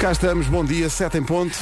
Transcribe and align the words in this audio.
Cá 0.00 0.12
estamos, 0.12 0.46
bom 0.46 0.64
dia, 0.64 0.88
7 0.88 1.18
em 1.18 1.22
ponto. 1.22 1.58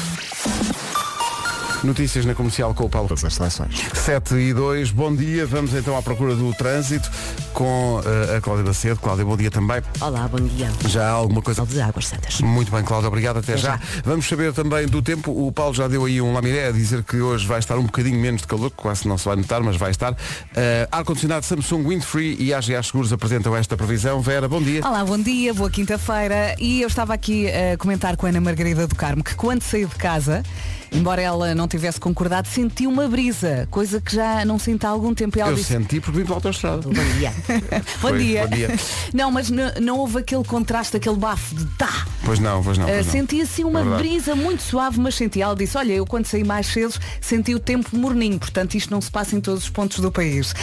Notícias 1.82 2.24
na 2.24 2.36
comercial 2.36 2.72
com 2.72 2.84
o 2.84 2.88
Paulo. 2.88 3.08
Todas 3.08 3.24
as 3.24 3.34
seleções. 3.34 3.82
7 3.92 4.36
e 4.36 4.54
2, 4.54 4.92
bom 4.92 5.12
dia. 5.12 5.44
Vamos 5.44 5.74
então 5.74 5.98
à 5.98 6.02
procura 6.02 6.36
do 6.36 6.54
trânsito 6.54 7.10
com 7.58 8.00
eh, 8.06 8.36
a 8.36 8.40
Cláudia 8.40 8.64
Macedo. 8.64 9.00
Cláudia, 9.00 9.24
bom 9.24 9.36
dia 9.36 9.50
também. 9.50 9.82
Olá, 10.00 10.28
bom 10.28 10.38
dia. 10.38 10.70
Já 10.86 11.08
há 11.08 11.10
alguma 11.10 11.42
coisa. 11.42 11.66
de 11.66 11.80
Águas 11.80 12.06
Santas. 12.06 12.40
Muito 12.40 12.70
bem, 12.70 12.84
Cláudia, 12.84 13.08
obrigado. 13.08 13.38
Até, 13.38 13.54
Até 13.54 13.60
já. 13.62 13.70
já. 13.76 13.80
Vamos 14.04 14.28
saber 14.28 14.52
também 14.52 14.86
do 14.86 15.02
tempo. 15.02 15.32
O 15.32 15.50
Paulo 15.50 15.74
já 15.74 15.88
deu 15.88 16.04
aí 16.04 16.20
um 16.22 16.32
laminé 16.32 16.68
a 16.68 16.70
dizer 16.70 17.02
que 17.02 17.16
hoje 17.16 17.48
vai 17.48 17.58
estar 17.58 17.76
um 17.76 17.82
bocadinho 17.82 18.16
menos 18.20 18.42
de 18.42 18.46
calor, 18.46 18.70
que 18.70 18.76
quase 18.76 19.08
não 19.08 19.18
se 19.18 19.24
vai 19.24 19.34
notar, 19.34 19.60
mas 19.60 19.76
vai 19.76 19.90
estar. 19.90 20.16
Eh, 20.54 20.86
Ar-condicionado 20.92 21.44
Samsung 21.44 21.88
Windfree 21.88 22.36
e 22.38 22.54
AGA 22.54 22.80
Seguros 22.80 23.12
apresentam 23.12 23.56
esta 23.56 23.76
previsão. 23.76 24.20
Vera, 24.20 24.48
bom 24.48 24.62
dia. 24.62 24.86
Olá, 24.86 25.04
bom 25.04 25.18
dia, 25.18 25.52
boa 25.52 25.68
quinta-feira. 25.68 26.54
E 26.60 26.80
eu 26.80 26.86
estava 26.86 27.12
aqui 27.12 27.48
a 27.48 27.76
comentar 27.76 28.16
com 28.16 28.26
a 28.26 28.28
Ana 28.28 28.40
Margarida 28.40 28.86
do 28.86 28.94
Carmo 28.94 29.24
que 29.24 29.34
quando 29.34 29.62
saí 29.62 29.84
de 29.84 29.96
casa, 29.96 30.44
embora 30.92 31.20
ela 31.20 31.54
não 31.54 31.68
tivesse 31.68 32.00
concordado, 32.00 32.48
senti 32.48 32.86
uma 32.86 33.08
brisa, 33.08 33.66
coisa 33.70 34.00
que 34.00 34.14
já 34.14 34.44
não 34.44 34.58
sinto 34.58 34.84
há 34.84 34.88
algum 34.88 35.14
tempo. 35.14 35.38
E 35.38 35.40
ela 35.40 35.50
Eu 35.50 35.56
disse, 35.56 35.72
senti 35.72 36.00
porque 36.00 36.18
vim 36.18 36.24
pela 36.24 36.36
autostrada. 36.36 36.82
Bom 36.82 36.92
dia. 36.92 37.32
bom, 38.00 38.08
Foi, 38.08 38.18
dia. 38.18 38.46
bom 38.46 38.54
dia. 38.54 38.68
Não, 39.12 39.30
mas 39.30 39.50
não 39.50 39.98
houve 39.98 40.18
aquele 40.18 40.44
contraste, 40.44 40.96
aquele 40.96 41.16
bafo 41.16 41.54
de 41.54 41.64
tá. 41.76 42.06
Pois 42.24 42.38
não, 42.38 42.62
pois 42.62 42.78
não. 42.78 42.86
Pois 42.86 43.06
não. 43.06 43.12
senti 43.12 43.40
assim 43.40 43.64
uma 43.64 43.80
É 43.80 43.98
brisa 43.98 44.34
muito 44.34 44.62
suave, 44.62 45.00
mas 45.00 45.14
senti. 45.14 45.40
Ela 45.40 45.54
disse, 45.54 45.76
olha, 45.76 45.92
eu 45.92 46.06
quando 46.06 46.26
saí 46.26 46.44
mais 46.44 46.66
cedo 46.66 46.94
senti 47.20 47.54
o 47.54 47.60
tempo 47.60 47.96
morninho, 47.96 48.38
portanto 48.38 48.74
isto 48.74 48.90
não 48.90 49.00
se 49.00 49.10
passa 49.10 49.36
em 49.36 49.40
todos 49.40 49.64
os 49.64 49.70
pontos 49.70 49.98
do 50.00 50.10
país. 50.10 50.52
Uh, 50.52 50.54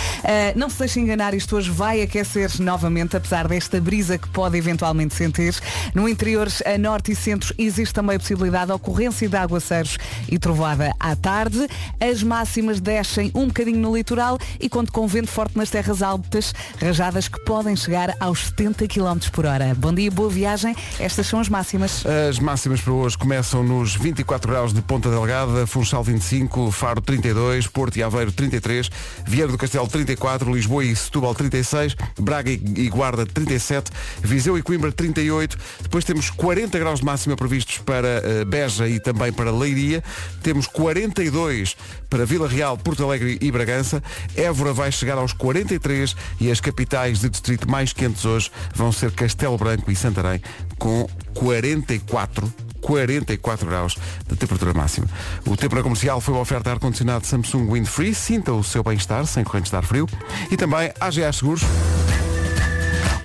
não 0.56 0.70
se 0.70 0.80
deixe 0.80 1.00
enganar, 1.00 1.34
isto 1.34 1.56
hoje 1.56 1.70
vai 1.70 2.02
aquecer 2.02 2.50
novamente, 2.60 3.16
apesar 3.16 3.48
desta 3.48 3.80
brisa 3.80 4.18
que 4.18 4.28
pode 4.30 4.58
eventualmente 4.58 5.16
sentir. 5.16 5.56
No 5.94 6.08
interior, 6.08 6.48
a 6.66 6.78
norte 6.78 7.12
e 7.12 7.16
centro, 7.16 7.54
existe 7.58 7.94
também 7.94 8.16
a 8.16 8.20
possibilidade 8.20 8.68
de 8.68 8.74
ocorrência 8.74 9.28
de 9.28 9.36
aguaceiros 9.36 9.98
e 10.30 10.38
trovada 10.40 10.94
à 11.00 11.16
tarde. 11.16 11.68
As 12.00 12.24
máximas 12.24 12.80
descem 12.80 13.32
um 13.34 13.48
bocadinho 13.48 13.80
no 13.80 13.96
litoral 13.96 14.38
e 14.60 14.70
conto 14.70 14.92
com 14.92 15.08
vento 15.08 15.30
forte 15.30 15.58
nas 15.58 15.70
terras 15.70 16.02
altas, 16.02 16.54
rajadas 16.80 17.28
que 17.28 17.44
podem 17.46 17.76
chegar 17.76 18.16
aos 18.20 18.48
70 18.48 18.88
km 18.88 19.18
por 19.32 19.46
hora. 19.46 19.76
Bom 19.76 19.94
dia, 19.94 20.12
boa 20.12 20.30
viagem. 20.30 20.76
Estas 21.00 21.28
são 21.28 21.40
as 21.40 21.50
máximas. 21.50 22.04
As 22.06 22.40
máximas 22.40 22.82
para 22.82 22.94
hoje 22.94 23.18
começam 23.18 23.64
nos 23.64 23.96
24 23.96 24.50
graus 24.50 24.74
de 24.74 24.82
Ponta 24.82 25.10
Delgada, 25.10 25.66
Funchal 25.66 26.04
25, 26.04 26.72
Faro 26.72 27.02
32, 27.02 27.68
Porto 27.68 27.98
e 27.98 28.04
Aveiro 28.04 28.32
33, 28.32 28.90
Vieira 29.26 29.52
do 29.52 29.58
Castelo 29.58 29.88
34, 29.88 30.54
Lisboa 30.54 30.84
e 30.84 30.96
Setúbal 30.96 31.34
36, 31.34 31.96
Braga 32.20 32.52
e 32.52 32.86
e 32.86 32.90
Guarda 32.90 33.26
37, 33.26 33.92
Viseu 34.22 34.58
e 34.58 34.62
Coimbra 34.62 34.92
38, 34.92 35.58
depois 35.82 36.04
temos 36.04 36.30
40 36.30 36.78
graus 36.78 37.00
de 37.00 37.06
máxima 37.06 37.36
previstos 37.36 37.80
para 37.80 38.08
eh, 38.08 38.46
Beja 38.46 38.88
e 38.88 39.00
também 39.00 39.32
para 39.32 39.52
Leiria, 39.52 40.04
temos 40.42 40.68
42 40.68 41.76
para 42.10 42.26
Vila 42.26 42.48
Real, 42.48 42.78
Porto 42.78 43.04
Alegre 43.04 43.38
e 43.42 43.52
Bragança, 43.52 44.02
Évora 44.36 44.74
vai 44.74 44.92
chegar 44.92 45.18
aos 45.18 45.34
43 45.34 46.16
e 46.40 46.52
as 46.52 46.60
capitais 46.60 47.20
de 47.20 47.30
distrito 47.30 47.70
mais 47.70 47.94
quentes 47.94 48.26
hoje 48.26 48.52
vão 48.74 48.92
ser 48.92 49.12
Castelo 49.12 49.58
Branco 49.58 49.92
e 49.92 49.96
Santarém 49.96 50.42
com 50.78 51.08
44 51.34 52.54
44 52.86 53.68
graus 53.68 53.98
de 54.28 54.36
temperatura 54.36 54.72
máxima. 54.72 55.08
O 55.48 55.58
tempo 55.58 55.82
comercial 55.82 56.22
foi 56.22 56.36
uma 56.36 56.42
oferta 56.42 56.66
de 56.66 56.74
ar-condicionado 56.76 57.26
Samsung 57.26 57.72
Windfree. 57.72 58.14
Sinta 58.14 58.54
o 58.54 58.64
seu 58.64 58.84
bem-estar 58.84 59.26
sem 59.26 59.44
correntes 59.44 59.72
de 59.72 59.78
ar 59.78 59.84
frio. 59.84 60.08
E 60.52 60.56
também 60.56 60.92
AGA 61.00 61.34
Seguros. 61.34 61.64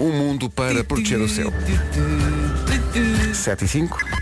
Um 0.00 0.12
mundo 0.12 0.48
para 0.48 0.82
proteger 0.82 1.20
o 1.20 1.28
seu. 1.28 1.52
7 3.34 3.64
e 3.64 3.68
5. 3.68 4.19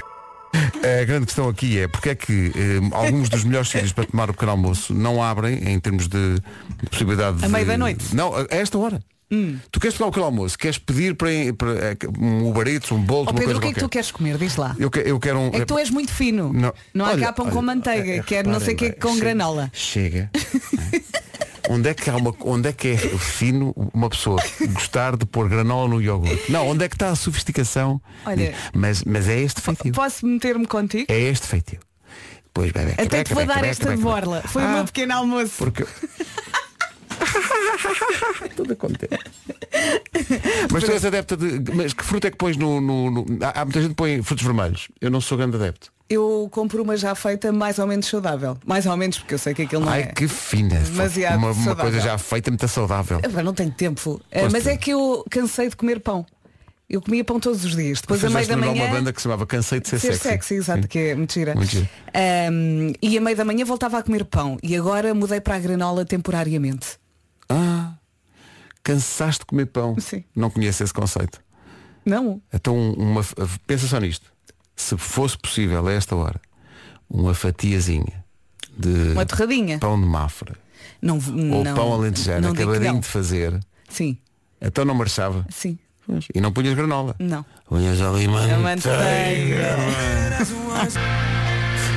A 0.54 1.04
grande 1.04 1.26
questão 1.26 1.48
aqui 1.48 1.78
é 1.78 1.86
porque 1.88 2.10
é 2.10 2.14
que 2.14 2.52
eh, 2.54 2.80
alguns 2.96 3.28
dos 3.28 3.44
melhores 3.44 3.68
sítios 3.68 3.92
para 3.92 4.04
tomar 4.04 4.30
o 4.30 4.32
pequeno 4.32 4.52
almoço 4.52 4.94
não 4.94 5.22
abrem 5.22 5.68
em 5.70 5.78
termos 5.78 6.08
de, 6.08 6.34
de 6.82 6.88
possibilidade 6.90 7.38
de... 7.38 7.44
À 7.44 7.48
meia 7.48 7.64
da 7.66 7.76
noite? 7.76 8.14
Não, 8.14 8.34
a 8.34 8.46
esta 8.50 8.78
hora. 8.78 9.00
Tu 9.70 9.78
queres 9.78 9.94
tomar 9.98 10.08
o 10.08 10.10
pequeno 10.10 10.24
almoço, 10.24 10.56
queres 10.56 10.78
pedir 10.78 11.14
para, 11.14 11.28
para 11.58 11.70
eh, 11.72 11.96
um 12.18 12.48
Uber 12.48 12.66
Eats, 12.66 12.90
um 12.90 12.98
bolo, 13.02 13.26
Ó 13.26 13.30
uma 13.30 13.38
Pedro, 13.38 13.44
coisa 13.44 13.58
o 13.58 13.60
que 13.60 13.66
é 13.66 13.68
que 13.68 13.74
qualquer. 13.74 13.80
tu 13.82 13.88
queres 13.90 14.10
comer? 14.10 14.38
Diz 14.38 14.56
lá. 14.56 14.74
Eu, 14.78 14.90
que- 14.90 15.00
eu 15.00 15.20
quero 15.20 15.38
um. 15.38 15.48
É 15.48 15.60
que 15.60 15.66
tu 15.66 15.76
és 15.78 15.90
muito 15.90 16.10
fino. 16.10 16.50
Não. 16.50 16.72
Não, 16.94 17.04
há 17.04 17.18
cá 17.18 17.30
pão 17.34 17.50
com 17.50 17.60
manteiga, 17.60 18.10
eh, 18.16 18.22
quer 18.22 18.46
não 18.46 18.58
sei 18.58 18.72
o 18.72 18.76
que 18.78 18.92
com 18.92 19.18
granola. 19.18 19.70
Chega. 19.74 20.30
onde 21.68 21.88
é 21.90 21.94
que 21.94 22.08
há 22.10 22.16
uma, 22.16 22.34
onde 22.40 22.68
é 22.68 22.72
que 22.72 22.88
é 22.88 22.96
fino 22.96 23.72
uma 23.94 24.08
pessoa 24.08 24.42
gostar 24.72 25.16
de 25.16 25.24
pôr 25.26 25.48
granola 25.48 25.88
no 25.88 26.00
iogurte? 26.02 26.50
Não, 26.50 26.66
onde 26.68 26.84
é 26.84 26.88
que 26.88 26.94
está 26.94 27.10
a 27.10 27.14
sofisticação? 27.16 28.00
Olha- 28.24 28.54
mas, 28.74 29.04
mas 29.04 29.28
é 29.28 29.38
este 29.40 29.60
feitio. 29.60 29.92
Posso 29.92 30.26
meter-me 30.26 30.66
contigo? 30.66 31.06
É 31.08 31.18
este 31.20 31.46
feitio. 31.46 31.78
Pois 32.52 32.72
bem, 32.72 32.86
Até 32.98 33.22
te 33.22 33.34
vou 33.34 33.46
dar 33.46 33.62
esta 33.64 33.96
borla. 33.96 34.42
Foi 34.46 34.62
o 34.62 34.66
Ah, 34.66 34.72
meu 34.76 34.84
pequeno 34.86 35.14
almoço. 35.14 35.52
Porque. 35.58 35.86
Toda 38.56 38.76
contente. 38.76 39.18
Mas 40.72 40.84
tu 40.84 40.90
és 40.92 41.04
adepta 41.04 41.36
de. 41.36 41.62
Mas 41.74 41.92
que 41.92 42.04
fruta 42.04 42.28
é 42.28 42.30
que 42.30 42.36
pões 42.36 42.56
no. 42.56 42.80
no- 42.80 43.10
no- 43.10 43.26
Há, 43.42 43.60
há 43.60 43.64
muita 43.64 43.80
gente 43.80 43.90
que 43.90 43.96
põe 43.96 44.22
frutos 44.22 44.44
vermelhos. 44.44 44.88
Eu 45.00 45.10
não 45.10 45.20
sou 45.20 45.36
grande 45.38 45.56
adepto. 45.56 45.92
Eu 46.10 46.48
compro 46.50 46.82
uma 46.82 46.96
já 46.96 47.14
feita 47.14 47.52
mais 47.52 47.78
ou 47.78 47.86
menos 47.86 48.06
saudável. 48.06 48.56
Mais 48.64 48.86
ou 48.86 48.96
menos, 48.96 49.18
porque 49.18 49.34
eu 49.34 49.38
sei 49.38 49.52
que 49.52 49.62
aquilo 49.62 49.84
não 49.84 49.92
Ai, 49.92 50.02
é. 50.02 50.06
que 50.06 50.26
fina. 50.26 50.76
Demasiado 50.80 51.36
uma, 51.38 51.50
uma 51.52 51.76
coisa 51.76 52.00
já 52.00 52.16
feita, 52.16 52.50
muito 52.50 52.66
saudável. 52.66 53.20
Pá, 53.20 53.42
Não 53.42 53.52
tenho 53.52 53.70
tempo. 53.70 54.20
Gosto 54.32 54.50
Mas 54.52 54.66
é 54.66 54.76
que 54.76 54.90
eu 54.90 55.22
cansei 55.30 55.68
de 55.68 55.76
comer 55.76 56.00
pão. 56.00 56.24
Eu 56.88 57.02
comia 57.02 57.22
pão 57.22 57.38
todos 57.38 57.62
os 57.62 57.76
dias. 57.76 58.00
Depois 58.00 58.24
a 58.24 58.30
meio 58.30 58.38
Fizeste 58.38 58.58
da 58.62 58.66
manhã. 58.66 58.84
uma 58.84 58.94
banda 58.94 59.12
que 59.12 59.20
se 59.20 59.24
chamava 59.24 59.44
Cansei 59.46 59.78
de 59.80 59.88
ser, 59.88 59.98
Ser 59.98 60.14
sexy. 60.14 60.28
sexy, 60.30 60.54
exato, 60.54 60.80
Sim. 60.82 60.88
que 60.88 60.98
é 60.98 61.14
mentira. 61.14 61.54
Ahm, 62.14 62.94
e 63.02 63.18
a 63.18 63.20
meio 63.20 63.36
da 63.36 63.44
manhã 63.44 63.62
voltava 63.66 63.98
a 63.98 64.02
comer 64.02 64.24
pão. 64.24 64.56
E 64.62 64.74
agora 64.74 65.12
mudei 65.12 65.38
para 65.42 65.56
a 65.56 65.58
granola 65.58 66.06
temporariamente. 66.06 66.98
Ah, 67.48 67.94
cansaste 68.82 69.40
de 69.40 69.46
comer 69.46 69.66
pão. 69.66 69.96
Sim. 69.98 70.24
Não 70.34 70.50
conheço 70.50 70.82
esse 70.84 70.92
conceito. 70.92 71.40
Não. 72.04 72.40
Então, 72.52 72.92
uma, 72.94 73.22
pensa 73.66 73.86
só 73.86 73.98
nisto. 73.98 74.30
Se 74.76 74.96
fosse 74.96 75.36
possível 75.36 75.86
a 75.86 75.92
esta 75.92 76.14
hora, 76.16 76.40
uma 77.10 77.34
fatiazinha 77.34 78.24
de 78.76 79.12
Uma 79.12 79.26
torradinha. 79.26 79.78
pão 79.78 80.00
de 80.00 80.06
mafra 80.06 80.56
Não, 81.02 81.16
ou 81.18 81.64
não, 81.64 81.74
pão 81.74 81.92
alentejano 81.92 82.40
não 82.48 82.52
digo 82.54 82.70
que 82.70 82.76
acabadinho 82.76 83.00
de 83.00 83.06
fazer, 83.08 83.58
Sim, 83.88 84.16
então 84.60 84.84
não 84.84 84.94
marchava. 84.94 85.44
sim. 85.50 85.78
E 86.34 86.40
não 86.40 86.50
punhas 86.52 86.72
granola. 86.74 87.14
Não. 87.18 87.44
Punhas 87.66 88.00
ali 88.00 88.26
manteiga. 88.28 88.58
manteiga. 88.58 89.76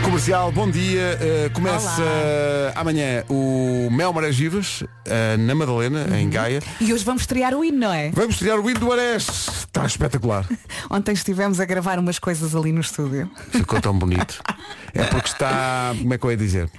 Comercial, 0.04 0.52
bom 0.52 0.70
dia. 0.70 1.18
Uh, 1.22 1.54
começa 1.54 2.04
amanhã 2.76 3.24
o 3.30 3.90
Mel 3.92 4.12
Marés 4.12 4.38
Vivas, 4.38 4.82
uh, 4.82 4.88
na 5.40 5.54
Madalena, 5.54 6.20
em 6.20 6.30
Gaia. 6.30 6.62
E 6.80 6.92
hoje 6.92 7.04
vamos 7.04 7.22
estrear 7.24 7.54
o 7.54 7.64
hino, 7.64 7.78
não 7.78 7.94
é? 7.94 8.10
Vamos 8.12 8.38
tirar 8.38 8.60
o 8.60 8.70
hino 8.70 8.80
do 8.80 8.92
Ares. 8.92 9.28
Está 9.28 9.86
espetacular. 9.86 10.46
Ontem 10.90 11.14
estivemos 11.14 11.60
a 11.60 11.66
gravar 11.66 12.00
umas 12.00 12.20
coisas 12.20 12.56
ali 12.56 12.72
no 12.72 12.82
estúdio. 12.82 13.30
Ficou 13.52 13.80
tão 13.80 13.98
bonito. 13.98 14.42
É 14.94 15.04
porque 15.04 15.28
está, 15.28 15.94
como 15.98 16.14
é 16.14 16.18
que 16.18 16.26
eu 16.26 16.32
ia 16.32 16.38
dizer? 16.38 16.70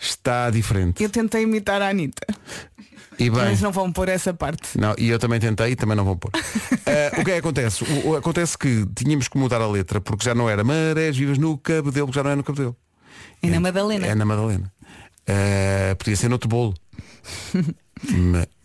Está 0.00 0.50
diferente. 0.50 1.02
Eu 1.02 1.10
tentei 1.10 1.42
imitar 1.42 1.80
a 1.80 1.88
Anitta. 1.88 2.26
E 3.18 3.28
bem. 3.30 3.40
Mas 3.40 3.60
não 3.60 3.72
vão 3.72 3.90
pôr 3.92 4.08
essa 4.08 4.32
parte. 4.32 4.78
Não, 4.78 4.94
e 4.98 5.08
eu 5.08 5.18
também 5.18 5.40
tentei 5.40 5.72
e 5.72 5.76
também 5.76 5.96
não 5.96 6.04
vou 6.04 6.16
pôr. 6.16 6.30
Eh, 6.86 7.10
o 7.20 7.24
que 7.24 7.30
é 7.30 7.34
que 7.34 7.40
acontece? 7.40 7.84
O- 7.84 8.08
o- 8.10 8.16
acontece 8.16 8.56
que 8.56 8.86
tínhamos 8.94 9.28
que 9.28 9.36
mudar 9.36 9.60
a 9.60 9.66
letra 9.68 10.00
porque 10.00 10.24
já 10.24 10.34
não 10.34 10.48
era 10.48 10.64
Marés 10.64 11.16
Vivas 11.16 11.36
no 11.36 11.58
Cabedelo, 11.58 12.06
porque 12.06 12.18
já 12.18 12.22
não 12.24 12.30
é 12.30 12.36
no 12.36 12.42
Cabedelo. 12.44 12.74
E 13.42 13.50
na 13.50 13.60
Madalena. 13.60 14.06
É 14.06 14.14
na 14.14 14.24
Madalena. 14.24 14.72
Eh, 15.26 15.94
podia 15.98 16.16
ser 16.16 16.28
noutro 16.28 16.48
bolo. 16.48 16.74
Ma- 18.10 18.46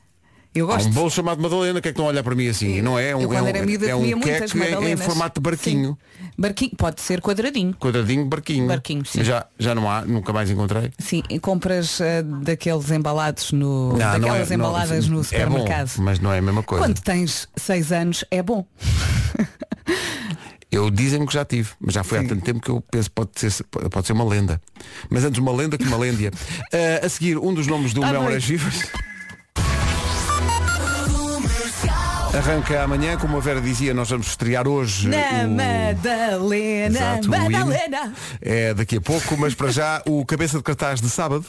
Eu 0.55 0.69
Há 0.69 0.75
gosto. 0.75 0.89
um 0.89 0.91
bolo 0.91 1.09
chamado 1.09 1.41
Madalena, 1.41 1.81
que 1.81 1.87
é 1.87 1.91
que 1.91 1.93
estão 1.93 2.05
a 2.05 2.09
olhar 2.09 2.21
para 2.23 2.35
mim 2.35 2.47
assim? 2.47 2.79
Não 2.81 2.97
é? 2.97 3.09
É 3.09 3.15
um, 3.15 3.21
eu 3.21 3.33
é 3.33 3.41
um, 3.41 3.47
era 3.47 3.65
miúda 3.65 3.87
é 3.87 3.95
um 3.95 4.19
queque 4.19 4.57
em, 4.57 4.91
em 4.91 4.97
formato 4.97 5.39
de 5.39 5.43
barquinho. 5.43 5.97
Sim. 5.99 6.27
Barquinho, 6.37 6.71
pode 6.77 7.01
ser 7.01 7.21
quadradinho. 7.21 7.73
Quadradinho, 7.73 8.25
barquinho. 8.25 8.67
Barquinho, 8.67 9.05
sim. 9.05 9.23
Já, 9.23 9.47
já 9.57 9.73
não 9.73 9.89
há, 9.89 10.01
nunca 10.01 10.31
mais 10.31 10.51
encontrei. 10.51 10.91
Sim, 10.99 11.23
e 11.29 11.39
compras 11.39 11.99
ah, 12.01 12.21
daqueles 12.43 12.91
embalados 12.91 13.51
no. 13.51 13.89
Não, 13.93 13.97
daquelas 13.97 14.21
não 14.21 14.35
é, 14.35 14.45
não- 14.45 14.53
embaladas 14.53 15.07
no 15.07 15.21
é 15.21 15.23
supermercado. 15.23 15.91
bom, 15.97 16.03
mas 16.03 16.19
não 16.19 16.31
é 16.31 16.37
a 16.37 16.41
mesma 16.41 16.61
coisa. 16.61 16.85
Quando 16.85 16.99
tens 17.01 17.47
6 17.55 17.91
anos 17.91 18.25
é 18.29 18.43
bom. 18.43 18.65
Eu 20.71 20.89
dizem-me 20.89 21.27
que 21.27 21.33
já 21.33 21.45
tive, 21.45 21.69
mas 21.79 21.93
já 21.93 22.03
foi 22.03 22.17
há 22.17 22.21
Sim. 22.21 22.29
tanto 22.29 22.43
tempo 22.43 22.59
que 22.59 22.69
eu 22.71 22.81
penso 22.81 23.07
que 23.07 23.13
pode 23.13 23.29
ser, 23.35 23.63
pode 23.91 24.07
ser 24.07 24.13
uma 24.13 24.23
lenda. 24.23 24.59
Mas 25.07 25.23
antes 25.23 25.39
uma 25.39 25.51
lenda 25.51 25.77
que 25.77 25.83
uma 25.83 25.97
lêndia. 25.97 26.31
Ah, 26.73 27.05
a 27.05 27.09
seguir, 27.09 27.37
um 27.37 27.53
dos 27.53 27.67
nomes 27.67 27.93
do 27.93 28.01
Tá 28.01 28.11
Mel. 28.11 28.23
Arranca 32.35 32.81
amanhã, 32.81 33.15
como 33.15 33.37
a 33.37 33.39
Vera 33.39 33.61
dizia, 33.61 33.93
nós 33.93 34.09
vamos 34.09 34.27
estrear 34.27 34.67
hoje. 34.67 35.07
Na 35.07 35.17
o... 35.17 35.49
Madalena, 35.51 36.97
Exato, 36.97 37.29
Madalena. 37.29 38.13
É 38.41 38.73
daqui 38.73 38.97
a 38.97 39.01
pouco, 39.01 39.37
mas 39.37 39.53
para 39.53 39.71
já 39.71 40.01
o 40.07 40.25
cabeça 40.25 40.57
de 40.57 40.63
cartaz 40.63 40.99
de 40.99 41.09
sábado. 41.11 41.45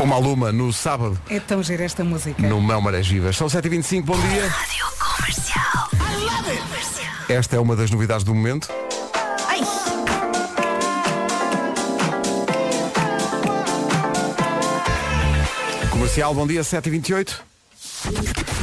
O 0.00 0.06
Maluma 0.06 0.50
no 0.50 0.72
sábado. 0.72 1.16
É 1.30 1.38
tão 1.38 1.62
gira 1.62 1.84
esta 1.84 2.02
música. 2.02 2.42
No 2.42 2.60
Mão 2.60 2.80
Marés 2.80 3.06
Vivas. 3.06 3.36
São 3.36 3.46
7h25, 3.46 4.02
bom 4.02 4.20
dia. 4.20 4.48
Rádio 4.48 4.86
comercial. 4.98 5.88
I 5.92 6.24
love 6.24 6.50
it. 6.50 7.32
Esta 7.32 7.56
é 7.56 7.60
uma 7.60 7.76
das 7.76 7.90
novidades 7.92 8.24
do 8.24 8.34
momento. 8.34 8.68
Comercial, 15.90 16.34
bom 16.34 16.46
dia, 16.46 16.62
7h28. 16.62 17.40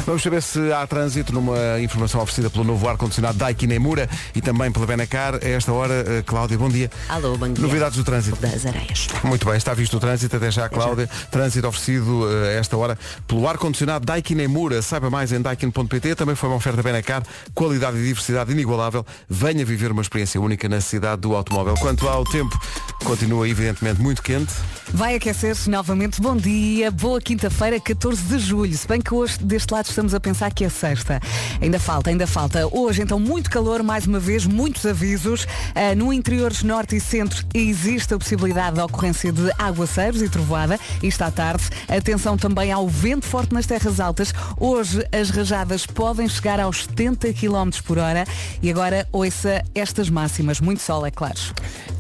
Vamos 0.06 0.24
saber 0.24 0.42
se 0.42 0.72
há 0.72 0.86
trânsito 0.88 1.34
numa 1.34 1.80
informação 1.82 2.22
oferecida 2.22 2.50
pelo 2.50 2.64
novo 2.64 2.88
ar-condicionado 2.88 3.38
Daikin 3.38 3.72
Emura 3.72 4.10
e 4.34 4.42
também 4.42 4.72
pela 4.72 4.86
Benacar. 4.86 5.36
A 5.36 5.48
esta 5.48 5.72
hora, 5.72 5.94
eh, 5.94 6.24
Cláudia, 6.26 6.58
bom 6.58 6.70
dia. 6.70 6.90
Alô, 7.08 7.38
bom 7.38 7.52
dia. 7.52 7.62
Novidades 7.62 7.98
do 7.98 8.04
trânsito. 8.04 8.38
Das 8.42 8.66
areias. 8.66 9.08
Muito 9.24 9.46
bem, 9.46 9.56
está 9.56 9.74
visto 9.74 9.98
o 9.98 10.00
trânsito, 10.00 10.36
até 10.36 10.50
já, 10.50 10.68
Cláudia. 10.70 11.08
Trânsito 11.30 11.68
oferecido 11.68 12.28
eh, 12.32 12.58
a 12.58 12.60
esta 12.60 12.78
hora 12.78 12.98
pelo 13.28 13.48
ar-condicionado 13.48 14.06
Daikin 14.06 14.40
Emura. 14.40 14.82
Saiba 14.82 15.10
mais 15.10 15.32
em 15.32 15.42
daikin.pt. 15.42 16.16
Também 16.16 16.36
foi 16.36 16.50
uma 16.50 16.56
oferta 16.56 16.82
Benacar. 16.82 17.24
Qualidade 17.54 17.98
e 17.98 18.04
diversidade 18.04 18.52
inigualável. 18.52 19.06
Venha 19.30 19.66
viver 19.66 19.92
uma 19.92 20.02
experiência 20.02 20.40
única 20.40 20.68
na 20.68 20.82
cidade 20.82 21.22
do 21.22 21.36
automóvel. 21.36 21.76
Quanto 21.76 22.08
ao 22.08 22.24
tempo, 22.24 22.58
continua 23.04 23.48
evidentemente 23.48 24.02
muito 24.02 24.24
quente. 24.24 24.54
Vai 24.94 25.16
aquecer-se 25.16 25.70
novamente. 25.70 26.20
Bom 26.20 26.36
dia, 26.36 26.90
boa 26.90 27.22
quinta-feira, 27.22 27.80
14 27.80 28.24
de 28.24 28.40
julho. 28.40 28.76
Se 28.76 28.88
bem 28.88 29.00
que 29.00 29.14
hoje 29.14 29.38
deste 29.40 29.72
lado 29.72 29.89
estamos 29.90 30.14
a 30.14 30.20
pensar 30.20 30.54
que 30.54 30.64
é 30.64 30.70
sexta. 30.70 31.20
Ainda 31.62 31.80
falta, 31.80 32.10
ainda 32.10 32.28
falta. 32.28 32.68
Hoje 32.72 33.02
então 33.02 33.20
muito 33.20 33.50
calor, 33.50 33.84
mais 33.84 34.06
uma 34.06 34.20
vez, 34.20 34.46
muitos 34.46 34.86
avisos. 34.86 35.44
Uh, 35.44 35.96
no 35.98 36.14
interior 36.14 36.52
norte 36.64 36.96
e 36.96 37.00
centro 37.00 37.46
existe 37.54 38.14
a 38.14 38.18
possibilidade 38.18 38.76
da 38.76 38.86
ocorrência 38.86 39.32
de 39.32 39.52
aguaceiros 39.58 40.22
e 40.22 40.30
trovoada. 40.30 40.80
Isto 41.02 41.24
à 41.24 41.32
tarde. 41.32 41.64
Atenção 41.88 42.38
também 42.38 42.72
ao 42.72 42.88
vento 42.88 43.26
forte 43.26 43.54
nas 43.54 43.66
terras 43.66 44.00
altas. 44.00 44.34
Hoje 44.58 45.06
as 45.12 45.30
rajadas 45.30 45.86
podem 45.86 46.28
chegar 46.28 46.60
aos 46.60 46.84
70 46.84 47.34
km 47.34 47.70
por 47.86 47.98
hora. 47.98 48.26
E 48.62 48.70
agora 48.70 49.08
ouça 49.12 49.64
estas 49.74 50.10
máximas. 50.10 50.60
Muito 50.60 50.82
sol, 50.82 51.06
é 51.06 51.12
claro. 51.12 51.40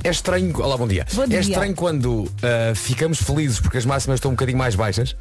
É 0.04 0.10
estranho. 0.10 0.54
Olá, 0.62 0.78
bom 0.78 0.88
dia. 0.88 1.06
Bom 1.14 1.28
dia. 1.28 1.38
É 1.38 1.42
estranho 1.42 1.76
quando 1.76 2.24
uh, 2.24 2.76
ficamos 2.76 3.22
felizes 3.22 3.60
porque 3.60 3.78
as 3.78 3.86
máximas 3.86 4.18
estão 4.18 4.32
um 4.32 4.34
bocadinho 4.34 4.58
mais 4.58 4.76
baixas, 4.76 5.16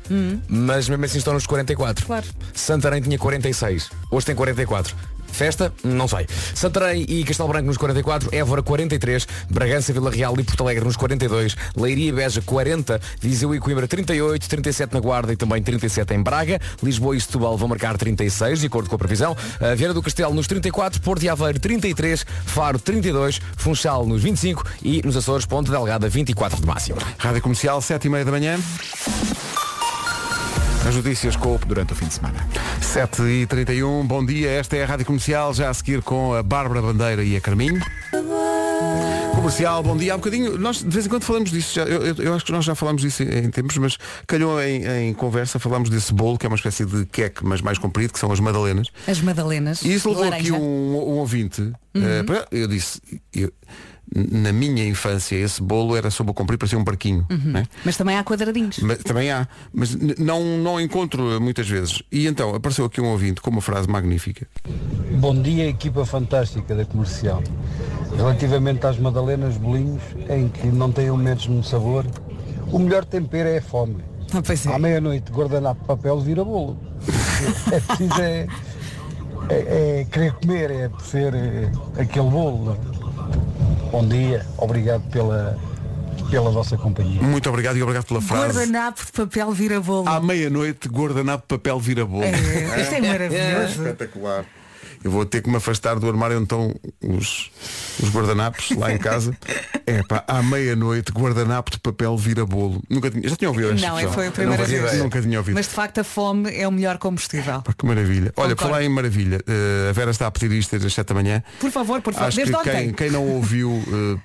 mas 0.49 0.89
mesmo 0.89 1.05
assim 1.05 1.19
estão 1.19 1.35
nos 1.35 1.47
44. 1.47 2.07
Claro. 2.07 2.27
Santarém 2.55 3.01
tinha 3.01 3.19
46, 3.19 3.91
hoje 4.11 4.27
tem 4.27 4.35
44. 4.35 4.95
Festa? 5.33 5.73
Não 5.85 6.09
sei. 6.09 6.27
Santarém 6.55 7.05
e 7.09 7.25
Castelo 7.25 7.49
Branco 7.49 7.67
nos 7.67 7.77
44, 7.77 8.29
Évora 8.33 8.63
43, 8.63 9.27
Bragança, 9.51 9.93
Vila 9.93 10.11
Real 10.11 10.35
e 10.39 10.43
Porto 10.43 10.63
Alegre 10.63 10.85
nos 10.85 10.97
42, 10.97 11.57
Leiria 11.77 12.09
e 12.09 12.13
Beja 12.13 12.43
40, 12.43 13.01
Viseu 13.21 13.55
e 13.55 13.61
Coimbra 13.61 13.87
38, 13.87 14.49
37 14.49 14.95
na 14.95 15.01
Guarda 15.01 15.33
e 15.33 15.37
também 15.37 15.63
37 15.63 16.15
em 16.15 16.23
Braga, 16.23 16.61
Lisboa 16.83 17.17
e 17.17 17.21
Setúbal 17.21 17.57
vão 17.57 17.69
marcar 17.69 17.97
36, 17.97 18.61
de 18.61 18.67
acordo 18.67 18.89
com 18.89 18.97
a 18.97 18.99
previsão, 18.99 19.37
a 19.61 19.75
Vieira 19.75 19.95
do 19.95 20.03
Castelo 20.03 20.35
nos 20.35 20.47
34, 20.47 21.01
Porto 21.01 21.23
e 21.23 21.29
Aveiro 21.29 21.61
33, 21.61 22.25
Faro 22.47 22.79
32, 22.79 23.41
Funchal 23.57 24.07
nos 24.07 24.23
25 24.23 24.65
e 24.83 25.03
nos 25.05 25.17
Açores 25.17 25.47
Ponte 25.47 25.71
Delgada 25.71 26.09
24 26.09 26.61
de 26.61 26.67
máximo. 26.67 26.99
Rádio 27.19 27.43
Comercial, 27.43 27.81
7h30 27.81 28.25
da 28.25 28.31
manhã. 28.31 28.59
As 30.89 30.97
notícias 30.97 31.37
com 31.37 31.55
o 31.55 31.59
durante 31.59 31.93
o 31.93 31.97
fim 31.97 32.07
de 32.07 32.15
semana. 32.15 32.47
7 32.81 33.23
e 33.23 33.47
31 33.47 34.07
bom 34.07 34.25
dia, 34.25 34.51
esta 34.51 34.75
é 34.77 34.83
a 34.85 34.87
Rádio 34.87 35.05
Comercial, 35.05 35.53
já 35.53 35.69
a 35.69 35.75
seguir 35.75 36.01
com 36.03 36.33
a 36.35 36.43
Bárbara 36.43 36.81
Bandeira 36.81 37.23
e 37.23 37.37
a 37.37 37.41
Carminho. 37.41 37.79
Comercial, 39.35 39.83
bom 39.83 39.97
dia. 39.97 40.13
Há 40.13 40.17
um 40.17 40.19
bocadinho, 40.19 40.57
nós 40.59 40.79
de 40.83 40.89
vez 40.89 41.05
em 41.05 41.09
quando 41.11 41.25
falamos 41.25 41.51
disso, 41.51 41.75
já, 41.75 41.83
eu, 41.83 42.15
eu- 42.17 42.35
acho 42.35 42.45
que 42.45 42.53
nós 42.53 42.65
já 42.65 42.75
falamos 42.75 43.03
disso 43.03 43.23
em, 43.23 43.45
em 43.47 43.51
tempos, 43.51 43.77
mas 43.77 43.99
calhou 44.27 44.61
em, 44.63 44.85
em 45.11 45.13
conversa, 45.15 45.59
falamos 45.59 45.91
desse 45.91 46.13
bolo, 46.13 46.39
que 46.39 46.47
é 46.47 46.49
uma 46.49 46.57
espécie 46.57 46.87
de 46.87 47.05
queque, 47.05 47.45
mas 47.45 47.61
mais 47.61 47.77
comprido, 47.79 48.13
que 48.13 48.19
são 48.19 48.33
as 48.33 48.41
madalenas. 48.41 48.89
As 49.07 49.21
Madalenas. 49.21 49.83
E 49.83 49.93
isso 49.95 50.09
levou 50.09 50.25
aqui 50.33 50.53
um, 50.53 50.57
um 50.59 51.19
ouvinte. 51.19 51.71
eh, 51.95 52.23
para- 52.23 52.47
eu 52.51 52.67
disse, 52.67 53.01
eu- 53.35 53.53
na 54.15 54.53
minha 54.53 54.87
infância, 54.87 55.37
esse 55.37 55.63
bolo 55.63 55.97
era 55.97 56.11
sob 56.11 56.31
o 56.31 56.35
comprido, 56.35 56.59
parecia 56.61 56.79
um 56.79 56.85
barquinho. 56.85 57.27
né? 57.45 57.65
Mas 57.85 57.97
também 57.97 58.17
há 58.17 58.25
quadradinhos. 58.25 58.79
Mas, 58.81 58.99
também 58.99 59.31
há, 59.31 59.47
mas 59.73 59.95
não, 60.19 60.43
não 60.59 60.81
encontro 60.81 61.33
eh, 61.35 61.39
muitas 61.39 61.69
vezes. 61.69 62.03
E 62.11 62.27
então 62.27 62.55
apareceu 62.55 62.85
aqui 62.85 63.01
um 63.01 63.07
ouvinte 63.09 63.41
com 63.41 63.51
uma 63.51 63.61
frase 63.61 63.89
magnífica. 63.89 64.47
Bom 65.13 65.41
dia, 65.41 65.67
equipa 65.69 66.05
fantástica 66.07 66.75
da 66.75 66.85
comercial. 66.85 67.43
Relativamente 68.17 68.87
às 68.87 68.99
madalenas, 68.99 69.57
bolinhos, 69.57 70.03
em 70.31 70.49
que 70.49 70.67
não 70.69 70.91
têm 70.91 71.11
o 71.11 71.17
mesmo 71.17 71.63
sabor, 71.63 72.07
o 72.73 72.79
melhor 72.79 73.05
tempero 73.05 73.49
é 73.49 73.59
a 73.59 73.63
fome. 73.63 73.97
Ah, 74.33 74.43
é. 74.71 74.75
À 74.75 74.79
meia-noite, 74.79 75.31
guardanapo 75.33 75.81
de 75.81 75.87
papel 75.87 76.21
vira 76.21 76.45
bolo. 76.45 76.79
É 77.73 77.81
preciso 77.81 78.21
é, 78.21 78.47
é- 79.51 80.01
é 80.01 80.05
querer 80.11 80.33
comer, 80.35 80.71
é 80.71 80.91
ser 81.05 81.35
é, 81.35 81.71
aquele 82.01 82.29
bolo. 82.29 82.77
É? 83.35 83.91
Bom 83.91 84.07
dia, 84.07 84.47
obrigado 84.57 85.03
pela, 85.11 85.59
pela 86.31 86.51
vossa 86.51 86.77
companhia. 86.77 87.23
Muito 87.23 87.49
obrigado 87.49 87.77
e 87.77 87.83
obrigado 87.83 88.07
pela 88.07 88.21
frase. 88.21 88.59
Guardanapo 88.59 89.05
de 89.05 89.13
papel 89.13 89.53
vira 89.53 89.81
bolo. 89.81 90.09
À 90.09 90.21
meia-noite, 90.21 90.89
guardanapo 90.89 91.45
de 91.45 91.59
papel 91.59 91.81
vira 91.81 92.05
bolo. 92.05 92.25
É, 92.25 92.81
isto 92.81 92.95
é 92.95 93.01
maravilhoso. 93.01 93.83
Espetacular. 93.83 94.45
Eu 95.03 95.11
vou 95.11 95.25
ter 95.25 95.43
que 95.43 95.49
me 95.49 95.57
afastar 95.57 95.99
do 95.99 96.09
armário 96.09 96.37
onde 96.37 96.45
estão 96.45 96.75
os, 97.03 97.51
os 98.03 98.11
guardanapos 98.11 98.71
lá 98.73 98.93
em 98.93 98.99
casa. 98.99 99.37
É 99.89 100.03
pá, 100.03 100.23
à 100.29 100.43
meia-noite, 100.43 101.11
guardanapo 101.11 101.71
de 101.71 101.79
papel 101.81 102.15
vira 102.19 102.45
bolo. 102.45 102.83
Nunca 102.91 103.11
tinha, 103.11 103.27
já 103.27 103.35
tinha 103.37 103.49
ouvido 103.49 103.71
esta 103.73 103.89
Não, 103.89 103.99
é- 103.99 104.07
foi 104.07 104.27
a 104.27 104.31
primeira 104.31 104.63
vez. 104.67 104.83
ideia. 104.83 105.03
Nunca 105.03 105.23
tinha 105.23 105.39
ouvido. 105.39 105.55
Mas 105.55 105.67
de 105.67 105.73
facto 105.73 105.97
a 105.99 106.05
fome 106.05 106.55
é 106.55 106.69
o 106.69 106.71
melhor 106.71 106.99
combustível. 106.99 107.63
Pá, 107.63 107.73
que 107.73 107.87
maravilha. 107.87 108.31
Olha, 108.37 108.51
Concordo. 108.51 108.57
falar 108.75 108.83
em 108.85 108.89
maravilha, 108.91 109.41
eh, 109.47 109.89
a 109.89 109.93
Vera 109.95 110.11
está 110.11 110.27
a 110.27 110.31
pedir 110.31 110.53
isto 110.53 110.73
desde 110.73 110.89
as 110.89 110.93
7 110.93 111.09
da 111.09 111.15
manhã. 111.15 111.43
Por 111.59 111.71
favor, 111.71 112.03
por 112.03 112.13
favor, 112.13 112.29
Acho 112.29 112.37
desde 112.37 112.55
que 112.55 112.71
quem, 112.71 112.93
quem 112.93 113.11
não 113.11 113.27
ouviu 113.27 113.83
eh, 113.89 114.21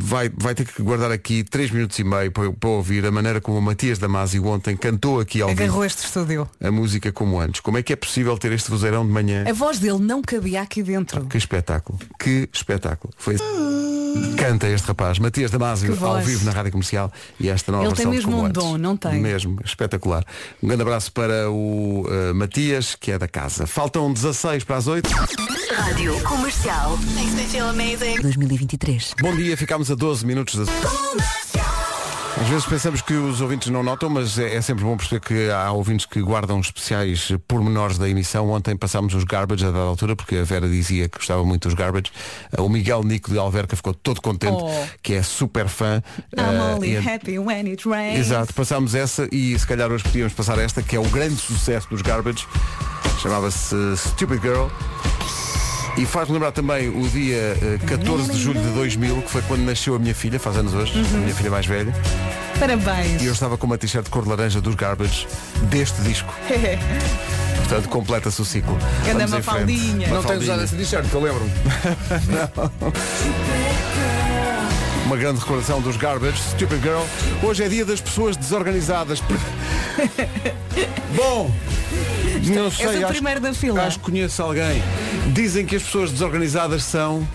vai, 0.00 0.30
vai 0.36 0.54
ter 0.54 0.64
que 0.66 0.80
guardar 0.82 1.10
aqui 1.10 1.42
3 1.42 1.70
minutos 1.72 1.98
e 1.98 2.04
meio 2.04 2.30
para, 2.30 2.52
para 2.52 2.70
ouvir 2.70 3.04
a 3.04 3.10
maneira 3.10 3.40
como 3.40 3.58
o 3.58 3.62
Matias 3.62 3.98
Damasio 3.98 4.46
ontem 4.46 4.76
cantou 4.76 5.18
aqui 5.20 5.42
ao 5.42 5.48
vivo 5.48 5.62
Agarrou 5.64 5.84
este 5.84 6.04
estúdio. 6.04 6.48
a 6.62 6.70
música 6.70 7.10
como 7.10 7.40
antes. 7.40 7.60
Como 7.60 7.76
é 7.76 7.82
que 7.82 7.92
é 7.92 7.96
possível 7.96 8.38
ter 8.38 8.52
este 8.52 8.70
vozeirão 8.70 9.04
de 9.04 9.12
manhã? 9.12 9.44
A 9.48 9.52
voz 9.52 9.78
dele 9.80 9.98
não 9.98 10.22
cabia 10.22 10.62
aqui 10.62 10.80
dentro. 10.82 11.24
Que 11.26 11.36
espetáculo. 11.36 11.98
Que 12.20 12.48
espetáculo. 12.52 13.12
Foi 13.18 13.36
Canta 14.36 14.68
este 14.68 14.86
rapaz, 14.86 15.18
Matias 15.18 15.50
Damasio, 15.50 15.96
ao 16.04 16.20
vivo 16.20 16.44
na 16.44 16.52
Rádio 16.52 16.72
Comercial 16.72 17.12
e 17.38 17.48
esta 17.48 17.70
nova 17.70 17.84
Ele 17.84 17.94
tem 17.94 18.06
mesmo 18.06 18.44
um 18.44 18.48
dom, 18.48 18.78
não 18.78 18.96
tem? 18.96 19.20
Mesmo, 19.20 19.58
espetacular. 19.64 20.24
Um 20.62 20.68
grande 20.68 20.82
abraço 20.82 21.12
para 21.12 21.50
o 21.50 22.06
eh, 22.08 22.32
Matias, 22.32 22.94
que 22.94 23.12
é 23.12 23.18
da 23.18 23.28
casa. 23.28 23.66
Faltam 23.66 24.12
16 24.12 24.64
para 24.64 24.76
as 24.76 24.86
8. 24.86 25.10
Rádio 25.74 26.20
Comercial. 26.22 26.96
Makes 27.14 27.34
me 27.34 27.42
feel 27.44 27.68
amazing. 27.68 28.20
2023. 28.22 29.14
Bom 29.20 29.36
dia, 29.36 29.56
ficámos 29.56 29.90
a 29.90 29.94
12 29.94 30.24
minutos 30.24 30.54
das... 30.54 30.68
Às 32.40 32.48
vezes 32.48 32.66
pensamos 32.66 33.02
que 33.02 33.12
os 33.14 33.40
ouvintes 33.40 33.68
não 33.68 33.82
notam, 33.82 34.08
mas 34.08 34.38
é, 34.38 34.54
é 34.56 34.62
sempre 34.62 34.84
bom 34.84 34.96
perceber 34.96 35.20
que 35.20 35.50
há 35.50 35.70
ouvintes 35.72 36.06
que 36.06 36.20
guardam 36.22 36.60
especiais 36.60 37.32
pormenores 37.46 37.98
da 37.98 38.08
emissão. 38.08 38.48
Ontem 38.50 38.76
passámos 38.76 39.12
os 39.14 39.24
garbage 39.24 39.64
a 39.66 39.70
dada 39.70 39.84
altura, 39.84 40.14
porque 40.16 40.36
a 40.36 40.44
Vera 40.44 40.68
dizia 40.68 41.08
que 41.08 41.18
gostava 41.18 41.44
muito 41.44 41.64
dos 41.68 41.74
garbage. 41.74 42.10
O 42.56 42.68
Miguel 42.68 43.02
Nico 43.02 43.30
de 43.30 43.38
Alverca 43.38 43.74
ficou 43.76 43.92
todo 43.92 44.22
contente, 44.22 44.56
Oh. 44.62 44.86
que 45.02 45.14
é 45.14 45.22
super 45.22 45.68
fã. 45.68 46.02
I'm 46.36 46.40
Ah, 46.42 46.74
only 46.76 46.92
e 46.92 46.96
happy 46.96 47.38
when 47.38 47.66
it 47.66 47.86
rains. 47.86 48.18
Exato, 48.18 48.54
passámos 48.54 48.94
essa 48.94 49.28
e 49.32 49.58
se 49.58 49.66
calhar 49.66 49.90
hoje 49.90 50.04
podíamos 50.04 50.32
passar 50.32 50.58
esta, 50.58 50.80
que 50.82 50.96
é 50.96 51.00
o 51.00 51.08
grande 51.08 51.36
sucesso 51.36 51.88
dos 51.90 52.02
Garbage. 52.02 52.46
Chamava-se 53.20 53.74
Stupid 53.96 54.40
Girl. 54.40 54.68
E 55.98 56.06
faz-me 56.06 56.34
lembrar 56.34 56.52
também 56.52 56.88
o 56.88 57.08
dia 57.08 57.56
eh, 57.60 57.78
14 57.86 58.30
de 58.30 58.38
julho 58.38 58.60
de 58.60 58.68
2000, 58.68 59.22
que 59.22 59.30
foi 59.30 59.42
quando 59.42 59.62
nasceu 59.62 59.96
a 59.96 59.98
minha 59.98 60.14
filha, 60.14 60.38
faz 60.38 60.56
anos 60.56 60.72
hoje, 60.72 60.92
a 60.96 61.18
minha 61.18 61.34
filha 61.34 61.50
mais 61.50 61.66
velha. 61.66 61.92
Parabéns. 62.60 63.20
E 63.20 63.26
eu 63.26 63.32
estava 63.32 63.58
com 63.58 63.66
uma 63.66 63.76
t-shirt 63.76 64.04
de 64.04 64.10
cor 64.10 64.22
de 64.22 64.28
laranja 64.28 64.60
dos 64.60 64.76
Garbage 64.76 65.26
deste 65.62 66.00
disco. 66.02 66.32
Portanto, 67.58 67.88
completa-se 67.88 68.40
o 68.40 68.44
ciclo. 68.44 68.78
Vamos 69.04 69.22
em 69.22 69.26
frente. 69.28 69.46
Mafaldinha. 69.46 70.08
Não 70.08 70.16
Mafaldinha. 70.16 70.22
tenho 70.22 70.40
usado 70.40 70.62
essa 70.62 70.76
t-shirt, 70.76 71.08
que 71.08 71.14
eu 71.14 71.22
lembro-me. 71.22 71.50
Uma 75.08 75.16
grande 75.16 75.40
recordação 75.40 75.80
dos 75.80 75.96
Garbage, 75.96 76.36
Stupid 76.38 76.82
Girl. 76.82 77.00
Hoje 77.42 77.64
é 77.64 77.68
dia 77.70 77.82
das 77.82 77.98
pessoas 77.98 78.36
desorganizadas. 78.36 79.22
Bom, 81.16 81.50
não 82.44 82.70
sei. 82.70 82.86
És 82.88 83.00
o 83.00 83.04
acho, 83.04 83.14
primeiro 83.14 83.40
da 83.40 83.54
fila. 83.54 83.84
acho 83.86 83.98
que 83.98 84.04
conheço 84.04 84.42
alguém. 84.42 84.82
Dizem 85.32 85.64
que 85.64 85.76
as 85.76 85.82
pessoas 85.82 86.10
desorganizadas 86.12 86.84
são 86.84 87.26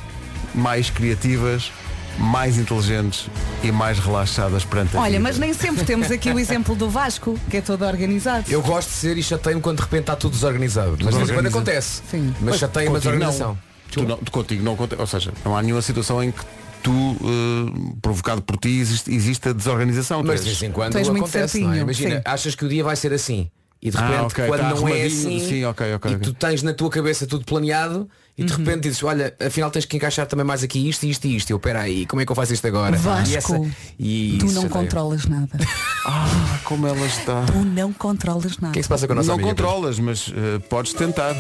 mais 0.54 0.92
criativas, 0.92 1.72
mais 2.20 2.60
inteligentes 2.60 3.26
e 3.64 3.72
mais 3.72 3.98
relaxadas 3.98 4.64
perante 4.64 4.96
a 4.96 5.00
Olha, 5.00 5.10
vida. 5.14 5.24
mas 5.24 5.40
nem 5.40 5.52
sempre 5.52 5.84
temos 5.84 6.12
aqui 6.12 6.30
o 6.30 6.38
exemplo 6.38 6.76
do 6.76 6.88
Vasco, 6.92 7.40
que 7.50 7.58
é 7.58 7.62
todo 7.62 7.84
organizado. 7.88 8.52
Eu 8.52 8.62
gosto 8.62 8.90
de 8.90 8.94
ser 8.94 9.18
e 9.18 9.24
chateio-me 9.24 9.64
quando 9.64 9.78
de 9.78 9.84
repente 9.84 10.02
está 10.02 10.16
tudo 10.16 10.34
desorganizado. 10.34 10.96
Mas 11.04 11.26
de 11.26 11.34
quando 11.34 11.48
acontece. 11.48 12.04
Sim. 12.12 12.36
Mas 12.40 12.60
chateia-me 12.60 12.98
a 12.98 13.00
Contigo 13.00 13.14
não. 13.18 13.32
desorganização. 13.32 13.58
Tu 13.92 14.04
não, 14.04 14.18
contigo 14.32 14.64
não 14.64 14.74
acontece. 14.76 15.02
Ou 15.02 15.08
seja, 15.08 15.34
não 15.44 15.58
há 15.58 15.62
nenhuma 15.64 15.82
situação 15.82 16.24
em 16.24 16.30
que 16.32 16.40
tu, 16.84 16.92
eh, 16.92 17.96
provocado 18.02 18.42
por 18.42 18.58
ti, 18.58 18.80
existe, 18.80 19.12
existe 19.14 19.50
a 19.50 19.54
desorganização. 19.54 20.22
Mas 20.24 20.42
de 20.42 20.48
vez 20.48 20.62
em 20.64 20.72
quando 20.72 20.96
acontece, 20.98 21.14
não 21.14 21.24
é? 21.44 21.48
certinho, 21.48 21.76
Imagina, 21.78 22.16
sim. 22.18 22.22
achas 22.26 22.56
que 22.56 22.66
o 22.66 22.70
dia 22.70 22.84
vai 22.84 22.96
ser 22.96 23.12
assim 23.14 23.50
E 23.82 23.90
de 23.92 23.98
repente, 23.98 24.16
Ah, 24.18 24.24
ok, 24.24 24.48
quando 24.48 24.62
tá 24.62 24.70
não 24.70 24.88
é 24.88 25.04
assim, 25.04 25.40
Sim, 25.40 25.66
ok, 25.66 25.94
ok, 25.96 26.12
e 26.14 26.16
tu 26.18 26.34
tens 26.34 26.62
na 26.64 26.74
tua 26.74 26.90
cabeça 26.90 27.26
tudo 27.28 27.44
planeado 27.46 28.08
e 28.38 28.44
de 28.44 28.52
Uhum. 28.54 28.60
repente 28.60 28.84
dizes, 28.84 29.04
olha, 29.04 29.32
afinal 29.46 29.70
tens 29.70 29.86
que 29.86 29.96
encaixar 29.98 30.26
também 30.26 30.44
mais 30.46 30.64
aqui 30.64 30.90
isto, 30.90 31.06
isto 31.06 31.26
e 31.28 31.36
isto. 31.36 31.50
E 31.50 31.54
eu, 31.54 31.60
peraí, 31.60 32.06
como 32.08 32.20
é 32.22 32.26
que 32.26 32.32
eu 32.32 32.36
faço 32.36 32.52
isto 32.54 32.66
agora? 32.66 32.96
Vasco, 32.98 33.30
e 33.30 33.36
essa, 33.36 33.62
e 34.00 34.38
Tu 34.40 34.46
isso 34.48 34.56
não 34.56 34.70
controlas 34.70 35.26
nada. 35.26 35.50
Ah, 36.06 36.60
como 36.66 36.86
ela 36.86 37.06
está. 37.06 37.44
Tu 37.46 37.54
não 37.64 37.94
controlas 37.94 38.58
O 38.58 38.62
nada. 38.62 38.74
que 38.74 38.80
é 38.80 38.82
que 38.82 38.84
se 38.84 38.90
passa 38.90 39.08
com 39.08 39.14
a 39.14 39.16
nossa 39.18 39.28
Não 39.30 39.36
amiga? 39.36 39.50
controlas, 39.52 40.00
mas 40.00 40.34
eh, 40.36 40.60
podes 40.70 40.92
tentar. 40.94 41.34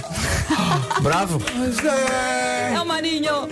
Bravo! 1.01 1.41
É 2.73 2.79
o 2.81 2.85
maninho! 2.85 3.49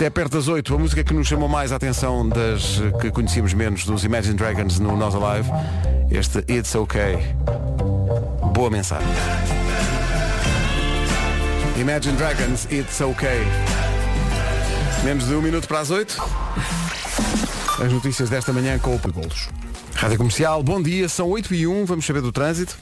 Até 0.00 0.08
perto 0.08 0.32
das 0.32 0.48
8, 0.48 0.74
a 0.74 0.78
música 0.78 1.04
que 1.04 1.12
nos 1.12 1.28
chamou 1.28 1.46
mais 1.46 1.72
a 1.72 1.76
atenção 1.76 2.26
das 2.26 2.80
que 3.02 3.10
conhecíamos 3.10 3.52
menos 3.52 3.84
dos 3.84 4.02
Imagine 4.02 4.34
Dragons 4.34 4.78
no 4.78 4.96
Nós 4.96 5.14
Alive, 5.14 5.50
este 6.10 6.38
It's 6.50 6.74
Okay. 6.74 7.18
Boa 8.54 8.70
mensagem. 8.70 9.06
Imagine 11.78 12.16
Dragons, 12.16 12.66
It's 12.72 12.98
Okay. 12.98 13.42
Menos 15.04 15.26
de 15.26 15.34
um 15.34 15.42
minuto 15.42 15.68
para 15.68 15.80
as 15.80 15.90
8. 15.90 16.16
As 17.84 17.92
notícias 17.92 18.30
desta 18.30 18.54
manhã 18.54 18.78
com 18.78 18.94
o 18.94 18.98
Golos. 19.12 19.50
Rádio 19.96 20.16
Comercial, 20.16 20.62
bom 20.62 20.80
dia, 20.80 21.10
são 21.10 21.28
8 21.28 21.54
e 21.54 21.66
1, 21.66 21.84
vamos 21.84 22.06
saber 22.06 22.22
do 22.22 22.32
trânsito. 22.32 22.74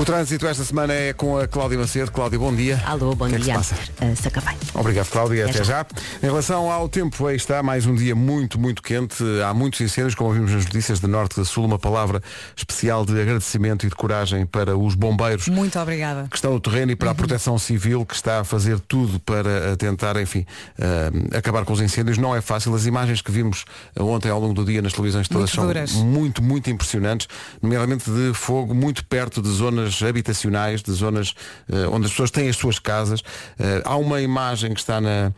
O 0.00 0.04
trânsito 0.06 0.46
esta 0.46 0.64
semana 0.64 0.94
é 0.94 1.12
com 1.12 1.36
a 1.36 1.46
Cláudia 1.46 1.76
Macedo. 1.76 2.10
Cláudia, 2.10 2.38
bom 2.38 2.54
dia. 2.54 2.82
Alô, 2.86 3.14
bom 3.14 3.28
que 3.28 3.34
é 3.34 3.36
que 3.36 3.44
se 3.44 3.50
dia. 3.50 3.54
passa? 3.54 3.74
Uh. 3.74 4.78
Obrigado, 4.80 5.10
Cláudia. 5.10 5.44
Até 5.44 5.58
Até 5.58 5.64
já. 5.64 5.86
Em 6.22 6.26
relação 6.26 6.72
ao 6.72 6.88
tempo, 6.88 7.26
aí 7.26 7.36
está 7.36 7.62
mais 7.62 7.84
um 7.84 7.94
dia 7.94 8.14
muito, 8.14 8.58
muito 8.58 8.82
quente. 8.82 9.22
Há 9.46 9.52
muitos 9.52 9.78
incêndios, 9.82 10.14
como 10.14 10.32
vimos 10.32 10.52
nas 10.52 10.64
notícias 10.64 11.00
de 11.00 11.06
Norte 11.06 11.38
e 11.38 11.42
de 11.42 11.46
Sul. 11.46 11.66
Uma 11.66 11.78
palavra 11.78 12.22
especial 12.56 13.04
de 13.04 13.12
agradecimento 13.20 13.84
e 13.84 13.90
de 13.90 13.94
coragem 13.94 14.46
para 14.46 14.74
os 14.74 14.94
bombeiros 14.94 15.48
Muito 15.48 15.78
obrigada. 15.78 16.26
que 16.30 16.36
estão 16.36 16.54
no 16.54 16.60
terreno 16.60 16.92
e 16.92 16.96
para 16.96 17.10
a 17.10 17.14
Proteção 17.14 17.58
Civil 17.58 18.06
que 18.06 18.14
está 18.14 18.40
a 18.40 18.44
fazer 18.44 18.80
tudo 18.80 19.20
para 19.20 19.50
eh, 19.50 19.76
tentar, 19.76 20.16
enfim, 20.16 20.46
eh, 20.78 21.36
acabar 21.36 21.66
com 21.66 21.74
os 21.74 21.80
incêndios. 21.82 22.16
Não 22.16 22.34
é 22.34 22.40
fácil. 22.40 22.74
As 22.74 22.86
imagens 22.86 23.20
que 23.20 23.30
vimos 23.30 23.66
eh, 23.94 24.02
ontem 24.02 24.30
ao 24.30 24.40
longo 24.40 24.54
do 24.54 24.64
dia 24.64 24.80
nas 24.80 24.94
televisões 24.94 25.28
todas 25.28 25.54
Muito 25.54 25.54
são 25.54 25.66
duras. 25.66 25.92
muito, 25.92 26.42
muito 26.42 26.70
impressionantes, 26.70 27.28
nomeadamente 27.60 28.10
de 28.10 28.32
fogo 28.32 28.74
muito 28.74 29.04
perto 29.04 29.42
de 29.42 29.50
zonas 29.50 29.89
habitacionais, 30.02 30.82
de 30.82 30.92
zonas 30.92 31.34
eh, 31.68 31.86
onde 31.90 32.06
as 32.06 32.10
pessoas 32.12 32.30
têm 32.30 32.48
as 32.48 32.56
suas 32.56 32.78
casas. 32.78 33.22
Eh, 33.58 33.82
há 33.84 33.96
uma 33.96 34.20
imagem 34.20 34.72
que 34.74 34.80
está 34.80 35.00
na, 35.00 35.32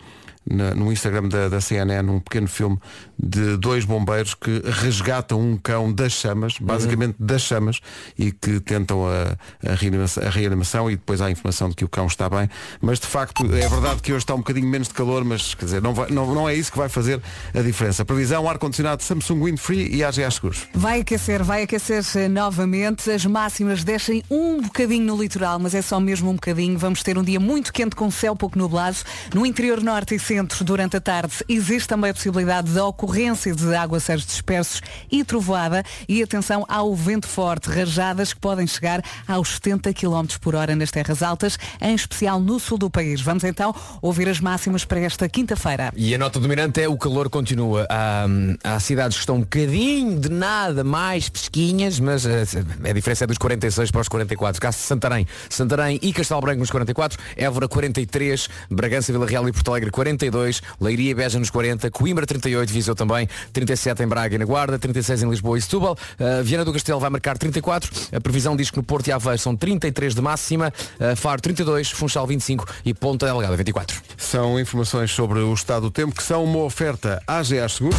na- 0.49 0.75
no 0.75 0.93
Instagram 0.93 1.29
da, 1.29 1.49
da 1.49 1.61
CNN, 1.61 2.09
um 2.11 2.21
pequeno 2.21 2.49
filme 2.49 2.79
de 3.23 3.57
dois 3.57 3.85
bombeiros 3.85 4.35
que 4.35 4.63
resgatam 4.65 5.41
um 5.41 5.57
cão 5.57 5.93
das 5.93 6.13
chamas, 6.13 6.55
basicamente 6.61 7.15
das 7.21 7.43
chamas, 7.43 7.81
e 8.19 8.33
que 8.33 8.59
tentam 8.61 9.07
a, 9.07 9.37
a 9.71 9.75
reanimação, 9.75 10.23
a 10.25 10.31
reanimação 10.31 10.91
e 10.91 10.97
depois 10.97 11.21
há 11.21 11.27
a 11.27 11.31
informação 11.31 11.69
de 11.69 11.77
que 11.77 11.85
o 11.85 11.89
cão 11.89 12.07
está 12.07 12.29
bem. 12.29 12.49
Mas 12.81 12.99
de 12.99 13.07
facto 13.07 13.45
é 13.47 13.69
verdade 13.69 14.03
que 14.03 14.13
hoje 14.13 14.25
está 14.25 14.35
um 14.35 14.39
bocadinho 14.39 14.67
menos 14.69 14.89
de 14.89 14.95
calor, 14.95 15.25
mas 15.25 15.55
quer 15.55 15.65
dizer, 15.67 15.83
não, 15.83 15.95
vai- 15.95 16.11
não, 16.11 16.35
não 16.35 16.49
é 16.49 16.55
isso 16.55 16.73
que 16.73 16.79
vai 16.79 16.89
fazer 16.89 17.21
a 17.55 17.61
diferença. 17.61 18.05
Previsão, 18.05 18.49
ar-condicionado 18.49 19.03
Samsung 19.03 19.45
Windfree 19.45 19.95
e 19.95 20.03
AGA 20.03 20.31
Seguros. 20.31 20.67
Vai 20.75 21.01
aquecer, 21.01 21.43
vai 21.45 21.63
aquecer 21.63 22.03
eh, 22.17 22.29
novamente. 22.29 23.11
As 23.11 23.25
máximas 23.25 23.85
descem 23.85 24.23
um 24.31 24.61
bocadinho 24.63 25.05
no 25.07 25.21
litoral, 25.23 25.59
mas 25.59 25.75
é 25.75 25.83
só 25.83 26.01
mesmo 26.01 26.31
um 26.31 26.35
bocadinho. 26.35 26.77
Vamos 26.79 27.03
ter 27.03 27.17
um 27.17 27.23
dia 27.23 27.39
muito 27.39 27.73
quente 27.73 27.95
com 27.95 28.11
céu 28.11 28.35
pouco 28.35 28.59
nublado. 28.59 28.97
No 29.35 29.47
interior 29.47 29.81
norte 29.81 30.15
e 30.15 30.19
centro, 30.19 30.65
durante 30.65 30.97
a 30.97 31.01
tarde, 31.01 31.33
existe 31.49 31.89
também 31.89 32.11
a 32.11 32.15
possibilidade 32.15 32.71
da 32.73 32.83
ocorrência 33.13 33.55
de 33.55 33.75
aguaceiros 33.75 34.25
dispersos 34.25 34.81
e 35.11 35.23
trovoada. 35.23 35.85
E 36.09 36.23
atenção 36.23 36.65
ao 36.67 36.95
vento 36.95 37.29
forte, 37.29 37.69
rajadas 37.69 38.33
que 38.33 38.41
podem 38.41 38.67
chegar 38.67 39.03
aos 39.29 39.57
70 39.57 39.93
km 39.93 40.27
por 40.41 40.55
hora 40.55 40.75
nas 40.75 40.91
terras 40.91 41.23
altas, 41.23 41.59
em 41.81 41.95
especial 41.95 42.41
no 42.41 42.59
sul 42.59 42.79
do 42.79 42.89
país. 42.89 43.21
Vamos 43.21 43.45
então 43.45 43.75
ouvir 44.01 44.29
as 44.29 44.41
máximas 44.41 44.87
para 44.87 45.01
esta 45.01 45.29
quinta-feira. 45.29 45.93
E 45.95 46.15
a 46.15 46.19
nota 46.19 46.41
dominante 46.41 46.81
é 46.81 46.89
o 46.89 46.97
calor 46.97 47.29
continua. 47.29 47.87
Há, 47.91 48.27
há 48.65 48.81
cidades 48.81 49.19
que 49.19 49.23
estão 49.23 49.37
um 49.37 49.41
bocadinho 49.41 50.19
de 50.19 50.31
nada 50.31 50.83
mais 50.83 51.29
pesquinhas, 51.29 52.01
mas 52.01 52.25
eh, 52.25 52.45
a 52.89 52.93
diferença 52.93 53.25
é 53.25 53.27
dos 53.27 53.37
46 53.37 53.91
para 53.91 54.01
os 54.01 54.09
44. 54.09 54.61
Caso 54.61 54.79
Santarém, 54.79 55.27
Santarém 55.51 55.99
e 56.01 56.13
Castelo 56.15 56.41
Branco 56.41 56.61
nos 56.61 56.71
44, 56.71 57.19
Évora 57.37 57.69
43, 57.69 58.49
Bragança, 58.71 59.13
Vila 59.13 59.27
Real 59.27 59.47
e 59.49 59.53
Porto 59.53 59.71
Alegre 59.71 59.91
42, 59.91 60.63
Leiria 60.81 61.11
e 61.11 61.15
Beja 61.15 61.39
nos 61.39 61.51
40, 61.51 61.91
Coimbra 61.91 62.27
38, 62.27 62.73
Viseu 62.73 62.95
também, 63.03 63.29
37 63.53 64.03
em 64.03 64.07
Braga 64.07 64.37
e 64.37 64.39
na 64.39 64.45
Guarda, 64.45 64.79
36 64.79 65.25
em 65.25 65.31
Lisboa 65.31 65.59
e 65.59 65.63
Setúbal, 65.63 65.97
uh, 66.19 66.43
Viana 66.45 66.65
do 66.65 66.73
Castelo 66.73 67.01
vai 67.01 67.11
marcar 67.11 67.37
34, 67.37 67.91
a 68.15 68.21
previsão 68.21 68.57
diz 68.57 68.71
que 68.71 68.77
no 68.77 68.83
Porto 68.83 69.09
e 69.09 69.13
Aveiro 69.13 69.39
são 69.39 69.57
33 69.57 70.15
de 70.15 70.21
máxima, 70.21 70.73
uh, 71.01 71.17
Faro 71.17 71.41
32, 71.41 71.91
Funchal 71.91 72.27
25 72.27 72.67
e 72.85 72.95
Ponta 72.95 73.27
Delgada 73.27 73.57
24. 73.57 74.01
São 74.17 74.59
informações 74.59 75.11
sobre 75.11 75.41
o 75.41 75.53
estado 75.53 75.83
do 75.83 75.91
tempo 75.91 76.15
que 76.15 76.23
são 76.23 76.45
uma 76.45 76.61
oferta 76.61 77.21
AGA 77.27 77.69
Seguros. 77.69 77.99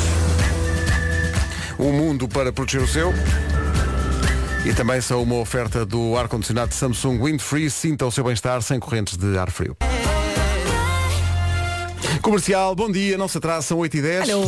O 1.77 1.91
mundo 1.91 2.27
para 2.27 2.53
proteger 2.53 2.81
o 2.81 2.87
seu. 2.87 3.13
E 4.65 4.73
também 4.73 5.01
são 5.01 5.21
uma 5.21 5.35
oferta 5.35 5.85
do 5.85 6.15
ar-condicionado 6.15 6.73
Samsung 6.73 7.21
Windfree. 7.21 7.69
Sinta 7.69 8.05
o 8.05 8.11
seu 8.11 8.23
bem-estar 8.23 8.61
sem 8.61 8.79
correntes 8.79 9.17
de 9.17 9.37
ar 9.37 9.51
frio. 9.51 9.75
Comercial, 12.21 12.75
bom 12.75 12.91
dia, 12.91 13.17
não 13.17 13.27
se 13.27 13.37
atrasa, 13.37 13.67
são 13.67 13.77
8 13.79 13.97
e 13.97 14.01
10 14.01 14.29
Alô. 14.29 14.43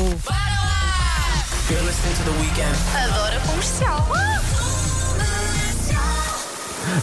Adoro 2.95 3.38
a 3.38 3.39
comercial. 3.47 4.07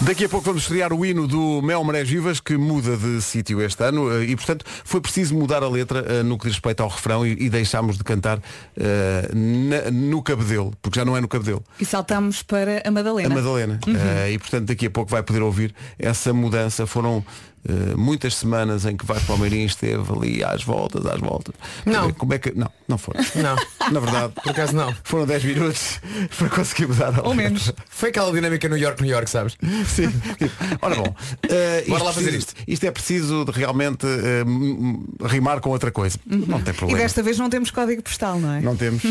Daqui 0.02 0.24
a 0.24 0.28
pouco 0.28 0.46
vamos 0.46 0.62
estrear 0.62 0.92
o 0.92 1.04
hino 1.04 1.26
do 1.28 1.60
Mel 1.62 1.82
Marés 1.84 2.08
Vivas, 2.08 2.40
que 2.40 2.56
muda 2.56 2.96
de 2.96 3.20
sítio 3.20 3.60
este 3.60 3.82
ano 3.84 4.10
eh, 4.12 4.24
e, 4.26 4.36
portanto, 4.36 4.64
foi 4.84 5.00
preciso 5.00 5.34
mudar 5.34 5.62
a 5.62 5.68
letra 5.68 6.04
eh, 6.08 6.22
no 6.22 6.38
que 6.38 6.44
diz 6.46 6.54
respeito 6.54 6.82
ao 6.82 6.88
refrão 6.88 7.26
e, 7.26 7.32
e 7.32 7.50
deixámos 7.50 7.98
de 7.98 8.04
cantar 8.04 8.40
eh, 8.76 9.28
na- 9.34 9.90
no 9.90 10.22
Cabedelo, 10.22 10.72
porque 10.80 10.98
já 10.98 11.04
não 11.04 11.16
é 11.16 11.20
no 11.20 11.28
Cabedelo. 11.28 11.62
E 11.80 11.84
saltamos 11.84 12.42
para 12.42 12.78
a 12.84 12.88
A 12.88 12.90
Madalena. 12.90 13.34
Madalena. 13.34 13.80
Eh, 13.86 14.32
e 14.32 14.38
portanto 14.38 14.66
daqui 14.66 14.86
a 14.86 14.90
pouco 14.90 15.10
vai 15.10 15.22
poder 15.22 15.42
ouvir 15.42 15.74
essa 15.98 16.32
mudança. 16.32 16.86
Foram 16.86 17.24
eh, 17.68 17.94
muitas 17.96 18.34
semanas 18.36 18.84
em 18.86 18.96
que 18.96 19.04
Vasco 19.06 19.26
Palmeirinho 19.26 19.66
esteve 19.66 20.02
ali 20.12 20.42
às 20.44 20.62
voltas, 20.64 21.04
às 21.06 21.20
voltas. 21.20 21.54
Não. 21.86 22.12
Como 22.12 22.34
é 22.34 22.38
que. 22.38 22.52
Não, 22.56 22.70
não 22.88 22.98
foram. 22.98 23.20
Não. 23.36 23.56
Na 23.92 24.00
verdade, 24.00 24.32
Por 24.42 24.50
acaso 24.50 24.74
não. 24.74 24.94
foram 25.04 25.26
10 25.26 25.44
minutos 25.44 26.00
para 26.38 26.48
conseguir 26.48 26.86
mudar 26.88 27.18
a 27.18 27.22
Ou 27.26 27.34
menos. 27.34 27.72
Foi 27.88 28.08
aquela 28.10 28.32
dinâmica 28.32 28.68
New 28.68 28.78
York, 28.78 29.02
New 29.02 29.10
York, 29.10 29.28
sabes? 29.30 29.56
Sim. 29.86 30.12
Ora 30.82 30.94
bom, 30.96 31.14
eh, 31.48 31.84
Bora 31.88 32.04
lá 32.04 32.12
fazer 32.12 32.30
precisa- 32.32 32.54
Isto 32.66 32.84
é 32.86 32.90
preciso 32.90 33.44
de 33.44 33.52
realmente 33.52 34.06
m- 34.06 35.04
rimar 35.24 35.60
com 35.60 35.70
outra 35.70 35.90
coisa. 35.90 36.18
Não 36.26 36.60
tem 36.60 36.72
E 36.72 36.76
problema. 36.76 36.98
desta 37.02 37.22
vez 37.22 37.38
não 37.38 37.48
temos 37.50 37.70
código 37.70 38.02
postal, 38.02 38.38
não 38.40 38.52
é? 38.52 38.60
Não 38.60 38.76
temos. 38.76 39.02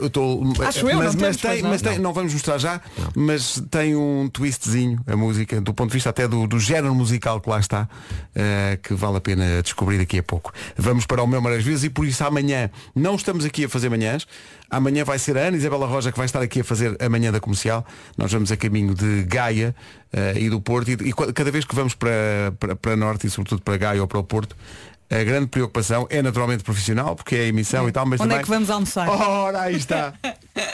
eu 0.00 0.10
tô- 0.10 0.42
Acho 0.66 0.88
eu, 0.88 0.96
mas, 0.98 1.14
não 1.14 1.22
mas 1.22 1.36
temos, 1.36 1.36
tem, 1.38 1.62
não? 1.62 1.70
mas 1.70 1.82
tem, 1.82 1.98
não. 1.98 2.12
vamos 2.12 2.32
mostrar 2.32 2.58
já, 2.58 2.80
mas 3.16 3.62
tem 3.70 3.96
um 3.96 4.28
twistzinho 4.28 5.00
a 5.06 5.16
música, 5.16 5.60
do 5.60 5.72
ponto 5.74 5.88
de 5.90 5.94
vista 5.94 6.10
até 6.10 6.26
do, 6.28 6.46
do 6.46 6.58
género 6.58 6.94
musical 6.94 7.40
que 7.40 7.48
lá 7.48 7.58
está, 7.62 7.88
eh, 8.34 8.78
que 8.82 8.92
vale 8.94 9.16
a 9.16 9.20
pena 9.20 9.62
descobrir 9.62 9.98
daqui 9.98 10.18
a 10.18 10.22
pouco. 10.22 10.52
Vamos 10.76 11.06
para 11.06 11.22
o 11.22 11.26
meu 11.26 11.42
Vezes 11.42 11.84
e 11.84 11.90
por 11.90 12.06
isso 12.06 12.24
amanhã 12.24 12.70
não 12.94 13.14
estamos 13.14 13.44
aqui 13.44 13.64
a 13.64 13.68
fazer 13.68 13.88
manhãs. 13.88 14.26
Amanhã 14.70 15.04
vai 15.04 15.18
ser 15.18 15.36
a 15.36 15.40
Ana 15.40 15.56
Isabela 15.56 15.86
Roja 15.86 16.10
que 16.10 16.16
vai 16.16 16.24
estar 16.24 16.40
aqui 16.40 16.60
a 16.60 16.64
fazer 16.64 16.96
a 17.00 17.08
manhã 17.08 17.32
da 17.32 17.40
comercial. 17.40 17.84
Nós 18.16 18.32
vamos 18.32 18.52
a 18.52 18.56
caminho 18.56 18.94
de 18.94 19.24
Gaia 19.24 19.74
eh, 20.12 20.34
e 20.36 20.50
do 20.50 20.60
Porto 20.60 20.90
e, 20.90 20.92
e 20.92 21.12
cada 21.12 21.50
vez 21.50 21.64
que 21.64 21.74
vamos 21.74 21.94
para, 21.94 22.54
para, 22.58 22.76
para 22.76 22.96
Norte 22.96 23.26
e 23.26 23.30
sobretudo 23.30 23.62
para 23.62 23.76
Gaia 23.76 24.00
ou 24.00 24.06
para 24.06 24.18
o 24.18 24.24
Porto, 24.24 24.56
a 25.20 25.24
grande 25.24 25.46
preocupação 25.48 26.06
é 26.08 26.22
naturalmente 26.22 26.64
profissional, 26.64 27.14
porque 27.14 27.36
é 27.36 27.40
a 27.40 27.46
emissão 27.46 27.86
e 27.88 27.92
tal, 27.92 28.06
mas 28.06 28.18
Onde 28.18 28.30
também... 28.30 28.40
é 28.40 28.42
que 28.42 28.48
vamos 28.48 28.70
almoçar? 28.70 29.08
Ora, 29.10 29.60
aí 29.60 29.76
está. 29.76 30.14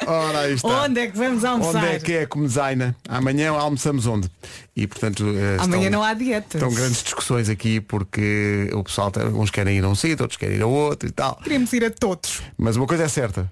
Ora, 0.07 0.39
aí 0.41 0.55
está. 0.55 0.69
Onde 0.85 1.01
é 1.01 1.07
que 1.09 1.17
vamos 1.17 1.45
almoçar? 1.45 1.83
Onde 1.83 1.95
é 1.95 1.99
que 1.99 2.13
é 2.13 2.27
como 2.27 2.47
designer? 2.47 2.95
Amanhã 3.09 3.51
almoçamos 3.51 4.07
onde? 4.07 4.31
E 4.77 4.87
portanto 4.87 5.25
eh, 5.37 5.57
Amanhã 5.59 5.87
estão, 5.87 5.99
não 6.01 6.05
há 6.05 6.15
dieta. 6.15 6.57
estão 6.57 6.73
grandes 6.73 7.03
discussões 7.03 7.49
aqui 7.49 7.81
porque 7.81 8.71
o 8.73 8.85
pessoal 8.85 9.11
tem- 9.11 9.25
uns 9.25 9.51
querem 9.51 9.79
ir 9.79 9.85
a 9.85 9.89
um 9.89 9.95
sítio, 9.97 10.23
outros 10.23 10.37
querem 10.39 10.57
ir 10.57 10.63
a 10.63 10.67
outro 10.67 11.09
e 11.09 11.13
tal. 11.13 11.37
Queremos 11.43 11.73
ir 11.73 11.85
a 11.85 11.91
todos. 11.91 12.41
Mas 12.57 12.77
uma 12.77 12.87
coisa 12.87 13.03
é 13.05 13.09
certa. 13.09 13.51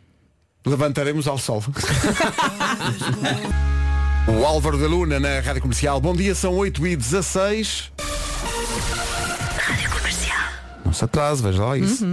Levantaremos 0.64 1.26
ao 1.26 1.38
sol. 1.38 1.64
o 4.28 4.44
Álvaro 4.44 4.78
da 4.78 4.86
Luna 4.86 5.18
na 5.18 5.40
Rádio 5.40 5.62
Comercial. 5.62 6.00
Bom 6.00 6.14
dia, 6.14 6.34
são 6.34 6.54
8 6.54 6.86
e 6.86 6.96
16 6.96 7.92
Rádio 7.92 7.96
Comercial. 7.96 8.16
Não 8.16 8.25
se 10.96 11.04
atrase, 11.04 11.42
veja 11.42 11.62
lá 11.64 11.76
isso. 11.76 12.04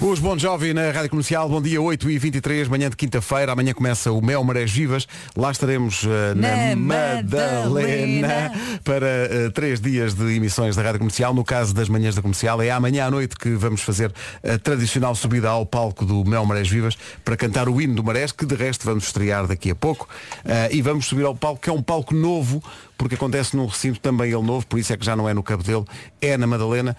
Os 0.00 0.18
Bon 0.18 0.38
Jovi 0.38 0.72
na 0.72 0.90
Rádio 0.90 1.10
Comercial, 1.10 1.48
bom 1.48 1.60
dia 1.60 1.80
8 1.80 2.10
e 2.10 2.18
23 2.18 2.68
manhã 2.68 2.88
de 2.90 2.96
quinta-feira, 2.96 3.52
amanhã 3.52 3.72
começa 3.74 4.10
o 4.12 4.22
Mel 4.24 4.42
Marés 4.44 4.70
Vivas, 4.70 5.06
lá 5.36 5.50
estaremos 5.50 6.04
eh, 6.04 6.34
na, 6.34 6.74
Na 6.74 6.76
Madalena, 6.76 8.28
Madalena. 8.28 8.52
para 8.84 9.06
eh, 9.06 9.50
três 9.52 9.80
dias 9.80 10.14
de 10.14 10.34
emissões 10.36 10.76
da 10.76 10.82
Rádio 10.82 10.98
Comercial, 11.00 11.34
no 11.34 11.44
caso 11.44 11.74
das 11.74 11.88
manhãs 11.88 12.14
da 12.14 12.22
Comercial, 12.22 12.60
é 12.62 12.70
amanhã 12.70 13.06
à 13.06 13.10
noite 13.10 13.36
que 13.36 13.50
vamos 13.50 13.80
fazer 13.82 14.12
a 14.42 14.58
tradicional 14.58 15.14
subida 15.14 15.48
ao 15.48 15.64
palco 15.66 16.04
do 16.04 16.24
Mel 16.24 16.44
Marés 16.46 16.68
Vivas 16.68 16.96
para 17.24 17.36
cantar 17.36 17.68
o 17.68 17.80
hino 17.80 17.94
do 17.94 18.04
Marés, 18.04 18.32
que 18.32 18.46
de 18.46 18.54
resto 18.54 18.84
vamos 18.84 19.04
estrear 19.04 19.46
daqui 19.46 19.70
a 19.70 19.74
pouco, 19.74 20.08
Eh, 20.44 20.76
e 20.76 20.82
vamos 20.82 21.06
subir 21.06 21.24
ao 21.24 21.34
palco, 21.34 21.60
que 21.60 21.68
é 21.70 21.72
um 21.72 21.82
palco 21.82 22.14
novo, 22.14 22.62
porque 22.96 23.14
acontece 23.14 23.56
num 23.56 23.66
recinto 23.66 24.00
também 24.00 24.30
ele 24.32 24.42
novo, 24.42 24.66
por 24.66 24.78
isso 24.78 24.92
é 24.92 24.96
que 24.96 25.04
já 25.04 25.14
não 25.14 25.28
é 25.28 25.34
no 25.34 25.42
Cabedelo, 25.42 25.86
é 26.20 26.36
na 26.36 26.46
Madalena, 26.46 26.96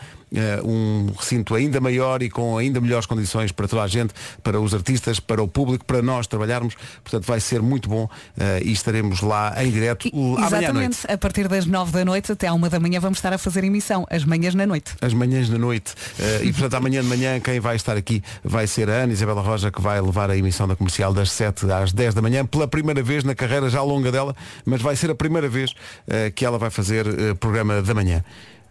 um 0.63 1.07
recinto 1.17 1.55
ainda 1.55 1.79
maior 1.79 2.21
e 2.21 2.29
com 2.29 2.57
ainda 2.57 2.79
melhores 2.79 3.05
condições 3.05 3.51
para 3.51 3.67
toda 3.67 3.83
a 3.83 3.87
gente, 3.87 4.13
para 4.43 4.59
os 4.59 4.73
artistas, 4.73 5.19
para 5.19 5.41
o 5.41 5.47
público, 5.47 5.85
para 5.85 6.01
nós 6.01 6.27
trabalharmos, 6.27 6.75
portanto 7.03 7.25
vai 7.25 7.39
ser 7.39 7.61
muito 7.61 7.89
bom 7.89 8.07
eh, 8.37 8.61
e 8.63 8.71
estaremos 8.71 9.21
lá 9.21 9.53
em 9.63 9.71
direto 9.71 10.07
E- 10.07 10.11
amanhã 10.13 10.35
à 10.37 10.49
noite. 10.49 10.55
Exatamente, 10.55 10.97
a 11.11 11.17
partir 11.17 11.47
das 11.47 11.65
9 11.65 11.91
da 11.91 12.05
noite 12.05 12.31
até 12.31 12.47
à 12.47 12.53
1 12.53 12.59
da 12.69 12.79
manhã 12.79 12.99
vamos 12.99 13.17
estar 13.17 13.33
a 13.33 13.37
fazer 13.37 13.63
emissão, 13.63 14.05
as 14.09 14.23
manhãs 14.23 14.53
na 14.55 14.65
noite. 14.65 14.91
As 15.01 15.13
manhãs 15.13 15.49
da 15.49 15.57
noite. 15.57 15.93
Eh, 16.19 16.41
e 16.43 16.51
portanto 16.53 16.75
amanhã 16.75 17.01
de 17.01 17.07
manhã 17.07 17.39
quem 17.39 17.59
vai 17.59 17.75
estar 17.75 17.97
aqui 17.97 18.21
vai 18.43 18.67
ser 18.67 18.89
a 18.89 18.93
Ana 19.03 19.13
Isabela 19.13 19.41
Roja 19.41 19.71
que 19.71 19.81
vai 19.81 19.99
levar 19.99 20.29
a 20.29 20.37
emissão 20.37 20.67
da 20.67 20.75
comercial 20.75 21.13
das 21.13 21.31
7 21.31 21.71
às 21.71 21.91
10 21.91 22.13
da 22.13 22.21
manhã, 22.21 22.45
pela 22.45 22.67
primeira 22.67 23.01
vez 23.01 23.23
na 23.23 23.33
carreira 23.35 23.69
já 23.69 23.81
longa 23.81 24.11
dela, 24.11 24.35
mas 24.65 24.81
vai 24.81 24.95
ser 24.95 25.09
a 25.09 25.15
primeira 25.15 25.49
vez 25.49 25.73
eh, 26.07 26.31
que 26.31 26.45
ela 26.45 26.57
vai 26.57 26.69
fazer 26.69 27.07
eh, 27.07 27.33
programa 27.33 27.81
da 27.81 27.93
manhã. 27.93 28.23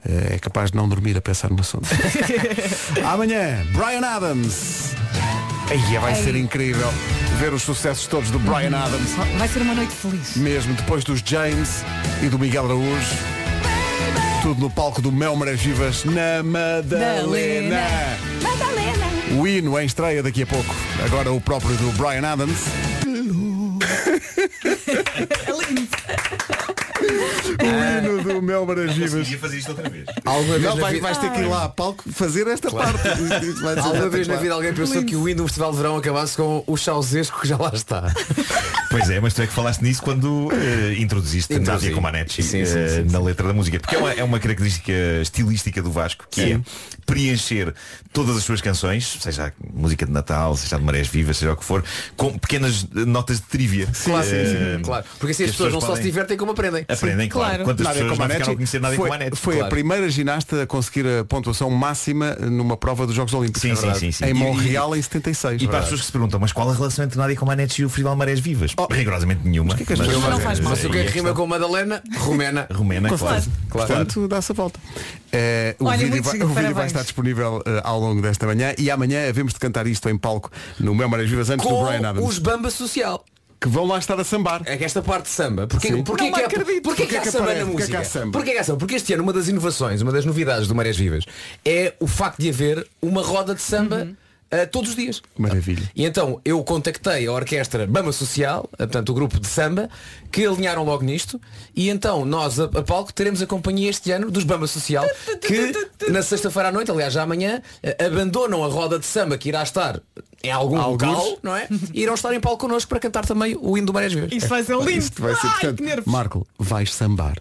É 0.04 0.38
capaz 0.38 0.70
de 0.70 0.76
não 0.76 0.88
dormir 0.88 1.16
a 1.16 1.20
pensar 1.20 1.50
no 1.50 1.60
assunto. 1.60 1.88
Amanhã, 3.04 3.64
Brian 3.72 4.06
Adams. 4.06 4.94
Aí 5.70 5.98
vai 5.98 6.14
ser 6.14 6.34
incrível 6.34 6.88
ver 7.38 7.52
os 7.52 7.62
sucessos 7.62 8.06
todos 8.06 8.30
do 8.30 8.38
Brian 8.38 8.76
Adams. 8.76 9.12
Vai 9.36 9.48
ser 9.48 9.62
uma 9.62 9.74
noite 9.74 9.92
feliz. 9.92 10.36
Mesmo 10.36 10.74
depois 10.74 11.04
dos 11.04 11.20
James 11.24 11.84
e 12.22 12.28
do 12.28 12.38
Miguel 12.38 12.64
Araújo. 12.64 13.16
Tudo 14.42 14.60
no 14.60 14.70
palco 14.70 15.02
do 15.02 15.12
Mel 15.12 15.36
Marés 15.36 15.60
Vivas 15.60 16.04
na 16.04 16.42
Madalena. 16.42 17.82
Madalena. 18.40 19.06
O 19.38 19.46
hino 19.46 19.78
em 19.78 19.84
estreia 19.84 20.22
daqui 20.22 20.42
a 20.42 20.46
pouco. 20.46 20.74
Agora 21.04 21.30
o 21.32 21.40
próprio 21.40 21.76
do 21.76 21.92
Brian 21.92 22.26
Adams. 22.26 22.58
É 25.46 25.50
lindo. 25.50 25.88
O 27.08 28.06
hino 28.08 28.22
do 28.22 28.42
Mel 28.42 28.66
Vivas. 28.66 29.12
Conseguia 29.14 29.38
fazer 29.38 29.58
isto 29.58 29.68
outra 29.70 29.88
vez. 29.88 30.04
Alguma 30.24 30.52
vez, 30.58 30.62
Não, 30.62 30.74
na 30.76 30.80
vais, 30.82 30.94
vida, 30.94 31.06
vais 31.06 31.18
ter 31.18 31.30
que 31.32 31.40
ir 31.40 31.46
lá 31.46 31.64
a 31.64 31.68
palco 31.68 32.04
fazer 32.12 32.46
esta 32.46 32.70
parte. 32.70 32.98
Isto- 33.08 33.46
isto 33.46 33.62
vai 33.62 33.74
ser 33.74 33.80
alguma 33.80 34.08
vez 34.08 34.28
na 34.28 34.34
espetacular. 34.34 34.40
vida 34.42 34.54
alguém 34.54 34.74
pensou 34.74 35.04
que 35.04 35.16
o 35.16 35.28
hino 35.28 35.38
do 35.42 35.44
Festival 35.48 35.70
de 35.72 35.76
Verão 35.78 35.96
acabasse 35.96 36.36
com 36.36 36.62
o 36.66 36.76
chauzesco 36.76 37.40
que 37.40 37.48
já 37.48 37.56
lá 37.56 37.70
está. 37.74 38.12
Pois 38.90 39.10
é, 39.10 39.20
mas 39.20 39.34
tu 39.34 39.42
é 39.42 39.46
que 39.46 39.52
falaste 39.52 39.82
nisso 39.82 40.02
quando 40.02 40.48
eh, 40.52 40.94
introduziste 40.98 41.52
Introduzi. 41.52 41.86
Nádia 41.86 41.94
Comaneci 41.94 42.42
Sim, 42.42 42.64
sim, 42.64 42.78
eh, 42.78 42.88
sim, 42.88 43.08
sim. 43.08 43.12
na 43.12 43.20
letra 43.20 43.46
da 43.46 43.52
música. 43.52 43.78
Porque 43.80 43.94
é 43.96 43.98
uma, 43.98 44.12
é 44.12 44.24
uma 44.24 44.38
característica 44.38 44.92
estilística 45.22 45.82
do 45.82 45.90
Vasco, 45.90 46.26
que 46.30 46.40
é 46.40 46.60
preencher 47.06 47.74
todas 48.12 48.36
as 48.36 48.44
suas 48.44 48.60
canções, 48.60 49.18
seja 49.20 49.46
a 49.46 49.52
música 49.72 50.04
de 50.06 50.12
Natal, 50.12 50.56
seja 50.56 50.76
a 50.76 50.78
de 50.78 50.84
Marés 50.84 51.08
Vivas, 51.08 51.36
seja 51.36 51.52
o 51.52 51.56
que 51.56 51.64
for, 51.64 51.84
com 52.16 52.38
pequenas 52.38 52.86
eh, 52.96 53.04
notas 53.04 53.38
de 53.40 53.46
trivia. 53.46 53.88
Claro, 54.04 54.26
Eh, 54.28 54.80
claro. 54.82 55.04
Porque 55.18 55.32
assim 55.32 55.44
que 55.44 55.50
as 55.50 55.56
pessoas 55.56 55.72
não 55.72 55.80
só 55.80 55.86
se 55.88 55.92
podem- 55.92 56.04
divertem 56.06 56.36
como 56.36 56.52
aprendem. 56.52 56.84
Aprendem, 56.98 57.28
claro. 57.28 57.48
claro. 57.50 57.64
Quantas 57.64 57.86
Nádia 57.86 58.02
pessoas 58.02 58.08
não 58.10 58.16
Comaneci 58.16 58.34
ficaram 58.38 58.52
a 58.52 58.56
conhecer 58.56 58.80
Nádia 58.80 58.96
foi, 58.96 59.08
Comaneci? 59.08 59.36
foi 59.36 59.54
a 59.54 59.58
Claro. 59.58 59.70
primeira 59.70 60.08
ginasta 60.10 60.62
a 60.62 60.66
conseguir 60.66 61.06
a 61.06 61.24
pontuação 61.24 61.70
máxima 61.70 62.34
numa 62.36 62.76
prova 62.76 63.06
dos 63.06 63.14
Jogos 63.14 63.32
Olímpicos. 63.34 63.62
Sim, 63.62 63.72
É 63.72 63.76
sim, 63.76 63.94
sim, 63.94 64.12
sim. 64.12 64.24
Em 64.24 64.30
E- 64.30 64.34
Montreal 64.34 64.94
em 64.96 65.02
76. 65.02 65.62
E 65.62 65.66
para 65.68 65.78
as 65.78 65.84
pessoas 65.84 66.00
que 66.00 66.06
se 66.06 66.12
perguntam, 66.12 66.38
mas 66.40 66.52
qual 66.52 66.70
a 66.70 66.74
relação 66.74 67.04
entre 67.04 67.18
Nádia 67.18 67.36
Comaneci 67.36 67.82
e 67.82 67.84
o 67.84 67.88
Festival 67.88 68.16
Marés 68.16 68.40
Vivas? 68.40 68.74
Rigorosamente 68.90 69.40
nenhuma. 69.46 69.74
que 69.74 69.82
é 69.82 69.86
que 69.86 69.92
as 69.92 69.98
pessoas 69.98 70.16
mas- 70.16 70.24
fazem? 70.24 70.38
Não 70.38 70.46
faz 70.46 70.60
mal. 70.60 70.70
Mas 70.70 70.84
o 70.84 70.90
que 70.90 70.98
é 70.98 71.04
que 71.04 71.10
rima 71.12 71.32
com 71.34 71.46
Madalena? 71.46 72.02
Romena. 72.18 72.66
Romena, 72.72 73.08
claro. 73.08 73.42
Claro. 73.70 73.86
Portanto, 73.88 74.28
dá-se 74.28 74.52
a 74.52 74.54
volta. 74.54 74.78
Eh, 75.32 75.76
o 75.78 75.84
Olha, 75.84 75.98
vídeo, 75.98 76.10
muito 76.12 76.24
vai, 76.24 76.40
o 76.42 76.48
vídeo 76.48 76.74
vai 76.74 76.86
estar 76.86 77.02
disponível 77.02 77.62
eh, 77.66 77.80
ao 77.84 78.00
longo 78.00 78.22
desta 78.22 78.46
manhã 78.46 78.74
e 78.78 78.90
amanhã 78.90 79.28
havemos 79.28 79.52
de 79.52 79.58
cantar 79.60 79.86
isto 79.86 80.08
em 80.08 80.16
palco 80.16 80.50
no 80.80 80.94
Meu 80.94 81.08
Marés 81.08 81.28
Vivas 81.28 81.50
antes 81.50 81.66
do 81.66 81.72
Com 81.74 81.84
Brian 81.84 82.08
Adams. 82.08 82.28
os 82.28 82.38
Bamba 82.38 82.70
Social. 82.70 83.24
Que 83.60 83.68
vão 83.68 83.84
lá 83.86 83.98
estar 83.98 84.18
a 84.20 84.24
sambar. 84.24 84.62
É 84.66 84.76
que 84.76 84.84
esta 84.84 85.02
parte 85.02 85.24
de 85.24 85.30
samba. 85.30 85.66
Porquê, 85.66 85.88
Sim. 85.88 86.02
porquê 86.04 86.24
Não 86.24 86.32
que, 86.32 86.40
há- 86.42 86.46
acredito. 86.46 86.82
porquê 86.82 87.06
que 87.06 87.16
há 87.16 87.20
que 87.20 87.30
samba 87.30 87.46
na 87.46 87.52
Porquê 87.54 87.64
que 87.64 87.72
música? 87.72 87.98
há 87.98 88.04
samba? 88.04 88.32
Porquê 88.32 88.52
que 88.52 88.58
há 88.58 88.64
samba? 88.64 88.78
Porque 88.78 88.94
este 88.94 89.12
ano 89.14 89.22
uma 89.24 89.32
das 89.32 89.48
inovações, 89.48 90.00
uma 90.00 90.12
das 90.12 90.24
novidades 90.24 90.68
do 90.68 90.74
Marés 90.76 90.96
Vivas 90.96 91.24
é 91.64 91.92
o 91.98 92.06
facto 92.06 92.38
de 92.40 92.48
haver 92.50 92.86
uma 93.02 93.20
roda 93.22 93.54
de 93.54 93.60
samba 93.62 94.08
eh, 94.50 94.66
todos 94.66 94.90
os 94.90 94.96
dias. 94.96 95.20
Maravilha. 95.36 95.90
E 95.94 96.04
então 96.04 96.40
eu 96.44 96.62
contactei 96.64 97.26
a 97.26 97.32
orquestra 97.32 97.86
Bama 97.86 98.12
Social, 98.12 98.68
eh, 98.74 98.76
portanto 98.78 99.08
o 99.10 99.14
grupo 99.14 99.38
de 99.40 99.46
samba, 99.46 99.88
que 100.32 100.46
alinharam 100.46 100.84
logo 100.84 101.04
nisto, 101.04 101.40
e 101.74 101.88
então 101.90 102.24
nós 102.24 102.58
a, 102.58 102.64
a 102.64 102.82
palco 102.82 103.12
teremos 103.12 103.42
a 103.42 103.46
companhia 103.46 103.90
este 103.90 104.10
ano 104.10 104.30
dos 104.30 104.44
Bama 104.44 104.66
Social, 104.66 105.04
que 105.40 105.72
na 106.10 106.22
sexta-feira 106.22 106.68
à 106.68 106.72
noite, 106.72 106.90
aliás 106.90 107.12
já 107.12 107.22
amanhã, 107.22 107.62
eh, 107.82 107.96
abandonam 108.06 108.64
a 108.64 108.68
roda 108.68 108.98
de 108.98 109.06
samba 109.06 109.36
que 109.36 109.48
irá 109.48 109.62
estar 109.62 110.00
em 110.42 110.50
algum 110.50 110.78
Alguns. 110.78 111.02
local, 111.08 111.38
não 111.42 111.56
é? 111.56 111.68
E 111.92 112.02
irão 112.02 112.14
estar 112.14 112.32
em 112.32 112.40
palco 112.40 112.58
connosco 112.58 112.88
para 112.88 113.00
cantar 113.00 113.26
também 113.26 113.56
o 113.60 113.76
hino 113.76 113.88
do 113.88 113.92
Marés 113.92 114.12
Vivas. 114.12 114.30
Isto 114.32 114.48
vai 114.48 114.62
ser 114.62 114.76
lindo. 114.78 114.90
Isto 114.90 115.22
vai 115.22 115.34
ser, 115.34 115.46
Ai, 115.46 115.52
portanto, 115.52 115.76
que 115.78 115.82
nervos. 115.82 116.06
Marco, 116.12 116.46
vais 116.58 116.94
sambar. 116.94 117.36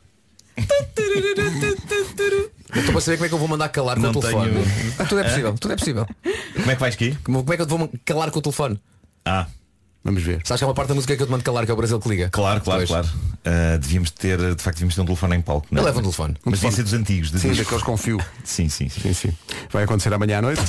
Eu 2.73 2.79
Estou 2.79 2.91
para 2.93 3.01
saber 3.01 3.17
como 3.17 3.25
é 3.25 3.29
que 3.29 3.35
eu 3.35 3.39
vou 3.39 3.47
mandar 3.47 3.69
calar 3.69 3.95
com 3.95 4.01
Não 4.03 4.09
o 4.11 4.19
telefone. 4.19 4.51
tenho- 4.51 5.07
Tudo 5.09 5.19
é 5.21 5.23
possível, 5.23 5.53
tudo 5.57 5.73
é 5.73 5.75
possível. 5.77 6.05
Como 6.55 6.71
é 6.71 6.75
que 6.75 6.79
vais 6.81 6.93
aqui? 6.95 7.17
Como 7.23 7.39
como 7.39 7.53
é 7.53 7.55
que 7.57 7.63
eu 7.63 7.67
vou 7.67 7.89
calar 8.05 8.31
com 8.31 8.39
o 8.39 8.41
telefone? 8.41 8.79
Ah, 9.25 9.47
Vamos 10.03 10.23
ver. 10.23 10.39
Sabes 10.45 10.59
que 10.59 10.63
há 10.63 10.67
uma 10.69 10.73
parte 10.73 10.87
da 10.89 10.95
música 10.95 11.17
que 11.17 11.21
eu 11.21 11.27
te 11.27 11.29
mando 11.31 11.43
calar, 11.43 11.65
que 11.65 11.71
é 11.71 11.73
o 11.73 11.77
Brasil 11.77 11.99
que 11.99 12.07
liga. 12.07 12.29
claro, 12.29 12.61
claro, 12.61 12.79
Pois. 12.79 12.89
claro. 12.89 13.07
Ah, 13.43 13.77
devíamos 13.77 14.09
ter, 14.11 14.37
de 14.37 14.63
facto, 14.63 14.77
devíamos 14.77 14.95
ter 14.95 15.01
um 15.01 15.05
telefone 15.05 15.35
em 15.35 15.41
palco. 15.41 15.67
não 15.69 15.79
é? 15.79 15.81
Eu 15.81 15.85
levo 15.85 15.99
um 15.99 16.03
telefone. 16.03 16.35
Mas 16.45 16.59
devia 16.61 16.71
ser 16.71 16.83
dos 16.83 16.93
antigos. 16.93 17.29
de 17.31 17.39
Sim, 17.39 17.53
daqueles 17.53 17.83
com 17.83 17.97
fio. 17.97 18.17
Sim, 18.43 18.69
sim, 18.69 18.87
sim. 18.87 19.01
Sim, 19.01 19.13
sim. 19.13 19.33
Vai 19.69 19.83
acontecer 19.83 20.13
amanhã 20.13 20.37
à 20.37 20.41
noite. 20.43 20.61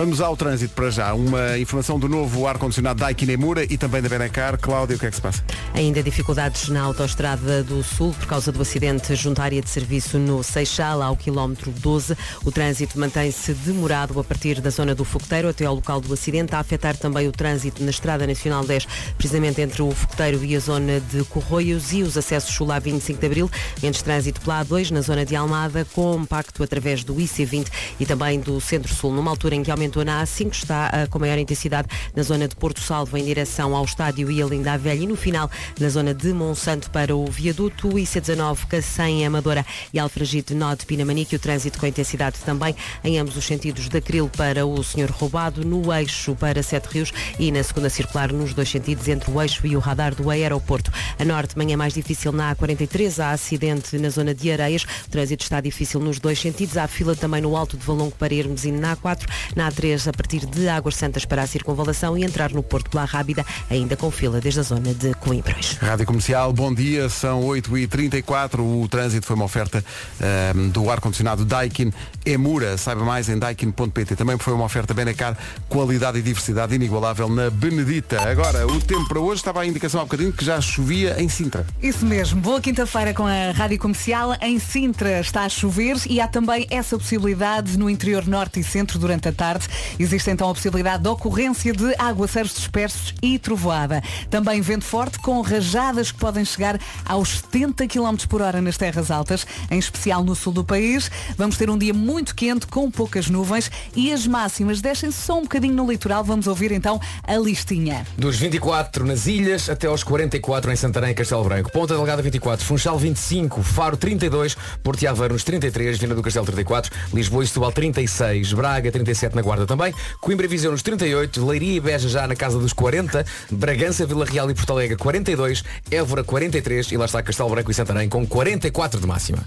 Vamos 0.00 0.22
ao 0.22 0.34
trânsito 0.34 0.72
para 0.72 0.90
já. 0.90 1.12
Uma 1.12 1.58
informação 1.58 1.98
do 1.98 2.08
novo 2.08 2.46
ar-condicionado 2.46 3.00
Daikin 3.00 3.32
Emura 3.32 3.64
e 3.64 3.76
também 3.76 4.00
da 4.00 4.08
Benacar. 4.08 4.58
Cláudia, 4.58 4.96
o 4.96 4.98
que 4.98 5.04
é 5.04 5.10
que 5.10 5.16
se 5.16 5.20
passa? 5.20 5.44
Ainda 5.74 6.02
dificuldades 6.02 6.70
na 6.70 6.80
autoestrada 6.80 7.62
do 7.62 7.82
Sul 7.82 8.14
por 8.18 8.26
causa 8.26 8.50
do 8.50 8.62
acidente 8.62 9.14
junto 9.14 9.42
à 9.42 9.44
área 9.44 9.60
de 9.60 9.68
serviço 9.68 10.18
no 10.18 10.42
Seixal, 10.42 11.02
ao 11.02 11.14
quilómetro 11.14 11.70
12. 11.70 12.16
O 12.46 12.50
trânsito 12.50 12.98
mantém-se 12.98 13.52
demorado 13.52 14.18
a 14.18 14.24
partir 14.24 14.62
da 14.62 14.70
zona 14.70 14.94
do 14.94 15.04
Fogoteiro 15.04 15.50
até 15.50 15.66
ao 15.66 15.74
local 15.74 16.00
do 16.00 16.14
acidente, 16.14 16.54
a 16.54 16.60
afetar 16.60 16.96
também 16.96 17.28
o 17.28 17.32
trânsito 17.32 17.84
na 17.84 17.90
Estrada 17.90 18.26
Nacional 18.26 18.64
10, 18.64 18.86
precisamente 19.18 19.60
entre 19.60 19.82
o 19.82 19.90
Fogoteiro 19.90 20.42
e 20.42 20.56
a 20.56 20.60
zona 20.60 20.98
de 20.98 21.22
Corroios 21.24 21.92
e 21.92 22.02
os 22.02 22.16
acessos 22.16 22.54
sul 22.54 22.72
à 22.72 22.78
25 22.78 23.20
de 23.20 23.26
Abril. 23.26 23.50
Menos 23.82 24.00
trânsito 24.00 24.40
pela 24.40 24.64
A2 24.64 24.92
na 24.92 25.02
zona 25.02 25.26
de 25.26 25.36
Almada, 25.36 25.86
compacto 25.92 26.62
através 26.62 27.04
do 27.04 27.16
IC20 27.16 27.66
e 28.00 28.06
também 28.06 28.40
do 28.40 28.58
Centro-Sul. 28.62 29.12
Numa 29.12 29.30
altura 29.30 29.56
em 29.56 29.62
que 29.62 29.70
aumentou 29.90 30.04
na 30.04 30.22
A5, 30.22 30.52
está 30.52 30.86
ah, 30.86 31.06
com 31.08 31.18
maior 31.18 31.36
intensidade 31.36 31.88
na 32.14 32.22
zona 32.22 32.46
de 32.46 32.54
Porto 32.54 32.80
Salvo 32.80 33.16
em 33.16 33.24
direção 33.24 33.74
ao 33.74 33.84
estádio 33.84 34.30
e 34.30 34.40
a 34.40 34.46
Linda 34.46 34.72
a 34.72 34.76
Velha 34.76 35.02
e 35.02 35.06
no 35.06 35.16
final 35.16 35.50
na 35.78 35.88
zona 35.88 36.14
de 36.14 36.32
Monsanto 36.32 36.90
para 36.90 37.14
o 37.14 37.26
viaduto 37.26 37.88
IC19 37.88 38.66
Cacém 38.66 39.26
Amadora 39.26 39.66
e 39.92 39.98
Alfragide 39.98 40.54
Norte 40.54 40.86
Pinamanique. 40.86 41.34
O 41.34 41.38
trânsito 41.38 41.78
com 41.78 41.86
intensidade 41.86 42.38
também 42.44 42.74
em 43.02 43.18
ambos 43.18 43.36
os 43.36 43.44
sentidos 43.44 43.88
da 43.88 44.00
Cril 44.00 44.30
para 44.36 44.64
o 44.64 44.82
Senhor 44.84 45.10
Roubado, 45.10 45.64
no 45.64 45.92
eixo 45.92 46.36
para 46.36 46.62
Sete 46.62 46.86
Rios 46.86 47.12
e 47.38 47.50
na 47.50 47.62
segunda 47.62 47.90
circular 47.90 48.32
nos 48.32 48.54
dois 48.54 48.68
sentidos 48.68 49.08
entre 49.08 49.30
o 49.30 49.42
eixo 49.42 49.66
e 49.66 49.76
o 49.76 49.80
radar 49.80 50.14
do 50.14 50.30
aeroporto. 50.30 50.92
A 51.18 51.24
norte, 51.24 51.58
manhã 51.58 51.76
mais 51.76 51.94
difícil 51.94 52.30
na 52.32 52.54
A43, 52.54 53.18
há 53.18 53.32
acidente 53.32 53.98
na 53.98 54.08
zona 54.08 54.34
de 54.34 54.52
Areias. 54.52 54.84
O 55.06 55.10
trânsito 55.10 55.42
está 55.42 55.60
difícil 55.60 55.98
nos 56.00 56.20
dois 56.20 56.38
sentidos. 56.38 56.76
Há 56.76 56.86
fila 56.86 57.16
também 57.16 57.40
no 57.42 57.56
alto 57.56 57.76
de 57.76 57.84
Valongo 57.84 58.14
para 58.16 58.32
Hermesino 58.32 58.80
na 58.80 58.96
A4, 58.96 59.26
na 59.56 59.70
A3 59.70 59.79
a 59.80 60.12
partir 60.12 60.44
de 60.44 60.68
Águas 60.68 60.94
Santas 60.94 61.24
para 61.24 61.42
a 61.42 61.46
circunvalação 61.46 62.16
e 62.16 62.22
entrar 62.22 62.52
no 62.52 62.62
Porto 62.62 62.90
pela 62.90 63.06
Rábida, 63.06 63.46
ainda 63.70 63.96
com 63.96 64.10
fila 64.10 64.38
desde 64.38 64.60
a 64.60 64.62
zona 64.62 64.92
de 64.92 65.14
Coimbrões. 65.14 65.78
Rádio 65.80 66.04
Comercial, 66.04 66.52
bom 66.52 66.72
dia, 66.72 67.08
são 67.08 67.40
8h34. 67.44 68.60
O 68.60 68.86
trânsito 68.88 69.26
foi 69.26 69.34
uma 69.34 69.46
oferta 69.46 69.82
ahm, 70.20 70.68
do 70.68 70.90
ar-condicionado 70.90 71.46
Daikin 71.46 71.90
Emura. 72.26 72.76
Saiba 72.76 73.04
mais 73.04 73.30
em 73.30 73.38
daikin.pt. 73.38 74.16
Também 74.16 74.36
foi 74.36 74.52
uma 74.52 74.64
oferta 74.64 74.92
Benacar, 74.92 75.34
qualidade 75.66 76.18
e 76.18 76.22
diversidade 76.22 76.74
inigualável 76.74 77.30
na 77.30 77.48
Benedita. 77.48 78.20
Agora, 78.20 78.66
o 78.66 78.78
tempo 78.80 79.08
para 79.08 79.18
hoje 79.18 79.40
estava 79.40 79.62
a 79.62 79.66
indicação 79.66 80.02
há 80.02 80.04
bocadinho 80.04 80.32
que 80.32 80.44
já 80.44 80.60
chovia 80.60 81.16
em 81.18 81.28
Sintra. 81.30 81.66
Isso 81.80 82.04
mesmo. 82.04 82.38
Boa 82.38 82.60
quinta-feira 82.60 83.14
com 83.14 83.26
a 83.26 83.52
Rádio 83.52 83.78
Comercial. 83.78 84.36
Em 84.42 84.58
Sintra 84.58 85.20
está 85.20 85.44
a 85.44 85.48
chover 85.48 85.96
e 86.06 86.20
há 86.20 86.28
também 86.28 86.66
essa 86.68 86.98
possibilidade 86.98 87.78
no 87.78 87.88
interior 87.88 88.26
norte 88.26 88.60
e 88.60 88.64
centro 88.64 88.98
durante 88.98 89.26
a 89.26 89.32
tarde. 89.32 89.69
Existe 89.98 90.30
então 90.30 90.48
a 90.48 90.54
possibilidade 90.54 91.02
de 91.02 91.08
ocorrência 91.08 91.72
de 91.72 91.94
aguaceiros 91.98 92.54
dispersos 92.54 93.14
e 93.22 93.38
trovoada. 93.38 94.02
Também 94.28 94.60
vento 94.60 94.84
forte 94.84 95.18
com 95.18 95.40
rajadas 95.40 96.12
que 96.12 96.18
podem 96.18 96.44
chegar 96.44 96.78
aos 97.04 97.40
70 97.40 97.86
km 97.86 98.16
por 98.28 98.42
hora 98.42 98.60
nas 98.60 98.76
terras 98.76 99.10
altas, 99.10 99.46
em 99.70 99.78
especial 99.78 100.24
no 100.24 100.34
sul 100.34 100.52
do 100.52 100.64
país. 100.64 101.10
Vamos 101.36 101.56
ter 101.56 101.70
um 101.70 101.78
dia 101.78 101.94
muito 101.94 102.34
quente 102.34 102.66
com 102.66 102.90
poucas 102.90 103.28
nuvens 103.28 103.70
e 103.94 104.12
as 104.12 104.26
máximas 104.26 104.80
descem 104.80 105.10
só 105.10 105.38
um 105.38 105.42
bocadinho 105.42 105.74
no 105.74 105.90
litoral. 105.90 106.24
Vamos 106.24 106.46
ouvir 106.46 106.72
então 106.72 107.00
a 107.26 107.36
listinha. 107.36 108.06
Dos 108.16 108.36
24 108.36 109.04
nas 109.04 109.26
ilhas 109.26 109.68
até 109.68 109.86
aos 109.86 110.02
44 110.02 110.70
em 110.72 110.76
Santarém 110.76 111.10
e 111.10 111.14
Castelo 111.14 111.44
Branco. 111.44 111.70
Ponta 111.72 111.94
Delgada 111.94 112.22
24, 112.22 112.64
Funchal 112.64 112.98
25, 112.98 113.62
Faro 113.62 113.96
32, 113.96 114.56
Porto 114.82 115.06
Aveiro 115.06 115.34
nos 115.34 115.44
33, 115.44 115.98
Viana 115.98 116.14
do 116.14 116.22
Castelo 116.22 116.46
34, 116.46 116.90
Lisboa 117.12 117.44
e 117.44 117.46
Setúbal 117.46 117.72
36, 117.72 118.52
Braga 118.52 118.90
37 118.90 119.34
na 119.34 119.42
Guarda 119.42 119.59
também, 119.66 119.94
Coimbra 120.20 120.46
e 120.46 120.48
Viseu 120.48 120.70
nos 120.70 120.82
38, 120.82 121.46
Leiria 121.46 121.76
e 121.76 121.80
Beja 121.80 122.08
já 122.08 122.26
na 122.26 122.36
casa 122.36 122.58
dos 122.58 122.72
40, 122.72 123.24
Bragança, 123.50 124.06
Vila 124.06 124.24
Real 124.24 124.50
e 124.50 124.54
Porto 124.54 124.72
Alegre 124.72 124.96
42, 124.96 125.64
Évora 125.90 126.24
43 126.24 126.92
e 126.92 126.96
lá 126.96 127.04
está 127.04 127.22
Castelo 127.22 127.50
Branco 127.50 127.70
e 127.70 127.74
Santarém 127.74 128.08
com 128.08 128.26
44 128.26 129.00
de 129.00 129.06
máxima. 129.06 129.44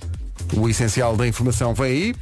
O 0.55 0.69
essencial 0.69 1.15
da 1.15 1.27
informação 1.27 1.73
vem 1.73 1.85
aí. 1.85 2.15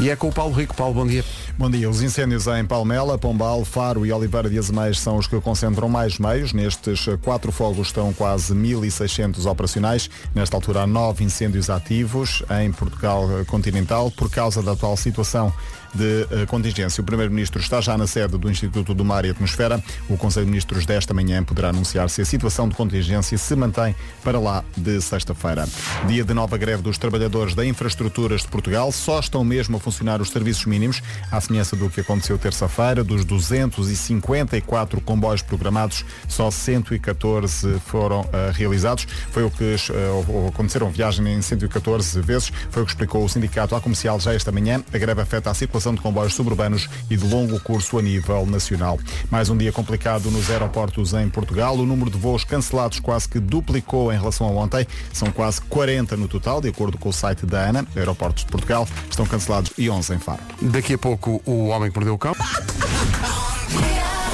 E 0.00 0.10
é 0.10 0.14
com 0.14 0.28
o 0.28 0.32
Paulo 0.32 0.54
Rico. 0.54 0.76
Paulo, 0.76 0.94
bom 0.94 1.06
dia. 1.06 1.24
Bom 1.58 1.68
dia. 1.68 1.90
Os 1.90 2.02
incêndios 2.02 2.46
em 2.46 2.64
Palmela, 2.64 3.18
Pombal, 3.18 3.64
Faro 3.64 4.06
e 4.06 4.12
Oliveira 4.12 4.48
de 4.48 4.56
Azeméis 4.56 5.00
são 5.00 5.16
os 5.16 5.26
que 5.26 5.40
concentram 5.40 5.88
mais 5.88 6.20
meios. 6.20 6.52
Nestes 6.52 7.06
quatro 7.20 7.50
fogos 7.50 7.88
estão 7.88 8.12
quase 8.12 8.54
1.600 8.54 9.44
operacionais. 9.44 10.08
Nesta 10.32 10.56
altura 10.56 10.82
há 10.82 10.86
nove 10.86 11.24
incêndios 11.24 11.68
ativos 11.68 12.44
em 12.60 12.70
Portugal 12.70 13.28
continental 13.48 14.08
por 14.12 14.30
causa 14.30 14.62
da 14.62 14.72
atual 14.72 14.96
situação 14.96 15.52
de 15.94 16.26
eh, 16.30 16.46
contingência. 16.46 17.00
O 17.00 17.04
Primeiro-Ministro 17.04 17.60
está 17.60 17.80
já 17.80 17.96
na 17.96 18.06
sede 18.06 18.36
do 18.36 18.50
Instituto 18.50 18.94
do 18.94 19.04
Mar 19.04 19.24
e 19.24 19.30
Atmosfera. 19.30 19.82
O 20.08 20.16
Conselho 20.16 20.46
de 20.46 20.50
Ministros 20.50 20.86
desta 20.86 21.14
manhã 21.14 21.42
poderá 21.42 21.70
anunciar 21.70 22.08
se 22.10 22.20
a 22.20 22.24
situação 22.24 22.68
de 22.68 22.74
contingência 22.74 23.36
se 23.38 23.56
mantém 23.56 23.94
para 24.22 24.38
lá 24.38 24.64
de 24.76 25.00
sexta-feira. 25.00 25.66
Dia 26.06 26.24
de 26.24 26.34
nova 26.34 26.56
greve 26.56 26.82
dos 26.82 26.98
trabalhadores 26.98 27.54
da 27.54 27.64
infraestruturas 27.64 28.42
de 28.42 28.48
Portugal. 28.48 28.92
Só 28.92 29.18
estão 29.18 29.42
mesmo 29.44 29.76
a 29.76 29.80
funcionar 29.80 30.20
os 30.20 30.30
serviços 30.30 30.66
mínimos, 30.66 31.02
à 31.30 31.40
semelhança 31.40 31.74
do 31.74 31.88
que 31.88 32.00
aconteceu 32.00 32.38
terça-feira. 32.38 33.02
Dos 33.02 33.24
254 33.24 35.00
comboios 35.00 35.42
programados, 35.42 36.04
só 36.28 36.50
114 36.50 37.80
foram 37.86 38.28
eh, 38.32 38.52
realizados. 38.52 39.06
Foi 39.30 39.44
o 39.44 39.50
que 39.50 39.64
eh, 39.64 40.48
aconteceram 40.48 40.90
viagem 40.90 41.26
em 41.28 41.42
114 41.42 42.20
vezes. 42.20 42.52
Foi 42.70 42.82
o 42.82 42.84
que 42.84 42.92
explicou 42.92 43.24
o 43.24 43.28
sindicato 43.28 43.74
à 43.74 43.80
comercial 43.80 44.20
já 44.20 44.34
esta 44.34 44.52
manhã. 44.52 44.82
A 44.92 44.98
greve 44.98 45.20
afeta 45.20 45.50
a 45.50 45.54
circulação 45.54 45.77
de 45.78 46.00
comboios 46.00 46.34
suburbanos 46.34 46.88
e 47.08 47.16
de 47.16 47.24
longo 47.24 47.58
curso 47.60 47.98
a 47.98 48.02
nível 48.02 48.44
nacional. 48.44 48.98
Mais 49.30 49.48
um 49.48 49.56
dia 49.56 49.70
complicado 49.70 50.30
nos 50.30 50.50
aeroportos 50.50 51.14
em 51.14 51.28
Portugal. 51.28 51.76
O 51.76 51.86
número 51.86 52.10
de 52.10 52.18
voos 52.18 52.42
cancelados 52.42 52.98
quase 52.98 53.28
que 53.28 53.38
duplicou 53.38 54.12
em 54.12 54.18
relação 54.18 54.46
a 54.46 54.50
ontem. 54.50 54.86
São 55.12 55.30
quase 55.30 55.60
40 55.62 56.16
no 56.16 56.26
total, 56.26 56.60
de 56.60 56.68
acordo 56.68 56.98
com 56.98 57.08
o 57.08 57.12
site 57.12 57.46
da 57.46 57.68
ANA. 57.68 57.86
Aeroportos 57.96 58.44
de 58.44 58.50
Portugal 58.50 58.88
estão 59.08 59.24
cancelados 59.24 59.72
e 59.78 59.88
11 59.88 60.14
em 60.14 60.18
Faro. 60.18 60.40
Daqui 60.60 60.94
a 60.94 60.98
pouco 60.98 61.40
o 61.46 61.68
Homem 61.68 61.90
que 61.90 61.96
Mordeu 61.96 62.14
o 62.14 62.18
Cão. 62.18 62.34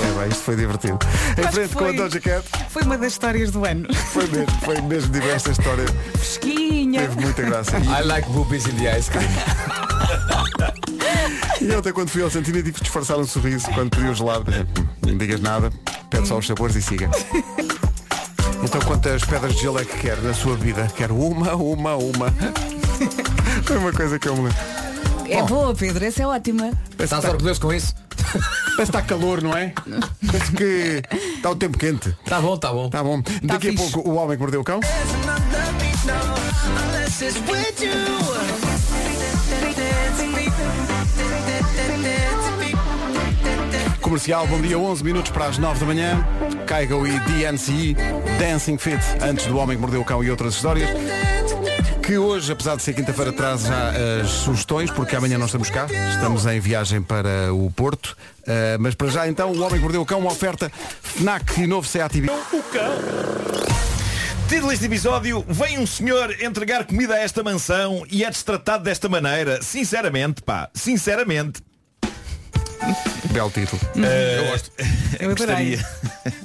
É 0.05 0.19
bem, 0.19 0.29
isto 0.29 0.43
foi 0.43 0.57
divertido. 0.57 0.99
Em 1.39 1.53
frente 1.53 1.69
que 1.69 1.75
com 1.75 1.85
a 1.85 1.89
foi. 1.89 1.97
Doja 1.97 2.21
Cat. 2.21 2.45
Foi 2.69 2.83
uma 2.83 2.99
das 2.99 3.13
histórias 3.13 3.51
do 3.51 3.65
ano. 3.65 3.87
Foi 3.95 4.27
mesmo, 4.27 4.61
foi 4.63 4.81
mesmo 4.83 5.13
diversa 5.13 5.51
história. 5.51 5.87
Fresquinha. 6.15 7.03
Teve 7.03 7.21
muita 7.21 7.43
graça. 7.43 7.79
I 7.79 8.03
like 8.05 8.29
boobies 8.31 8.67
in 8.67 8.77
the 8.77 8.99
ice 8.99 9.11
cream. 9.11 9.29
E 11.61 11.75
ontem 11.75 11.93
quando 11.93 12.09
fui 12.09 12.23
ao 12.23 12.31
Santina 12.31 12.59
tive 12.59 12.73
de 12.73 12.81
disfarçar 12.81 13.19
um 13.19 13.27
sorriso 13.27 13.67
quando 13.75 13.91
pedi 13.91 14.09
o 14.09 14.15
gelado. 14.15 14.51
Não 15.07 15.17
digas 15.17 15.41
nada, 15.41 15.73
pede 16.11 16.27
só 16.29 16.39
os 16.39 16.47
sabores 16.47 16.77
e 16.77 16.83
siga. 16.83 17.11
Então 18.63 18.81
quantas 18.83 19.25
pedras 19.25 19.55
de 19.55 19.61
gelo 19.61 19.79
é 19.79 19.85
que 19.85 19.99
quer 19.99 20.21
na 20.23 20.33
sua 20.33 20.57
vida? 20.57 20.91
Quero 20.97 21.17
uma, 21.17 21.55
uma, 21.55 21.97
uma. 21.97 22.35
Foi 23.65 23.77
uma 23.77 23.93
coisa 23.93 24.19
que 24.19 24.29
eu 24.29 24.37
me 24.37 24.45
lembro. 24.45 24.59
É 25.29 25.43
boa, 25.43 25.75
Pedro, 25.75 26.05
essa 26.05 26.23
é 26.23 26.27
ótima. 26.27 26.71
Estás 26.99 27.25
orgulhoso 27.25 27.61
com 27.61 27.73
isso? 27.73 27.95
Parece 28.33 28.75
que 28.77 28.83
está 28.83 29.03
calor, 29.03 29.43
não 29.43 29.57
é? 29.57 29.73
Parece 30.27 30.53
que 30.53 31.03
está 31.37 31.51
o 31.51 31.57
tempo 31.57 31.79
quente. 31.79 32.17
Tá 32.25 32.41
bom, 32.41 32.57
tá 32.57 32.73
bom. 32.73 32.91
Tá 32.91 33.03
bom. 33.03 33.23
Daqui 33.43 33.69
a 33.69 33.71
fixe. 33.71 33.93
pouco 33.93 34.09
o 34.09 34.15
homem 34.17 34.37
que 34.37 34.43
mordeu 34.43 34.61
o 34.61 34.65
cão. 34.65 34.81
Comercial, 44.05 44.47
bom 44.47 44.61
dia, 44.61 44.79
11 44.79 45.03
minutos 45.03 45.31
para 45.31 45.47
as 45.47 45.57
9 45.57 45.81
da 45.81 45.87
manhã. 45.87 46.29
Caigo 46.67 47.07
e 47.07 47.19
DNCE, 47.21 47.97
Dancing 48.39 48.77
Fit, 48.77 49.01
antes 49.23 49.47
do 49.47 49.57
Homem 49.57 49.79
que 49.79 49.81
Mordeu 49.81 50.03
o 50.03 50.05
Cão 50.05 50.23
e 50.23 50.31
outras 50.31 50.57
histórias. 50.57 50.91
Que 52.03 52.19
hoje, 52.19 52.53
apesar 52.53 52.77
de 52.77 52.83
ser 52.83 52.93
quinta-feira, 52.93 53.33
traz 53.33 53.63
já 53.63 53.93
as 54.21 54.29
sugestões, 54.29 54.91
porque 54.91 55.17
amanhã 55.17 55.39
não 55.39 55.47
estamos 55.47 55.71
cá. 55.71 55.87
Estamos 56.11 56.45
em 56.45 56.61
viagem 56.61 57.01
para 57.01 57.51
o 57.55 57.71
Porto. 57.71 58.15
Uh, 58.43 58.77
mas 58.79 58.95
para 58.95 59.09
já, 59.09 59.27
então, 59.27 59.51
o 59.51 59.63
Homem 59.63 59.77
que 59.77 59.81
Mordeu 59.81 60.03
o 60.03 60.07
Cão, 60.07 60.21
uma 60.21 60.31
oferta 60.31 60.71
FNAC 61.01 61.63
e 61.63 61.67
novo 61.67 61.89
Seat 61.89 62.19
Ibiza. 62.19 62.35
Título 64.51 64.69
deste 64.69 64.85
episódio, 64.85 65.43
vem 65.49 65.79
um 65.79 65.87
senhor 65.87 66.31
entregar 66.43 66.85
comida 66.85 67.15
a 67.15 67.21
esta 67.21 67.43
mansão 67.43 68.05
e 68.11 68.23
é 68.23 68.29
destratado 68.29 68.85
desta 68.85 69.09
maneira. 69.09 69.63
Sinceramente, 69.63 70.43
pá, 70.43 70.69
sinceramente. 70.75 71.63
Belo 73.33 73.51
título. 73.51 73.81
eu 73.97 74.51
gosto. 74.51 74.71
Eu 75.21 75.31
adorei. 75.31 75.77
gostaria. 75.77 75.87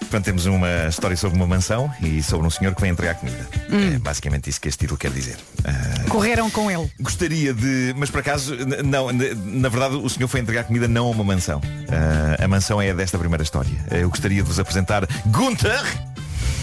Portanto, 0.00 0.24
temos 0.24 0.46
uma 0.46 0.86
história 0.88 1.14
sobre 1.18 1.36
uma 1.36 1.46
mansão 1.46 1.92
e 2.02 2.22
sobre 2.22 2.46
um 2.46 2.50
senhor 2.50 2.74
que 2.74 2.80
vem 2.80 2.90
entregar 2.90 3.14
comida. 3.16 3.46
É 3.94 3.98
basicamente 3.98 4.48
isso 4.48 4.58
que 4.58 4.66
este 4.66 4.78
título 4.80 4.98
quer 4.98 5.10
dizer. 5.10 5.36
Ah, 5.64 6.08
Correram 6.08 6.50
com 6.50 6.70
ele. 6.70 6.90
Gostaria 6.98 7.52
de. 7.52 7.92
Mas 7.94 8.10
por 8.10 8.20
acaso, 8.20 8.56
não, 8.86 9.10
na 9.12 9.68
verdade 9.68 9.96
o 9.96 10.08
senhor 10.08 10.26
foi 10.26 10.40
entregar 10.40 10.64
comida 10.64 10.88
não 10.88 11.08
a 11.08 11.10
uma 11.10 11.22
mansão. 11.24 11.60
Ah, 11.90 12.42
a 12.42 12.48
mansão 12.48 12.80
é 12.80 12.90
a 12.90 12.94
desta 12.94 13.18
primeira 13.18 13.42
história. 13.42 13.70
Eu 13.90 14.08
gostaria 14.08 14.42
de 14.42 14.48
vos 14.48 14.58
apresentar 14.58 15.06
Gunther. 15.26 15.82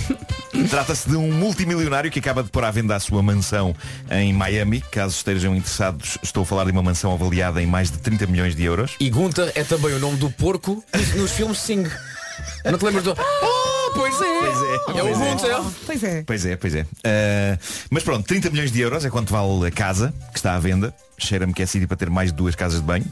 Trata-se 0.70 1.10
de 1.10 1.16
um 1.16 1.32
multimilionário 1.32 2.10
que 2.10 2.20
acaba 2.20 2.42
de 2.42 2.50
pôr 2.50 2.64
à 2.64 2.72
venda 2.72 2.96
a 2.96 3.00
sua 3.00 3.22
mansão 3.22 3.76
em 4.10 4.34
Miami. 4.34 4.82
Caso 4.92 5.16
estejam 5.16 5.56
interessados, 5.56 6.18
estou 6.24 6.44
a 6.44 6.46
falar 6.46 6.66
de 6.66 6.72
uma 6.72 6.82
mansão 6.82 7.14
avaliada 7.14 7.62
em 7.62 7.66
mais 7.66 7.92
de 7.92 7.98
30 8.00 8.28
milhões 8.28 8.56
de 8.56 8.64
euros. 8.64 8.96
E 9.00 9.10
Gunther 9.10 9.52
é 9.56 9.64
também 9.64 9.94
o 9.94 10.00
nome 10.00 10.18
do 10.18 10.30
porco 10.30 10.84
nos, 10.94 11.16
nos 11.16 11.32
filmes 11.32 11.60
Sing. 11.60 11.86
Não 12.64 12.78
te 12.78 12.86
lembras 12.86 13.04
do. 13.04 13.16
Pois 13.96 14.22
é! 14.22 14.40
Pois 14.40 14.62
é, 14.62 15.00
É 15.00 15.04
o 15.04 15.06
pois 15.06 15.22
é. 15.22 15.32
Gunther. 15.32 15.62
Pois 15.86 16.04
é. 16.04 16.24
Pois 16.24 16.46
é, 16.46 16.56
pois 16.56 16.76
é. 16.76 16.86
Ah, 17.04 17.58
mas 17.90 18.04
pronto, 18.04 18.26
30 18.28 18.50
milhões 18.50 18.72
de 18.72 18.82
euros 18.82 19.06
é 19.06 19.10
quanto 19.10 19.32
vale 19.32 19.68
a 19.68 19.72
casa 19.72 20.14
que 20.32 20.38
está 20.38 20.56
à 20.56 20.60
venda. 20.60 20.94
Cheira-me 21.18 21.54
que 21.54 21.62
é 21.62 21.66
sítio 21.66 21.88
para 21.88 21.96
ter 21.96 22.10
mais 22.10 22.30
de 22.32 22.36
duas 22.36 22.56
casas 22.56 22.82
de 22.82 22.86
banho. 22.86 23.06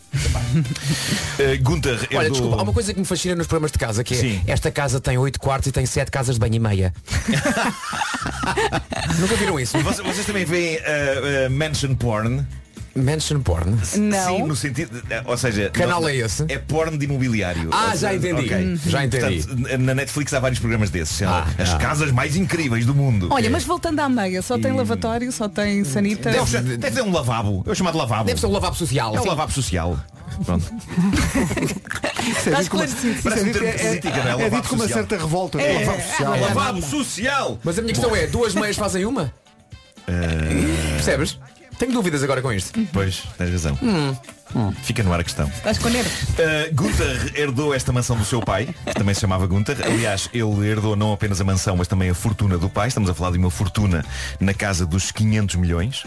Gunther 1.63 2.06
Olha, 2.13 2.30
desculpa, 2.30 2.58
há 2.58 2.63
uma 2.63 2.74
coisa 2.74 2.93
que 2.93 3.00
me 3.00 3.06
fascina 3.06 3.34
nos 3.34 3.48
programas 3.48 3.72
de 3.72 3.80
casa, 3.80 4.04
que 4.04 4.13
é 4.13 4.17
Sim. 4.17 4.41
esta 4.46 4.69
casa 4.72 5.00
tem 5.00 5.17
oito 5.17 5.39
quartos 5.39 5.67
e 5.67 5.72
tem 5.72 5.86
sete 5.86 6.12
casas 6.12 6.36
de 6.36 6.41
banho 6.41 6.56
e 6.56 6.60
meia. 6.60 6.93
Nunca 9.19 9.36
viram 9.38 9.58
isso? 9.58 9.80
Vocês, 9.80 10.06
vocês 10.06 10.26
também 10.26 10.43
veem 10.43 10.80
ah, 10.80 11.46
ah, 11.46 11.50
mansion 11.50 11.96
porn? 11.96 12.46
Mansion 12.95 13.41
porn. 13.41 13.75
Não. 13.97 14.38
Sim, 14.38 14.43
no 14.43 14.56
sentido. 14.56 15.01
de- 15.01 15.21
Ou 15.25 15.36
seja. 15.36 15.69
Canal 15.71 16.01
não- 16.01 16.10
é 16.10 16.15
esse? 16.15 16.45
É 16.47 16.60
porn 16.60 16.95
de 16.95 17.06
imobiliário. 17.06 17.69
Ah, 17.71 17.86
Ou 17.86 17.89
já 17.97 18.10
seja, 18.10 18.15
entendi. 18.15 18.53
ok. 18.53 18.65
Hum. 18.65 18.79
Já 18.86 19.06
entendi. 19.06 19.43
Portanto, 19.43 19.77
na 19.79 19.95
Netflix 19.95 20.34
há 20.34 20.39
vários 20.39 20.60
programas 20.60 20.89
desses. 20.91 21.21
Ah, 21.23 21.47
as 21.58 21.73
ah. 21.73 21.77
casas 21.77 22.12
mais 22.12 22.36
incríveis 22.36 22.86
do 22.86 22.93
mundo. 22.93 23.29
Olha, 23.32 23.49
mas 23.49 23.63
voltando 23.63 23.99
à 23.99 24.08
meia, 24.08 24.41
só 24.43 24.60
tem 24.60 24.71
lavatório, 24.73 25.32
só 25.32 25.49
tem 25.49 25.84
sanita. 25.84 26.29
Deve, 26.32 26.49
ser- 26.49 26.62
deve 26.62 26.95
ter 26.95 27.01
um 27.01 27.12
lavabo. 27.12 27.63
Eu 27.65 27.73
chamo 27.73 27.91
de 27.91 27.97
lavabo. 27.97 28.25
Deve 28.25 28.39
ser 28.39 28.45
um 28.45 28.51
lavabo 28.51 28.75
social. 28.75 29.15
É 29.15 29.21
um 29.21 29.25
lavabo 29.25 29.51
social. 29.51 29.99
Pronto. 30.45 30.65
Está 32.45 32.62
esclarecido. 32.62 33.21
Parece 33.23 33.43
um 33.43 33.51
termo 33.51 33.67
não 33.67 33.73
é? 33.73 34.29
é 34.29 34.34
Lavabo 34.34 34.56
dito 34.56 34.69
com 34.69 34.75
uma 34.75 34.84
social. 34.84 34.99
certa 34.99 35.17
revolta. 35.17 35.62
É, 35.62 35.79
Lavabo 35.79 35.97
é, 35.97 36.01
social. 36.01 36.36
é. 36.36 36.39
Lavabo 36.39 36.82
social. 36.82 37.60
Mas 37.63 37.79
a 37.79 37.82
minha 37.82 37.93
questão 37.93 38.15
é, 38.15 38.27
duas 38.27 38.53
meias 38.56 38.75
fazem 38.75 39.06
uma? 39.06 39.34
Percebes? 40.95 41.39
Tenho 41.84 41.91
dúvidas 41.91 42.24
agora 42.24 42.41
com 42.41 42.54
isto. 42.54 42.80
Pois, 42.93 43.24
tens 43.38 43.52
razão. 43.52 43.78
Fica 44.84 45.04
no 45.04 45.12
ar 45.12 45.19
a 45.19 45.24
questão. 45.24 45.50
Estás 45.50 45.78
com 45.78 45.89
nervos. 45.89 46.13
Uh, 46.30 46.74
Gunther 46.74 47.34
herdou 47.36 47.74
esta 47.74 47.91
mansão 47.91 48.15
do 48.15 48.24
seu 48.24 48.39
pai, 48.39 48.74
que 48.86 48.93
também 48.93 49.13
se 49.13 49.19
chamava 49.19 49.46
Gunther. 49.46 49.86
Aliás, 49.86 50.30
ele 50.34 50.65
herdou 50.65 50.96
não 50.96 51.12
apenas 51.12 51.41
a 51.41 51.43
mansão, 51.43 51.76
mas 51.76 51.86
também 51.86 52.10
a 52.10 52.13
fortuna 52.13 52.58
do 52.58 52.69
pai. 52.69 52.88
Estamos 52.88 53.10
a 53.10 53.13
falar 53.13 53.32
de 53.32 53.38
uma 53.38 53.52
fortuna 53.52 54.06
na 54.39 54.54
casa 54.54 54.86
dos 54.86 55.12
500 55.12 55.58
milhões. 55.58 56.06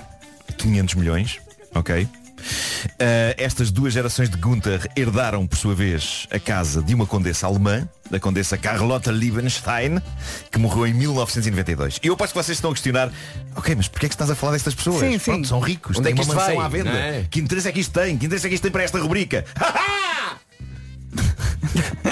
500 0.57 0.95
milhões, 0.95 1.41
ok? 1.75 2.09
Uh, 2.37 3.35
estas 3.37 3.71
duas 3.71 3.93
gerações 3.93 4.29
de 4.31 4.37
Gunther 4.37 4.89
herdaram, 4.97 5.47
por 5.47 5.57
sua 5.57 5.75
vez, 5.75 6.27
a 6.31 6.39
casa 6.39 6.83
de 6.83 6.95
uma 6.95 7.07
condessa 7.07 7.47
alemã, 7.47 7.89
da 8.11 8.21
condessa 8.21 8.57
Carlotta 8.57 9.11
Liebenstein, 9.11 10.01
que 10.51 10.59
morreu 10.59 10.87
em 10.87 10.95
1992. 10.95 11.99
E 12.03 12.07
eu 12.07 12.15
aposto 12.15 12.33
que 12.33 12.43
vocês 12.43 12.57
estão 12.57 12.71
a 12.71 12.75
questionar, 12.75 13.11
ok, 13.57 13.75
mas 13.75 13.89
porquê 13.89 14.07
é 14.07 14.09
que 14.09 14.15
estás 14.15 14.31
a 14.31 14.35
falar 14.35 14.53
destas 14.53 14.75
pessoas? 14.75 15.01
Sim, 15.01 15.19
Pronto, 15.19 15.45
sim. 15.45 15.49
são 15.49 15.61
ricos, 15.61 15.97
Onde 15.97 16.05
têm 16.05 16.13
é 16.13 16.15
que 16.15 16.21
uma 16.21 16.25
isto 16.25 16.35
mansão 16.37 16.57
vai, 16.57 16.65
à 16.65 16.69
venda. 16.69 16.91
é? 16.91 17.27
Que 17.31 17.41
interesse 17.41 17.69
é 17.69 17.73
que 17.73 17.81
isto 17.81 17.93
tem? 17.99 18.17
Que 18.17 18.27
interesse 18.27 18.47
é 18.47 18.49
que 18.49 18.55
isto 18.55 18.63
tem 18.63 18.73
para 18.73 18.83
esta 18.85 18.99
rubrica? 19.01 19.45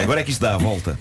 Agora 0.03 0.21
é 0.21 0.25
que 0.25 0.31
isto 0.31 0.41
dá 0.41 0.55
a 0.55 0.59
volta. 0.59 0.99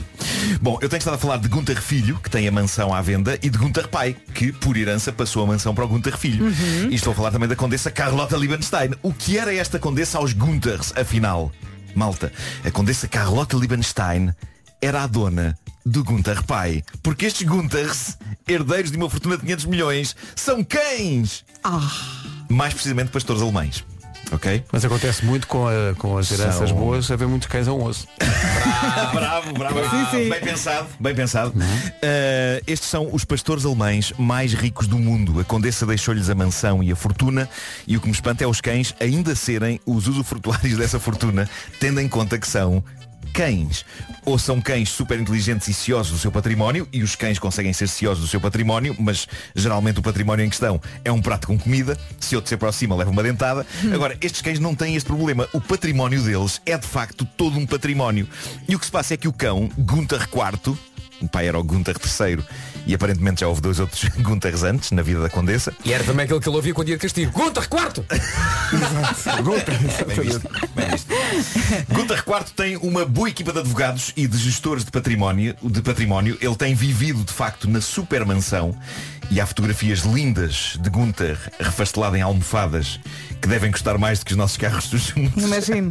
Bom, 0.62 0.78
eu 0.82 0.90
tenho 0.90 1.00
estado 1.00 1.16
a 1.16 1.18
falar 1.18 1.38
de 1.38 1.48
Gunther 1.48 1.82
Filho, 1.82 2.20
que 2.22 2.30
tem 2.30 2.48
a 2.48 2.52
mansão 2.52 2.94
à 2.94 3.02
venda, 3.02 3.38
e 3.42 3.50
de 3.50 3.58
Gunther 3.58 3.88
Pai, 3.88 4.16
que 4.34 4.52
por 4.52 4.78
herança 4.78 5.12
passou 5.12 5.44
a 5.44 5.48
mansão 5.48 5.74
para 5.74 5.86
o 5.86 5.88
Gunther 5.88 6.18
Filho. 6.18 6.46
E 6.90 6.96
estou 6.96 7.14
a 7.14 7.16
falar 7.16 7.32
também 7.32 7.50
da 7.50 7.56
condessa 7.56 7.92
Carlotta 7.92 8.38
Liebenstein. 8.38 8.92
O 9.02 9.14
que 9.14 9.38
era 9.38 9.54
esta 9.54 9.80
condessa 9.80 10.18
aos 10.18 10.34
Gunthers, 10.34 10.94
afinal? 10.96 11.52
Malta, 11.96 12.32
a 12.64 12.72
condessa 12.72 13.08
Carlotta 13.08 13.56
Liebenstein 13.56 14.34
era 14.82 15.04
a 15.04 15.08
dona 15.08 15.58
do 15.86 16.04
Gunther 16.04 16.44
Pai. 16.44 16.84
Porque 17.02 17.26
estes 17.26 17.48
Gunthers, 17.48 18.18
herdeiros 18.48 18.92
de 18.92 18.98
uma 18.98 19.10
fortuna 19.10 19.36
de 19.38 19.44
500 19.44 19.66
milhões, 19.66 20.16
são 20.36 20.64
cães. 20.64 21.44
Mais 22.50 22.74
precisamente 22.74 23.12
pastores 23.12 23.42
alemães. 23.42 23.84
Ok? 24.32 24.64
Mas 24.72 24.84
acontece 24.84 25.24
muito 25.26 25.46
com, 25.48 25.68
a- 25.68 25.94
com 25.98 26.18
as 26.18 26.32
heranças 26.32 26.70
São- 26.70 26.78
boas, 26.78 27.10
haver 27.12 27.28
muitos 27.28 27.48
cães 27.48 27.68
a 27.68 27.74
um 27.74 27.84
osso. 27.84 28.08
bravo, 29.14 29.54
bravo, 29.54 29.80
Sim, 29.90 30.06
sim. 30.12 30.30
Bem 30.30 30.40
pensado, 30.42 30.88
bem 31.00 31.14
pensado. 31.16 31.50
Uh, 31.58 32.64
estes 32.66 32.90
são 32.90 33.10
os 33.14 33.24
pastores 33.26 33.66
alemães 33.66 34.12
mais 34.18 34.54
ricos 34.54 34.88
do 34.88 34.98
mundo. 34.98 35.40
A 35.40 35.44
condessa 35.44 35.86
deixou-lhes 35.86 36.30
a 36.30 36.36
mansão 36.36 36.82
e 36.82 36.92
a 36.92 36.96
fortuna 36.96 37.48
e 37.88 37.96
o 37.98 38.02
que 38.02 38.08
me 38.08 38.14
espanta 38.14 38.44
é 38.44 38.48
os 38.48 38.60
cães 38.62 38.96
ainda 39.00 39.36
serem 39.36 39.80
os 39.86 40.08
usufrutuários 40.08 40.78
dessa 40.80 41.00
fortuna, 41.00 41.48
tendo 41.80 42.00
em 42.00 42.08
conta 42.08 42.38
que 42.40 42.48
são 42.48 42.84
cães. 43.34 43.84
Ou 44.24 44.38
são 44.38 44.62
cães 44.62 44.90
super 44.90 45.20
inteligentes 45.20 45.68
e 45.68 45.74
ciosos 45.74 46.12
do 46.14 46.18
seu 46.20 46.32
património, 46.32 46.88
e 46.94 47.04
os 47.04 47.16
cães 47.16 47.40
conseguem 47.40 47.74
ser 47.74 47.90
ciosos 47.90 48.24
do 48.24 48.30
seu 48.30 48.40
património, 48.40 48.96
mas 49.00 49.28
geralmente 49.56 50.00
o 50.00 50.04
património 50.04 50.46
em 50.46 50.50
questão 50.50 50.80
é 51.04 51.12
um 51.12 51.22
prato 51.22 51.48
com 51.48 51.58
comida, 51.58 51.98
se 52.20 52.36
outro 52.36 52.48
se 52.48 52.56
aproxima 52.56 52.96
leva 52.96 53.10
uma 53.10 53.24
dentada. 53.24 53.66
Agora, 53.94 54.16
estes 54.22 54.42
cães 54.42 54.60
não 54.60 54.76
têm 54.76 54.96
este 54.96 55.08
problema. 55.08 55.50
O 55.52 55.60
património 55.60 56.22
deles 56.22 56.62
é 56.66 56.78
de 56.78 56.88
facto 56.88 57.26
todo 57.26 57.58
um 57.58 57.66
património. 57.66 58.30
E 58.70 58.76
o 58.76 58.80
que 58.80 58.86
se 58.86 58.92
passa 58.92 59.16
é 59.16 59.18
que 59.18 59.28
o 59.28 59.34
cão, 59.34 59.70
Gunther 59.78 60.22
IV, 60.22 60.78
o 61.22 61.28
pai 61.28 61.48
era 61.48 61.58
o 61.58 61.64
Gunther 61.64 61.96
III, 61.96 62.44
e 62.86 62.94
aparentemente 62.94 63.42
já 63.42 63.48
houve 63.48 63.62
dois 63.62 63.80
outros 63.80 64.04
Gunthers 64.20 64.64
antes, 64.64 64.92
na 64.92 65.02
vida 65.02 65.22
da 65.22 65.30
Condessa. 65.30 65.74
E 65.84 65.94
era 65.94 66.04
também 66.04 66.26
aquele 66.26 66.40
que 66.40 66.50
ele 66.50 66.56
ouvia 66.56 66.74
quando 66.74 66.90
ia 66.90 66.96
de 66.96 67.02
castigo. 67.02 67.32
Gunther, 67.32 67.68
quarto! 67.70 68.06
Gunther 71.90 72.24
IV 72.28 72.54
tem 72.56 72.78
uma 72.78 73.06
boa 73.06 73.30
equipa 73.30 73.52
de 73.52 73.60
advogados 73.60 74.14
e 74.16 74.28
de 74.28 74.38
gestores 74.38 74.84
de 74.86 74.92
património, 74.92 75.56
de 75.62 75.82
património. 75.82 76.38
Ele 76.42 76.56
tem 76.56 76.74
vivido, 76.74 77.24
de 77.24 77.34
facto, 77.34 77.70
na 77.70 77.82
super 77.82 78.26
mansão 78.26 78.78
e 79.30 79.40
há 79.42 79.46
fotografias 79.46 80.02
lindas 80.02 80.78
de 80.80 80.90
Gunther 80.90 81.38
refastelado 81.60 82.16
em 82.16 82.22
almofadas 82.22 83.00
que 83.42 83.48
devem 83.48 83.72
custar 83.72 83.98
mais 83.98 84.20
do 84.20 84.26
que 84.26 84.32
os 84.32 84.38
nossos 84.38 84.58
carros 84.58 84.88
dos 84.88 85.08
juntos. 85.08 85.44
Imagino. 85.44 85.90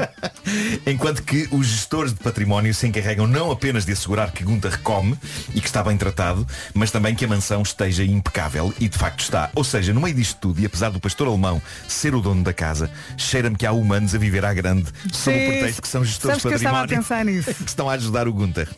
Enquanto 0.86 1.22
que 1.22 1.48
os 1.50 1.66
gestores 1.66 2.12
de 2.12 2.20
património 2.20 2.72
se 2.72 2.86
encarregam 2.86 3.26
não 3.26 3.50
apenas 3.50 3.84
de 3.84 3.92
assegurar 3.92 4.32
que 4.32 4.44
Gunther 4.44 4.80
come 4.80 5.18
e 5.54 5.60
que 5.60 5.66
está 5.66 5.82
bem 5.82 5.96
tratado, 5.96 6.46
mas 6.72 6.81
também 6.90 7.14
que 7.14 7.24
a 7.24 7.28
mansão 7.28 7.62
esteja 7.62 8.04
impecável 8.04 8.72
e 8.80 8.88
de 8.88 8.98
facto 8.98 9.20
está. 9.20 9.50
Ou 9.54 9.62
seja, 9.64 9.92
no 9.92 10.00
meio 10.00 10.14
disto 10.14 10.38
tudo, 10.40 10.60
e 10.60 10.66
apesar 10.66 10.90
do 10.90 10.98
pastor 11.00 11.28
alemão 11.28 11.60
ser 11.88 12.14
o 12.14 12.20
dono 12.20 12.42
da 12.42 12.52
casa, 12.52 12.90
cheira-me 13.16 13.56
que 13.56 13.64
há 13.66 13.72
humanos 13.72 14.14
a 14.14 14.18
viver 14.18 14.44
à 14.44 14.52
grande 14.54 14.86
sob 15.12 15.36
o 15.36 15.40
Sim. 15.40 15.46
pretexto 15.48 15.82
que 15.82 15.88
são 15.88 16.04
gestores 16.04 16.42
Sabes 16.42 16.58
que 16.60 16.64
de 16.66 16.70
património. 16.72 17.24
nisso. 17.32 17.54
que 17.62 17.68
estão 17.68 17.88
a 17.88 17.92
ajudar 17.94 18.26
o 18.28 18.32
Gunther. 18.32 18.68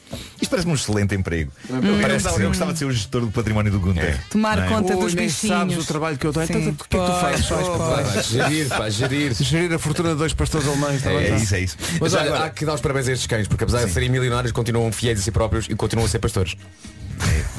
Isto 0.41 0.51
parece-me 0.51 0.73
um 0.73 0.77
excelente 0.77 1.15
emprego. 1.15 1.51
Eu, 1.69 1.81
Parece 2.01 2.25
gostava, 2.25 2.43
eu 2.43 2.49
gostava 2.49 2.73
de 2.73 2.79
ser 2.79 2.85
o 2.87 2.93
gestor 2.93 3.21
do 3.23 3.31
património 3.31 3.73
do 3.73 3.81
Gunther. 3.81 4.21
Tomar 4.31 4.57
Não 4.59 4.65
é? 4.65 4.69
conta 4.69 4.95
Ui, 4.97 5.01
dos 5.05 5.15
nem 5.15 5.29
sabes 5.29 5.65
bichinhos. 5.67 5.85
o 5.85 5.87
trabalho 5.89 6.19
que 6.19 6.27
eu 6.27 6.33
tenho. 6.33 6.47
Sim. 6.47 6.55
Então, 6.55 6.73
o 6.73 6.75
que 6.89 6.97
é 6.97 7.01
que 7.01 7.07
tu 7.07 7.21
fazes? 7.21 7.51
Oh, 7.51 7.79
pá. 7.79 8.03
Pá, 8.03 8.23
gerir, 8.23 8.69
pá, 8.69 8.91
gerir. 8.91 9.35
Gerir 9.35 9.73
a 9.73 9.79
fortuna 9.79 10.11
de 10.11 10.17
dois 10.17 10.33
pastores 10.35 10.67
alemães. 10.67 11.03
tá 11.03 11.11
É, 11.11 11.19
bem, 11.19 11.33
é 11.33 11.37
isso, 11.37 11.55
é 11.55 11.61
isso. 11.61 11.77
Mas 12.01 12.13
Já 12.13 12.19
olha, 12.21 12.29
agora- 12.31 12.45
há 12.47 12.51
que 12.51 12.65
dar 12.67 12.75
os 12.75 12.81
parabéns 12.81 13.09
a 13.09 13.13
estes 13.13 13.27
cães, 13.27 13.49
porque 13.49 13.65
apesar 13.65 13.85
de 13.85 13.93
serem 13.93 14.09
milionários, 14.09 14.53
continuam 14.53 14.91
fiéis 14.93 15.19
a 15.21 15.23
si 15.23 15.31
próprios 15.31 15.67
e 15.69 15.75
continuam 15.75 16.07
a 16.07 16.09
ser 16.09 16.19
pastores. 16.19 16.57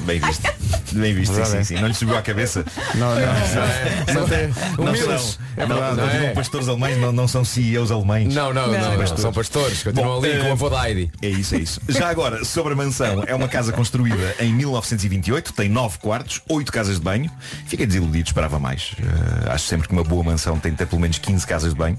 Bem 0.05 0.19
visto. 0.19 0.43
Bem 0.93 1.13
visto, 1.13 1.33
sim, 1.33 1.41
Verdade, 1.41 1.65
sim, 1.65 1.75
sim. 1.75 1.81
Não 1.81 1.87
lhe 1.89 1.93
subiu 1.93 2.17
à 2.17 2.21
cabeça. 2.21 2.63
Não, 2.95 3.13
não. 3.15 3.19
É- 3.21 4.49
Não 4.77 4.85
Humildes. 4.85 5.21
são, 5.21 5.45
É 5.57 5.65
não, 5.65 5.75
verdade. 5.75 5.95
não, 5.97 6.05
Não 6.07 6.13
é? 6.27 6.29
pastores 6.29 6.67
alemães, 6.69 6.97
não, 6.97 7.11
não 7.11 7.27
são 7.27 7.43
CEOs 7.43 7.91
alemães. 7.91 8.33
Não, 8.33 8.53
não, 8.53 8.67
não, 8.71 8.97
não, 8.97 9.17
são 9.17 9.33
pastores, 9.33 9.83
continuam 9.83 10.21
Bom, 10.21 10.25
ali 10.25 10.37
com 10.39 10.45
eh, 10.45 10.49
a 10.49 10.51
avó 10.53 10.69
da 10.69 10.87
Heidi. 10.89 11.11
É 11.21 11.27
isso, 11.27 11.55
é 11.55 11.57
isso. 11.59 11.81
Já 11.89 12.09
agora, 12.09 12.45
sobre 12.45 12.73
a 12.73 12.75
mansão, 12.75 13.23
é 13.27 13.35
uma 13.35 13.47
casa 13.47 13.71
construída 13.73 14.35
em 14.39 14.53
1928, 14.53 15.53
tem 15.53 15.67
nove 15.69 15.97
quartos, 15.97 16.41
oito 16.47 16.71
casas 16.71 16.95
de 16.95 17.01
banho. 17.01 17.29
Fiquei 17.67 17.85
desiludido, 17.85 18.27
esperava 18.29 18.59
mais. 18.59 18.91
Eh, 18.99 19.51
acho 19.51 19.65
sempre 19.67 19.87
que 19.87 19.93
uma 19.93 20.03
boa 20.03 20.23
mansão 20.23 20.57
tem 20.59 20.71
de 20.71 20.77
ter 20.77 20.85
pelo 20.87 21.01
menos 21.01 21.17
15 21.17 21.45
casas 21.45 21.73
de 21.73 21.77
banho. 21.79 21.97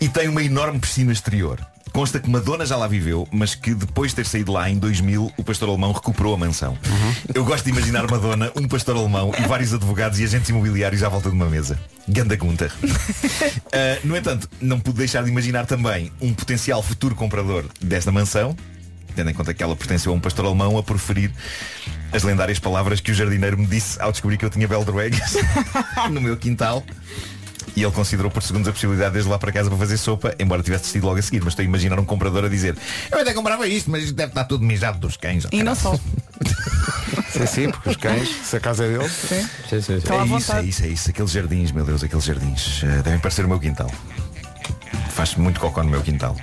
E 0.00 0.08
tem 0.08 0.28
uma 0.28 0.42
enorme 0.42 0.78
piscina 0.78 1.12
exterior. 1.12 1.58
Consta 1.94 2.18
que 2.18 2.28
Madonna 2.28 2.66
já 2.66 2.76
lá 2.76 2.88
viveu, 2.88 3.28
mas 3.30 3.54
que 3.54 3.72
depois 3.72 4.10
de 4.10 4.16
ter 4.16 4.26
saído 4.26 4.50
lá 4.50 4.68
em 4.68 4.76
2000, 4.78 5.32
o 5.36 5.44
pastor 5.44 5.68
alemão 5.68 5.92
recuperou 5.92 6.34
a 6.34 6.36
mansão. 6.36 6.76
Eu 7.32 7.44
gosto 7.44 7.66
de 7.66 7.70
imaginar 7.70 8.10
Madonna, 8.10 8.50
um 8.56 8.66
pastor 8.66 8.96
alemão 8.96 9.32
e 9.38 9.42
vários 9.46 9.72
advogados 9.72 10.18
e 10.18 10.24
agentes 10.24 10.48
imobiliários 10.48 11.04
à 11.04 11.08
volta 11.08 11.28
de 11.28 11.36
uma 11.36 11.46
mesa. 11.46 11.78
Ganda 12.08 12.34
Gunther. 12.34 12.72
Uh, 12.82 14.02
no 14.02 14.16
entanto, 14.16 14.50
não 14.60 14.80
pude 14.80 14.98
deixar 14.98 15.22
de 15.22 15.30
imaginar 15.30 15.66
também 15.66 16.10
um 16.20 16.34
potencial 16.34 16.82
futuro 16.82 17.14
comprador 17.14 17.64
desta 17.80 18.10
mansão, 18.10 18.56
tendo 19.14 19.30
em 19.30 19.34
conta 19.34 19.54
que 19.54 19.62
ela 19.62 19.76
pertenceu 19.76 20.10
a 20.10 20.16
um 20.16 20.20
pastor 20.20 20.46
alemão, 20.46 20.76
a 20.76 20.82
proferir 20.82 21.30
as 22.10 22.24
lendárias 22.24 22.58
palavras 22.58 23.00
que 23.00 23.12
o 23.12 23.14
jardineiro 23.14 23.56
me 23.56 23.66
disse 23.66 24.02
ao 24.02 24.10
descobrir 24.10 24.36
que 24.36 24.44
eu 24.44 24.50
tinha 24.50 24.66
beldroegas 24.66 25.36
no 26.10 26.20
meu 26.20 26.36
quintal. 26.36 26.82
E 27.76 27.82
ele 27.82 27.92
considerou 27.92 28.30
por 28.30 28.42
segundos 28.42 28.68
a 28.68 28.72
possibilidade 28.72 29.14
de 29.14 29.26
ir 29.26 29.28
lá 29.28 29.38
para 29.38 29.50
casa 29.50 29.68
para 29.68 29.78
fazer 29.78 29.96
sopa, 29.96 30.34
embora 30.38 30.62
tivesse 30.62 30.84
decidido 30.84 31.06
logo 31.06 31.18
a 31.18 31.22
seguir. 31.22 31.40
Mas 31.40 31.52
estou 31.52 31.62
a 31.62 31.66
imaginar 31.66 31.98
um 31.98 32.04
comprador 32.04 32.44
a 32.44 32.48
dizer 32.48 32.76
Eu 33.10 33.20
até 33.20 33.34
comprava 33.34 33.66
isto, 33.66 33.90
mas 33.90 34.04
isto 34.04 34.14
deve 34.14 34.30
estar 34.30 34.44
tudo 34.44 34.64
mijado 34.64 34.98
dos 34.98 35.16
cães. 35.16 35.46
E 35.50 35.62
não 35.62 35.74
só. 35.74 35.98
Sim, 37.30 37.46
sim, 37.46 37.70
porque 37.70 37.88
os 37.90 37.96
cães, 37.96 38.28
se 38.44 38.56
a 38.56 38.60
casa 38.60 38.84
é 38.84 38.88
deles. 38.88 39.10
Sim, 39.10 39.48
sim, 39.68 39.80
sim. 39.82 39.92
À 40.08 40.22
É 40.22 40.24
isso, 40.24 40.52
é 40.52 40.62
isso, 40.62 40.84
é 40.84 40.88
isso. 40.88 41.10
Aqueles 41.10 41.30
jardins, 41.32 41.72
meu 41.72 41.84
Deus, 41.84 42.04
aqueles 42.04 42.24
jardins. 42.24 42.80
eh, 42.84 43.02
devem 43.02 43.18
parecer 43.18 43.44
o 43.44 43.48
meu 43.48 43.58
quintal. 43.58 43.90
Faz 45.10 45.34
muito 45.34 45.58
cocó 45.58 45.82
no 45.82 45.90
meu 45.90 46.00
quintal. 46.00 46.36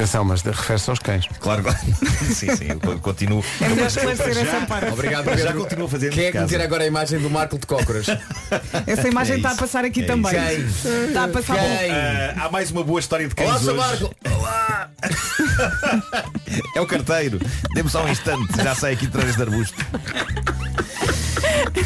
Atenção, 0.00 0.24
mas 0.24 0.40
refere-se 0.40 0.88
aos 0.88 0.98
cães. 0.98 1.26
Claro, 1.40 1.62
claro. 1.62 1.78
sim, 2.34 2.56
sim, 2.56 2.68
eu 2.70 2.98
continuo. 3.00 3.44
É 3.60 3.68
melhor 3.68 3.86
esclarecer 3.86 4.38
essa 4.38 4.64
parte. 4.66 4.90
Obrigado, 4.90 5.26
Já 5.26 5.36
Pedro. 5.36 5.58
continuo 5.60 5.84
a 5.86 5.88
fazer 5.90 6.10
Quem 6.10 6.24
é 6.24 6.32
que 6.32 6.38
meter 6.38 6.60
agora 6.62 6.84
a 6.84 6.86
imagem 6.86 7.18
do 7.18 7.28
Marco 7.28 7.58
de 7.58 7.66
Cócoras? 7.66 8.06
Essa 8.86 9.08
imagem 9.08 9.34
É 9.34 9.36
está 9.36 9.50
a 9.50 9.52
isso. 9.52 9.60
passar 9.60 9.84
aqui 9.84 10.00
É 10.00 10.06
também. 10.06 10.60
isso. 10.66 10.88
Está 10.88 11.24
a 11.24 11.28
passar? 11.28 11.58
Ah, 11.58 12.46
há 12.46 12.50
mais 12.50 12.70
uma 12.70 12.82
boa 12.82 12.98
história 12.98 13.28
de 13.28 13.34
cães 13.34 13.48
Olá, 13.68 13.90
hoje. 13.90 14.02
Marco. 14.02 14.14
Olá. 14.38 14.90
É 16.74 16.80
o 16.80 16.86
carteiro. 16.86 17.38
Dê-me 17.74 17.88
só 17.88 18.04
um 18.04 18.08
instante, 18.08 18.56
já 18.62 18.74
sai 18.74 18.94
aqui 18.94 19.06
de 19.06 19.12
trás 19.12 19.26
deste 19.28 19.42
arbusto. 19.42 19.76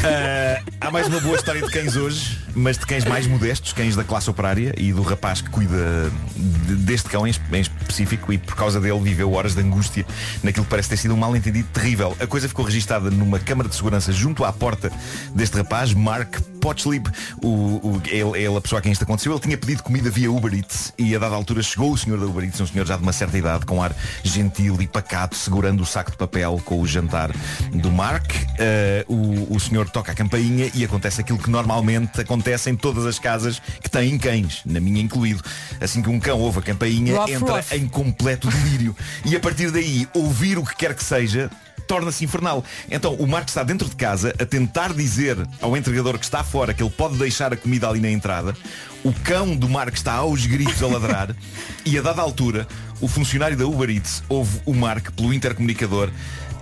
Ah, 0.03 0.61
há 0.81 0.91
mais 0.91 1.07
uma 1.07 1.19
boa 1.19 1.35
história 1.35 1.61
de 1.61 1.69
cães 1.71 1.95
hoje, 1.95 2.39
mas 2.55 2.77
de 2.77 2.85
cães 2.85 3.05
mais 3.05 3.27
modestos, 3.27 3.73
cães 3.73 3.95
da 3.95 4.03
classe 4.03 4.29
operária 4.29 4.73
e 4.77 4.91
do 4.93 5.01
rapaz 5.03 5.41
que 5.41 5.49
cuida 5.49 6.11
de- 6.35 6.75
deste 6.75 7.09
cão 7.09 7.27
em, 7.27 7.29
es- 7.31 7.39
em 7.51 8.04
específico 8.05 8.31
e 8.31 8.37
por 8.37 8.55
causa 8.55 8.79
dele 8.79 8.99
viveu 8.99 9.33
horas 9.33 9.55
de 9.55 9.61
angústia 9.61 10.05
naquilo 10.43 10.63
que 10.63 10.69
parece 10.69 10.89
ter 10.89 10.97
sido 10.97 11.13
um 11.13 11.17
mal 11.17 11.35
entendido 11.35 11.67
terrível. 11.73 12.15
A 12.19 12.27
coisa 12.27 12.47
ficou 12.47 12.63
registada 12.63 13.09
numa 13.09 13.39
câmara 13.39 13.67
de 13.67 13.75
segurança 13.75 14.13
junto 14.13 14.45
à 14.45 14.53
porta 14.53 14.91
deste 15.33 15.57
rapaz, 15.57 15.93
Mark 15.93 16.54
Potchlip, 16.65 17.07
o, 17.43 17.47
o, 17.47 18.01
ele, 18.07 18.43
ele, 18.43 18.57
a 18.57 18.59
pessoa 18.59 18.79
a 18.79 18.81
quem 18.81 18.91
isto 18.91 19.03
aconteceu, 19.03 19.31
ele 19.31 19.39
tinha 19.39 19.55
pedido 19.55 19.83
comida 19.83 20.09
via 20.09 20.31
Uber 20.31 20.51
Eats 20.51 20.91
e 20.97 21.15
a 21.15 21.19
dada 21.19 21.35
altura 21.35 21.61
chegou 21.61 21.91
o 21.91 21.97
senhor 21.97 22.19
da 22.19 22.25
Uber 22.25 22.43
Eats, 22.43 22.59
um 22.59 22.65
senhor 22.65 22.87
já 22.87 22.97
de 22.97 23.03
uma 23.03 23.13
certa 23.13 23.37
idade, 23.37 23.67
com 23.67 23.83
ar 23.83 23.95
gentil 24.23 24.81
e 24.81 24.87
pacato, 24.87 25.35
segurando 25.35 25.83
o 25.83 25.85
saco 25.85 26.09
de 26.09 26.17
papel 26.17 26.59
com 26.65 26.81
o 26.81 26.87
jantar 26.87 27.29
do 27.71 27.91
Mark. 27.91 28.31
Eh, 28.57 29.05
o, 29.07 29.53
o 29.53 29.59
senhor 29.59 29.87
toca 29.91 30.11
a 30.11 30.15
campainha 30.15 30.71
e 30.73 30.83
acontece 30.83 31.21
aquilo 31.21 31.37
que 31.37 31.51
normalmente 31.51 32.19
acontece 32.19 32.71
em 32.71 32.75
todas 32.75 33.05
as 33.05 33.19
casas 33.19 33.61
que 33.79 33.89
têm 33.89 34.17
cães, 34.17 34.63
na 34.65 34.79
minha 34.79 34.99
incluído. 34.99 35.43
Assim 35.79 36.01
que 36.01 36.09
um 36.09 36.19
cão 36.19 36.39
ouve 36.39 36.57
a 36.57 36.61
campainha, 36.63 37.13
entra 37.27 37.63
em 37.73 37.87
completo 37.87 38.47
delírio. 38.47 38.95
E 39.23 39.35
a 39.35 39.39
partir 39.39 39.69
daí, 39.69 40.07
ouvir 40.15 40.57
o 40.57 40.65
que 40.65 40.75
quer 40.75 40.95
que 40.95 41.03
seja, 41.03 41.47
torna-se 41.87 42.23
infernal. 42.23 42.63
Então 42.89 43.13
o 43.15 43.27
Marco 43.27 43.49
está 43.49 43.63
dentro 43.63 43.87
de 43.87 43.95
casa 43.95 44.33
a 44.39 44.45
tentar 44.45 44.93
dizer 44.93 45.37
ao 45.61 45.75
entregador 45.75 46.17
que 46.17 46.25
está 46.25 46.43
fora 46.43 46.73
que 46.73 46.83
ele 46.83 46.89
pode 46.89 47.17
deixar 47.17 47.53
a 47.53 47.57
comida 47.57 47.89
ali 47.89 47.99
na 47.99 48.09
entrada. 48.09 48.55
O 49.03 49.13
cão 49.13 49.55
do 49.55 49.69
Marco 49.69 49.95
está 49.95 50.13
aos 50.13 50.45
gritos 50.45 50.81
a 50.81 50.87
ladrar 50.87 51.35
e 51.85 51.97
a 51.97 52.01
dada 52.01 52.21
altura 52.21 52.67
o 53.01 53.07
funcionário 53.07 53.57
da 53.57 53.65
Uber 53.65 53.89
Eats 53.89 54.23
ouve 54.29 54.61
o 54.65 54.73
Marco 54.73 55.11
pelo 55.13 55.33
intercomunicador 55.33 56.09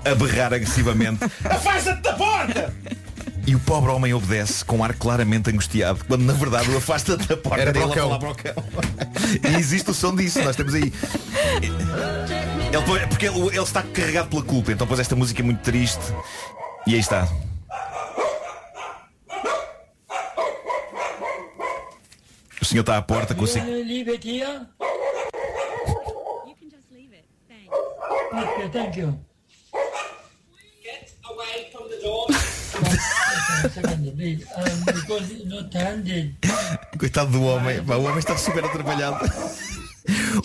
a 0.03 0.15
berrar 0.15 0.53
agressivamente 0.53 1.23
Afasta-te 1.45 2.01
da 2.01 2.13
porta! 2.13 2.73
E 3.45 3.56
o 3.56 3.60
pobre 3.60 3.91
homem 3.91 4.13
obedece 4.13 4.63
com 4.63 4.84
ar 4.84 4.93
claramente 4.93 5.49
angustiado, 5.49 6.03
quando 6.06 6.23
na 6.23 6.34
verdade 6.34 6.69
o 6.71 6.77
afasta 6.77 7.17
da 7.17 7.36
porta 7.36 7.62
Era 7.62 7.71
para 7.73 7.82
ele 7.82 7.89
o 7.89 7.91
a 7.91 7.95
cão. 7.95 8.08
falar 8.08 8.19
para 8.19 8.29
o 8.29 8.36
cão. 8.36 8.53
E 9.51 9.56
existe 9.60 9.91
o 9.91 9.93
som 9.93 10.15
disso, 10.15 10.41
nós 10.43 10.56
temos 10.56 10.73
aí. 10.73 10.93
Ele, 11.62 13.08
porque 13.08 13.27
ele, 13.27 13.39
ele 13.47 13.60
está 13.60 13.84
carregado 13.84 14.29
pela 14.29 14.43
culpa, 14.43 14.71
então 14.71 14.88
pôs 14.88 14.99
esta 14.99 15.15
música 15.15 15.43
muito 15.43 15.62
triste. 15.62 16.01
E 16.88 16.93
aí 16.93 16.99
está. 16.99 17.27
O 22.62 22.65
senhor 22.65 22.82
está 22.82 22.97
à 22.97 23.01
porta 23.01 23.36
com 23.36 23.43
o 23.43 23.47
thank 28.73 28.97
you. 28.97 29.19
Get 30.82 31.13
away 31.29 31.69
from 31.71 31.88
the 31.89 31.99
door. 32.01 32.32
Coitado 36.97 37.31
do 37.31 37.43
homem, 37.43 37.79
o 37.79 38.03
homem 38.03 38.19
está 38.19 38.37
super 38.37 38.65
atrapalhado. 38.65 39.29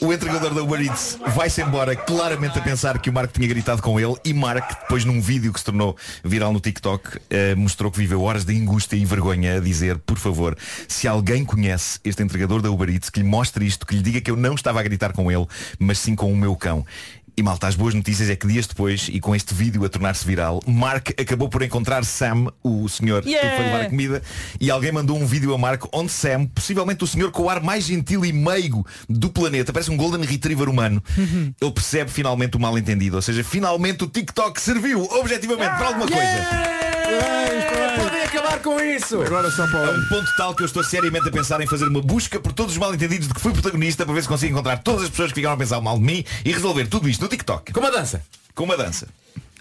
O 0.00 0.12
entregador 0.12 0.54
da 0.54 0.62
Uber 0.62 0.80
Eats 0.80 1.18
vai-se 1.34 1.60
embora 1.60 1.96
claramente 1.96 2.56
a 2.58 2.62
pensar 2.62 2.98
que 3.00 3.10
o 3.10 3.12
Marco 3.12 3.32
tinha 3.32 3.48
gritado 3.48 3.82
com 3.82 3.98
ele 3.98 4.14
e 4.24 4.32
Marco, 4.32 4.68
depois 4.82 5.04
num 5.04 5.20
vídeo 5.20 5.52
que 5.52 5.58
se 5.58 5.64
tornou 5.64 5.96
viral 6.22 6.52
no 6.52 6.60
TikTok, 6.60 7.18
eh, 7.28 7.54
mostrou 7.56 7.90
que 7.90 7.98
viveu 7.98 8.22
horas 8.22 8.44
de 8.44 8.56
angústia 8.56 8.96
e 8.96 9.04
vergonha 9.04 9.56
a 9.56 9.60
dizer, 9.60 9.98
por 9.98 10.16
favor, 10.16 10.56
se 10.86 11.08
alguém 11.08 11.44
conhece 11.44 11.98
este 12.04 12.22
entregador 12.22 12.62
da 12.62 12.70
Uber 12.70 12.88
Eats, 12.88 13.10
que 13.10 13.20
lhe 13.20 13.26
mostre 13.26 13.66
isto, 13.66 13.84
que 13.84 13.96
lhe 13.96 14.02
diga 14.02 14.20
que 14.20 14.30
eu 14.30 14.36
não 14.36 14.54
estava 14.54 14.78
a 14.78 14.82
gritar 14.82 15.12
com 15.12 15.32
ele, 15.32 15.46
mas 15.78 15.98
sim 15.98 16.14
com 16.14 16.32
o 16.32 16.36
meu 16.36 16.54
cão. 16.54 16.86
E 17.38 17.42
malta, 17.42 17.68
as 17.68 17.76
boas 17.76 17.94
notícias 17.94 18.28
é 18.28 18.34
que 18.34 18.48
dias 18.48 18.66
depois, 18.66 19.08
e 19.12 19.20
com 19.20 19.32
este 19.32 19.54
vídeo 19.54 19.84
a 19.84 19.88
tornar-se 19.88 20.26
viral, 20.26 20.60
Mark 20.66 21.10
acabou 21.10 21.48
por 21.48 21.62
encontrar 21.62 22.04
Sam, 22.04 22.48
o 22.64 22.88
senhor 22.88 23.22
que 23.22 23.28
Yeah! 23.28 23.56
foi 23.56 23.64
levar 23.66 23.80
a 23.82 23.88
comida, 23.88 24.20
e 24.60 24.68
alguém 24.72 24.90
mandou 24.90 25.16
um 25.16 25.24
vídeo 25.24 25.54
a 25.54 25.58
Mark 25.58 25.84
onde 25.92 26.10
Sam, 26.10 26.46
possivelmente 26.46 27.04
o 27.04 27.06
senhor 27.06 27.30
com 27.30 27.44
o 27.44 27.48
ar 27.48 27.62
mais 27.62 27.84
gentil 27.84 28.24
e 28.24 28.32
meigo 28.32 28.84
do 29.08 29.30
planeta, 29.30 29.72
parece 29.72 29.88
um 29.88 29.96
Golden 29.96 30.24
Retriever 30.24 30.68
humano, 30.68 31.00
ele 31.16 31.70
percebe 31.70 32.10
finalmente 32.10 32.56
o 32.56 32.60
mal 32.60 32.76
entendido. 32.76 33.14
Ou 33.14 33.22
seja, 33.22 33.44
finalmente 33.44 34.02
o 34.02 34.08
TikTok 34.08 34.60
serviu 34.60 35.04
objetivamente 35.04 35.76
para 35.76 35.86
alguma 35.86 36.08
coisa. 36.08 36.48
Podem 38.02 38.17
acabar 38.28 38.60
com 38.60 38.78
isso! 38.78 39.22
Agora 39.22 39.50
só 39.50 39.64
A 39.64 39.68
para 39.68 39.90
um 39.92 40.08
ponto 40.08 40.36
tal 40.36 40.54
que 40.54 40.62
eu 40.62 40.66
estou 40.66 40.84
seriamente 40.84 41.28
a 41.28 41.32
pensar 41.32 41.60
em 41.62 41.66
fazer 41.66 41.88
uma 41.88 42.02
busca 42.02 42.38
por 42.38 42.52
todos 42.52 42.72
os 42.72 42.78
mal 42.78 42.94
entendidos 42.94 43.26
de 43.26 43.34
que 43.34 43.40
fui 43.40 43.52
protagonista 43.52 44.04
para 44.04 44.14
ver 44.14 44.22
se 44.22 44.28
consigo 44.28 44.52
encontrar 44.52 44.78
todas 44.78 45.04
as 45.04 45.10
pessoas 45.10 45.30
que 45.30 45.36
ficaram 45.36 45.54
a 45.54 45.58
pensar 45.58 45.80
mal 45.80 45.98
de 45.98 46.04
mim 46.04 46.24
e 46.44 46.52
resolver 46.52 46.86
tudo 46.86 47.08
isto 47.08 47.22
no 47.22 47.28
TikTok. 47.28 47.72
Com 47.72 47.80
uma 47.80 47.90
dança. 47.90 48.22
Com 48.54 48.64
uma 48.64 48.76
dança. 48.76 49.08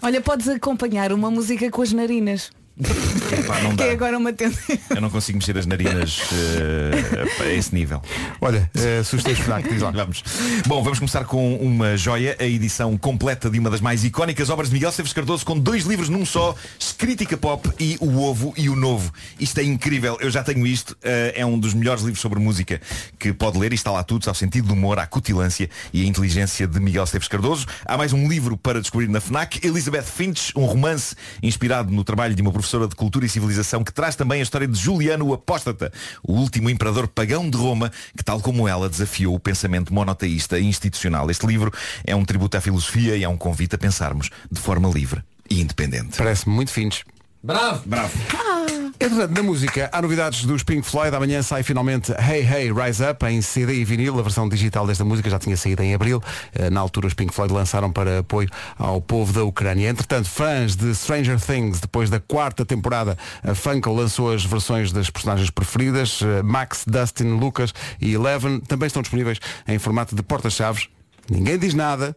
Olha, 0.02 0.20
podes 0.20 0.48
acompanhar 0.48 1.12
uma 1.12 1.30
música 1.30 1.70
com 1.70 1.80
as 1.80 1.92
narinas. 1.92 2.50
Epá, 2.78 3.60
não 3.60 3.74
Que 3.74 3.82
é 3.82 3.92
agora 3.92 4.16
uma 4.16 4.32
tendência. 4.32 4.78
Eu 4.90 5.00
não 5.00 5.10
consigo 5.10 5.38
mexer 5.38 5.58
as 5.58 5.66
narinas 5.66 6.20
eh, 6.32 7.42
a 7.42 7.52
esse 7.52 7.74
nível. 7.74 8.00
Olha, 8.40 8.70
uh, 8.74 9.04
sugestões 9.04 9.38
FNAC, 9.38 9.68
diz 9.68 9.82
lá. 9.82 9.90
Vamos. 9.90 10.22
Bom, 10.66 10.82
vamos 10.82 10.98
começar 10.98 11.24
com 11.24 11.56
uma 11.56 11.96
joia, 11.96 12.36
a 12.38 12.44
edição 12.44 12.96
completa 12.96 13.50
de 13.50 13.58
uma 13.58 13.68
das 13.68 13.80
mais 13.80 14.04
icónicas 14.04 14.48
obras 14.48 14.68
de 14.68 14.74
Miguel 14.74 14.90
Esteves 14.90 15.12
Cardoso, 15.12 15.44
com 15.44 15.58
dois 15.58 15.84
livros 15.84 16.08
num 16.08 16.24
só, 16.24 16.54
Crítica 16.96 17.36
Pop 17.36 17.68
e 17.80 17.96
O 18.00 18.20
Ovo 18.20 18.54
e 18.56 18.68
o 18.68 18.76
Novo. 18.76 19.12
Isto 19.40 19.58
é 19.58 19.64
incrível, 19.64 20.16
eu 20.20 20.30
já 20.30 20.44
tenho 20.44 20.66
isto, 20.66 20.96
eh, 21.02 21.34
é 21.36 21.46
um 21.46 21.58
dos 21.58 21.74
melhores 21.74 22.02
livros 22.02 22.20
sobre 22.20 22.38
música 22.38 22.80
que 23.18 23.32
pode 23.32 23.58
ler, 23.58 23.72
e 23.72 23.74
está 23.74 23.90
lá 23.90 24.02
tudo, 24.02 24.28
ao 24.28 24.34
sentido 24.34 24.68
do 24.68 24.74
humor, 24.74 24.98
à 24.98 25.06
cutilância 25.06 25.68
e 25.92 26.02
à 26.02 26.04
inteligência 26.04 26.66
de 26.66 26.78
Miguel 26.78 27.04
Esteves 27.04 27.28
Cardoso. 27.28 27.66
Há 27.84 27.96
mais 27.96 28.12
um 28.12 28.28
livro 28.28 28.56
para 28.56 28.80
descobrir 28.80 29.08
na 29.08 29.20
FNAC, 29.20 29.66
Elizabeth 29.66 30.02
Finch, 30.02 30.52
um 30.56 30.64
romance 30.64 31.16
inspirado 31.42 31.92
no 31.92 32.04
trabalho 32.04 32.34
de 32.34 32.42
uma 32.42 32.52
professora 32.52 32.67
de 32.76 32.94
cultura 32.94 33.24
e 33.24 33.28
civilização 33.28 33.82
que 33.82 33.92
traz 33.92 34.14
também 34.14 34.40
a 34.40 34.42
história 34.42 34.68
de 34.68 34.78
Juliano 34.78 35.26
o 35.26 35.32
Apóstata, 35.32 35.92
o 36.22 36.34
último 36.34 36.68
imperador 36.68 37.08
pagão 37.08 37.48
de 37.48 37.56
Roma, 37.56 37.90
que 38.16 38.22
tal 38.22 38.40
como 38.40 38.68
ela 38.68 38.88
desafiou 38.88 39.34
o 39.34 39.40
pensamento 39.40 39.92
monoteísta 39.92 40.58
e 40.58 40.66
institucional. 40.66 41.30
Este 41.30 41.46
livro 41.46 41.72
é 42.04 42.14
um 42.14 42.24
tributo 42.24 42.56
à 42.56 42.60
filosofia 42.60 43.16
e 43.16 43.24
é 43.24 43.28
um 43.28 43.36
convite 43.36 43.74
a 43.74 43.78
pensarmos 43.78 44.28
de 44.50 44.60
forma 44.60 44.88
livre 44.88 45.22
e 45.48 45.60
independente. 45.60 46.18
Parece-me 46.18 46.54
muito 46.54 46.70
finos. 46.70 47.04
Bravo! 47.42 47.82
Bravo. 47.86 48.77
Entretanto, 49.00 49.32
na 49.32 49.42
música, 49.44 49.88
há 49.92 50.02
novidades 50.02 50.44
dos 50.44 50.64
Pink 50.64 50.82
Floyd. 50.82 51.14
Amanhã 51.14 51.40
sai 51.40 51.62
finalmente 51.62 52.10
Hey 52.12 52.42
Hey 52.44 52.72
Rise 52.72 53.04
Up 53.04 53.24
em 53.26 53.40
CD 53.40 53.74
e 53.74 53.84
vinil. 53.84 54.18
A 54.18 54.22
versão 54.22 54.48
digital 54.48 54.88
desta 54.88 55.04
música 55.04 55.30
já 55.30 55.38
tinha 55.38 55.56
saído 55.56 55.82
em 55.84 55.94
abril. 55.94 56.20
Eh, 56.52 56.68
Na 56.68 56.80
altura, 56.80 57.06
os 57.06 57.14
Pink 57.14 57.32
Floyd 57.32 57.52
lançaram 57.54 57.92
para 57.92 58.18
apoio 58.18 58.48
ao 58.76 59.00
povo 59.00 59.32
da 59.32 59.44
Ucrânia. 59.44 59.88
Entretanto, 59.88 60.28
fãs 60.28 60.74
de 60.74 60.92
Stranger 60.96 61.40
Things, 61.40 61.78
depois 61.78 62.10
da 62.10 62.18
quarta 62.18 62.64
temporada, 62.66 63.16
a 63.44 63.54
Funko 63.54 63.92
lançou 63.92 64.32
as 64.32 64.44
versões 64.44 64.90
das 64.90 65.08
personagens 65.08 65.48
preferidas. 65.48 66.20
Eh, 66.20 66.42
Max, 66.42 66.82
Dustin, 66.84 67.38
Lucas 67.38 67.72
e 68.00 68.12
Eleven 68.12 68.58
também 68.60 68.88
estão 68.88 69.00
disponíveis 69.00 69.38
em 69.68 69.78
formato 69.78 70.16
de 70.16 70.22
porta-chaves. 70.24 70.88
Ninguém 71.30 71.56
diz 71.56 71.72
nada 71.72 72.16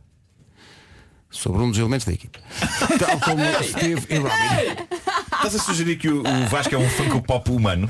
sobre 1.30 1.62
um 1.62 1.70
dos 1.70 1.78
elementos 1.78 2.08
da 2.08 2.13
equipe. 2.13 2.39
Tal 2.98 3.20
como 3.20 3.44
Steve 3.63 4.02
e 4.10 4.17
Robin. 4.17 5.11
Estás 5.44 5.56
a 5.56 5.60
sugerir 5.60 5.96
que 5.98 6.08
o, 6.08 6.22
o 6.22 6.48
Vasco 6.50 6.76
é 6.76 6.78
um 6.78 6.88
Funko 6.88 7.20
Pop 7.20 7.50
humano? 7.50 7.90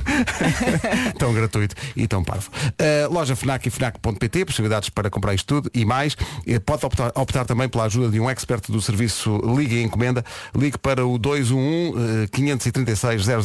tão 1.19 1.33
gratuito 1.33 1.75
e 1.97 2.07
tão 2.07 2.23
parvo. 2.23 2.49
Uh, 2.49 3.13
loja 3.13 3.35
FNAC 3.35 3.67
e 3.67 3.69
FNAC.pt, 3.69 4.45
possibilidades 4.45 4.87
para 4.87 5.09
comprar 5.09 5.33
isto 5.33 5.45
tudo 5.47 5.69
e 5.73 5.83
mais. 5.83 6.15
Eh, 6.47 6.59
Pode 6.59 6.85
optar, 6.85 7.11
optar 7.13 7.43
também 7.43 7.67
pela 7.67 7.83
ajuda 7.83 8.09
de 8.09 8.21
um 8.21 8.29
expert 8.29 8.71
do 8.71 8.81
serviço 8.81 9.37
Liga 9.57 9.75
e 9.75 9.83
Encomenda. 9.83 10.23
Ligue 10.55 10.77
para 10.77 11.05
o 11.05 11.17
211 11.17 12.23
eh, 12.23 12.27
536 12.31 13.25
000 13.25 13.41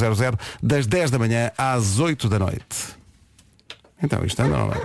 das 0.62 0.87
10 0.87 1.11
da 1.11 1.19
manhã 1.19 1.51
às 1.59 1.99
8 1.99 2.29
da 2.29 2.38
noite. 2.38 2.97
Então, 4.02 4.24
isto 4.24 4.40
anda 4.40 4.56
não 4.59 4.70
é? 4.72 4.76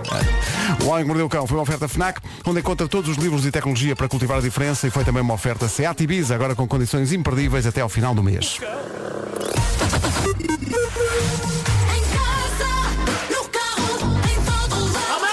O 0.84 0.88
Homem 0.88 1.02
que 1.02 1.08
Mordeu 1.08 1.26
o 1.26 1.28
Cão 1.28 1.46
foi 1.46 1.56
uma 1.58 1.62
oferta 1.62 1.86
FNAC, 1.86 2.20
onde 2.46 2.60
encontra 2.60 2.88
todos 2.88 3.10
os 3.10 3.16
livros 3.18 3.42
de 3.42 3.50
tecnologia 3.50 3.94
para 3.94 4.08
cultivar 4.08 4.38
a 4.38 4.40
diferença 4.40 4.86
e 4.86 4.90
foi 4.90 5.04
também 5.04 5.22
uma 5.22 5.34
oferta 5.34 5.68
SEAT 5.68 6.02
Ibiza, 6.02 6.34
agora 6.34 6.54
com 6.54 6.66
condições 6.66 7.12
imperdíveis 7.12 7.66
até 7.66 7.82
ao 7.82 7.88
final 7.88 8.14
do 8.14 8.22
mês. 8.22 8.58
Em 11.94 12.02
casa, 12.10 12.70
no 13.30 13.44
carro, 13.50 14.18
em 14.30 14.36
todo 14.44 14.76
lado. 14.92 15.26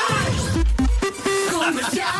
Comercial. 1.51 2.13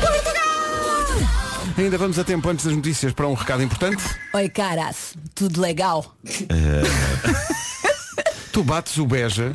Portugal. 0.00 1.28
Ainda 1.78 1.96
vamos 1.96 2.18
a 2.18 2.24
tempo 2.24 2.48
antes 2.48 2.64
das 2.64 2.74
notícias 2.74 3.12
para 3.12 3.28
um 3.28 3.34
recado 3.34 3.62
importante. 3.62 4.02
Oi, 4.34 4.48
caras, 4.48 5.14
tudo 5.32 5.60
legal? 5.60 6.16
Tu 8.56 8.64
bates 8.64 8.96
o 8.96 9.04
Beja 9.04 9.52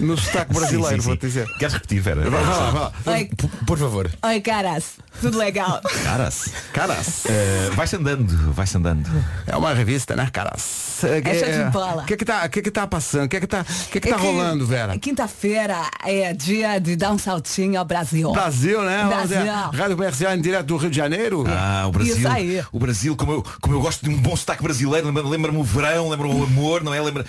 no 0.00 0.16
sotaque 0.16 0.54
brasileiro, 0.54 0.88
Sim, 0.88 0.94
sim, 0.96 1.00
sim. 1.02 1.06
vou-te 1.08 1.20
dizer. 1.20 1.46
Queres 1.58 1.74
repetir, 1.74 2.00
Vera? 2.00 2.30
Vá 2.30 2.70
vá. 2.70 2.92
Oi, 3.12 3.26
P- 3.26 3.46
Por 3.66 3.76
favor. 3.78 4.10
oi, 4.22 4.40
caras, 4.40 4.92
tudo 5.20 5.36
legal? 5.36 5.82
Caras. 6.02 6.48
Caras. 6.72 7.26
Eh, 7.26 7.68
vai-se 7.74 7.94
andando, 7.94 8.54
vai-se 8.54 8.74
andando. 8.78 9.06
É 9.46 9.54
uma 9.54 9.74
revista, 9.74 10.16
né, 10.16 10.30
caras? 10.32 11.04
É 11.04 11.34
show 11.38 11.64
de 11.66 11.70
bola. 11.70 12.04
O 12.04 12.06
que 12.06 12.14
é 12.14 12.16
que 12.16 12.24
tá, 12.24 12.48
que 12.48 12.60
é 12.60 12.62
que 12.62 12.70
tá 12.70 12.86
passando? 12.86 13.26
O 13.26 13.28
que 13.28 13.36
é 13.36 13.40
que 13.40 13.46
tá, 13.46 13.62
que 13.92 13.98
é 13.98 14.00
que 14.00 14.08
tá 14.08 14.16
É 14.16 14.18
que 14.18 14.24
rolando, 14.26 14.66
Vera? 14.66 14.96
Quinta-feira 14.98 15.76
é 16.02 16.32
dia 16.32 16.78
de 16.78 16.96
dar 16.96 17.12
um 17.12 17.18
saltinho 17.18 17.78
ao 17.78 17.84
Brasil. 17.84 18.32
Brasil, 18.32 18.82
né? 18.82 19.04
Brasil. 19.04 19.44
Rádio 19.74 19.94
Comercial 19.94 20.32
em 20.34 20.40
direto 20.40 20.64
do 20.68 20.78
Rio 20.78 20.88
de 20.88 20.96
Janeiro. 20.96 21.44
Ah, 21.46 21.84
o 21.86 21.90
Brasil. 21.92 22.16
Isso 22.16 22.26
aí. 22.28 22.64
O 22.72 22.78
Brasil, 22.78 23.14
como 23.14 23.32
eu, 23.32 23.44
como 23.60 23.74
eu 23.74 23.80
gosto 23.82 24.02
de 24.02 24.08
um 24.08 24.16
bom 24.16 24.34
sotaque 24.34 24.62
brasileiro, 24.62 25.06
lembra- 25.06 25.22
lembra-me 25.22 25.58
o 25.58 25.62
verão, 25.62 26.08
lembra-me 26.08 26.32
o 26.34 26.44
amor, 26.44 26.82
não 26.82 26.94
é? 26.94 27.00
Lembra... 27.02 27.26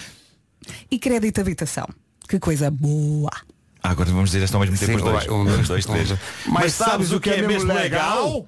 E 0.89 0.99
crédito 0.99 1.41
habitação. 1.41 1.87
Que 2.27 2.39
coisa 2.39 2.69
boa. 2.69 3.31
Ah, 3.81 3.91
agora 3.91 4.09
vamos 4.09 4.31
dizer 4.31 4.43
esta 4.43 4.57
ao 4.57 4.61
mesmo 4.61 4.77
tempo 4.77 4.91
Sim, 4.91 4.97
os 4.97 5.03
dois. 5.03 5.27
um, 5.29 5.45
dois, 5.45 5.67
dois, 5.67 5.85
três. 5.85 6.13
Mas 6.47 6.73
sabes 6.73 7.11
o 7.11 7.19
que 7.19 7.29
é 7.29 7.41
mesmo 7.41 7.73
legal? 7.73 8.45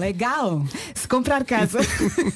Legal! 0.00 0.64
Se 0.94 1.06
comprar 1.06 1.44
casa 1.44 1.78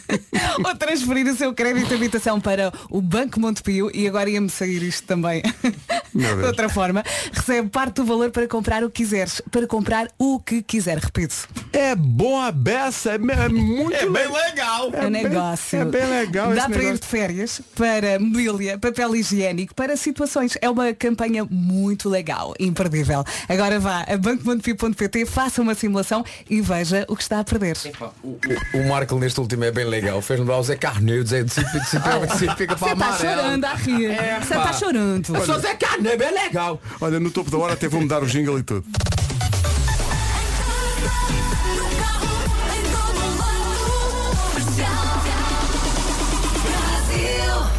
ou 0.64 0.77
transferir 0.77 1.27
o 1.27 1.35
seu 1.35 1.55
crédito 1.55 1.88
de 1.88 1.94
habitação 1.94 2.38
para 2.40 2.72
o 2.90 3.00
Banco 3.00 3.40
Montepio 3.40 3.90
e 3.94 4.07
agora 4.07 4.29
ia-me 4.29 4.50
sair 4.50 4.83
isto 4.83 5.07
também 5.07 5.42
de 6.14 6.27
outra 6.46 6.68
forma, 6.68 7.03
recebe 7.33 7.68
parte 7.70 7.96
do 7.96 8.05
valor 8.05 8.31
para 8.31 8.46
comprar 8.46 8.85
o 8.85 8.90
que 8.90 9.03
quiseres, 9.03 9.40
para 9.50 9.66
comprar 9.66 10.09
o 10.18 10.38
que 10.38 10.62
quiser, 10.62 10.98
repito. 10.98 11.35
É 11.72 11.94
boa 11.96 12.53
beça, 12.53 13.12
é, 13.12 13.14
é 13.14 13.48
muito 13.48 13.94
É 13.94 14.09
bem 14.09 14.27
le- 14.29 14.33
legal. 14.33 14.90
É 14.92 15.07
um 15.07 15.11
bem- 15.11 15.22
negócio. 15.24 15.79
é 15.81 15.85
bem 15.85 16.07
legal 16.07 16.48
Dá 16.55 16.59
esse 16.59 16.68
para 16.68 16.77
ir 16.77 16.85
negócio. 16.85 17.00
de 17.00 17.07
férias, 17.07 17.61
para 17.74 18.18
mobília, 18.20 18.79
papel 18.79 19.16
higiênico, 19.16 19.74
para 19.74 19.96
situações. 19.96 20.57
É 20.61 20.68
uma 20.70 20.92
campanha 20.92 21.44
muito 21.50 22.09
legal, 22.09 22.55
imperdível. 22.61 23.24
Agora 23.48 23.81
vá 23.81 24.03
a 24.03 24.16
bancomontepio.pt, 24.16 25.27
faça 25.27 25.61
uma 25.62 25.74
simulação 25.74 26.24
e 26.48 26.61
veja 26.61 27.05
o 27.09 27.16
que 27.16 27.22
está 27.22 27.40
a 27.40 27.44
perder. 27.59 27.77
O, 28.23 28.29
o, 28.29 28.79
o 28.81 28.88
Marco 28.88 29.19
neste 29.19 29.40
último 29.40 29.64
é 29.64 29.71
bem 29.71 29.85
legal. 29.85 30.21
Fez-me 30.21 30.47
dar 30.47 30.59
o 30.59 30.62
Zé 30.62 30.77
Carneiro, 30.77 31.27
se 31.27 31.35
fica 31.45 31.64
Você 31.85 32.37
para 32.59 32.75
está 32.75 32.90
amarelo. 32.93 33.19
chorando 33.43 33.64
a 33.64 33.75
rir. 33.75 34.07
É, 34.11 34.40
Você 34.40 34.55
está 34.55 34.73
chorando. 34.73 35.37
Eu 35.37 35.47
sou 35.47 35.59
Zé 35.59 35.75
Carneiro, 35.75 36.19
bem 36.19 36.33
legal. 36.33 36.81
Olha, 37.01 37.21
no 37.21 37.31
topo 37.31 37.51
da 37.51 37.59
hora 37.59 37.73
até 37.75 37.88
vou 37.88 38.01
mudar 38.01 38.23
o 38.23 38.27
jingle 38.27 38.59
e 38.59 38.62
tudo. 38.62 38.85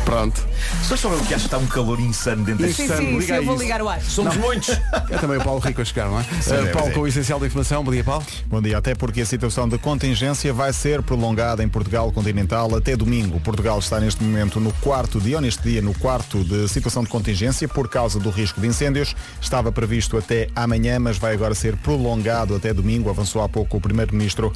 Pronto. 0.05 0.54
Só 0.83 0.95
só 0.95 1.11
eu 1.11 1.19
que 1.19 1.33
acho 1.33 1.43
que 1.43 1.47
está 1.47 1.57
um 1.57 1.67
calor 1.67 1.99
insano 1.99 2.43
dentro 2.43 2.71
Sim, 2.71 2.83
Insano, 2.83 3.01
sim, 3.01 3.21
sim, 3.21 3.31
a 3.31 3.37
eu 3.37 3.45
vou 3.45 3.55
isso. 3.55 3.63
ligar 3.63 3.81
o 3.81 3.89
ar. 3.89 4.01
Somos 4.01 4.35
muitos. 4.37 4.69
É 5.09 5.17
também 5.17 5.37
o 5.37 5.43
Paulo 5.43 5.59
Rico 5.59 5.81
a 5.81 5.85
chegar, 5.85 6.07
não 6.07 6.19
é? 6.19 6.23
Uh, 6.23 6.67
é, 6.67 6.71
Paulo 6.71 6.89
é. 6.89 6.91
com 6.91 6.99
o 7.01 7.07
essencial 7.07 7.39
da 7.39 7.45
informação. 7.45 7.83
Bom 7.83 7.91
dia, 7.91 8.03
Paulo. 8.03 8.25
Bom 8.47 8.61
dia, 8.61 8.77
até 8.77 8.95
porque 8.95 9.21
a 9.21 9.25
situação 9.25 9.67
de 9.69 9.77
contingência 9.77 10.51
vai 10.51 10.73
ser 10.73 11.01
prolongada 11.03 11.63
em 11.63 11.69
Portugal 11.69 12.11
continental 12.11 12.75
até 12.75 12.95
domingo. 12.95 13.39
Portugal 13.39 13.77
está 13.79 13.99
neste 13.99 14.23
momento 14.23 14.59
no 14.59 14.73
quarto 14.73 15.19
dia, 15.19 15.35
ou 15.37 15.41
neste 15.41 15.61
dia 15.63 15.81
no 15.81 15.93
quarto 15.93 16.43
de 16.43 16.67
situação 16.67 17.03
de 17.03 17.09
contingência 17.09 17.67
por 17.67 17.87
causa 17.87 18.19
do 18.19 18.29
risco 18.29 18.59
de 18.59 18.67
incêndios. 18.67 19.15
Estava 19.39 19.71
previsto 19.71 20.17
até 20.17 20.47
amanhã, 20.55 20.99
mas 20.99 21.17
vai 21.17 21.33
agora 21.33 21.53
ser 21.53 21.75
prolongado 21.77 22.55
até 22.55 22.73
domingo. 22.73 23.09
Avançou 23.09 23.41
há 23.41 23.49
pouco 23.49 23.77
o 23.77 23.81
Primeiro-Ministro 23.81 24.51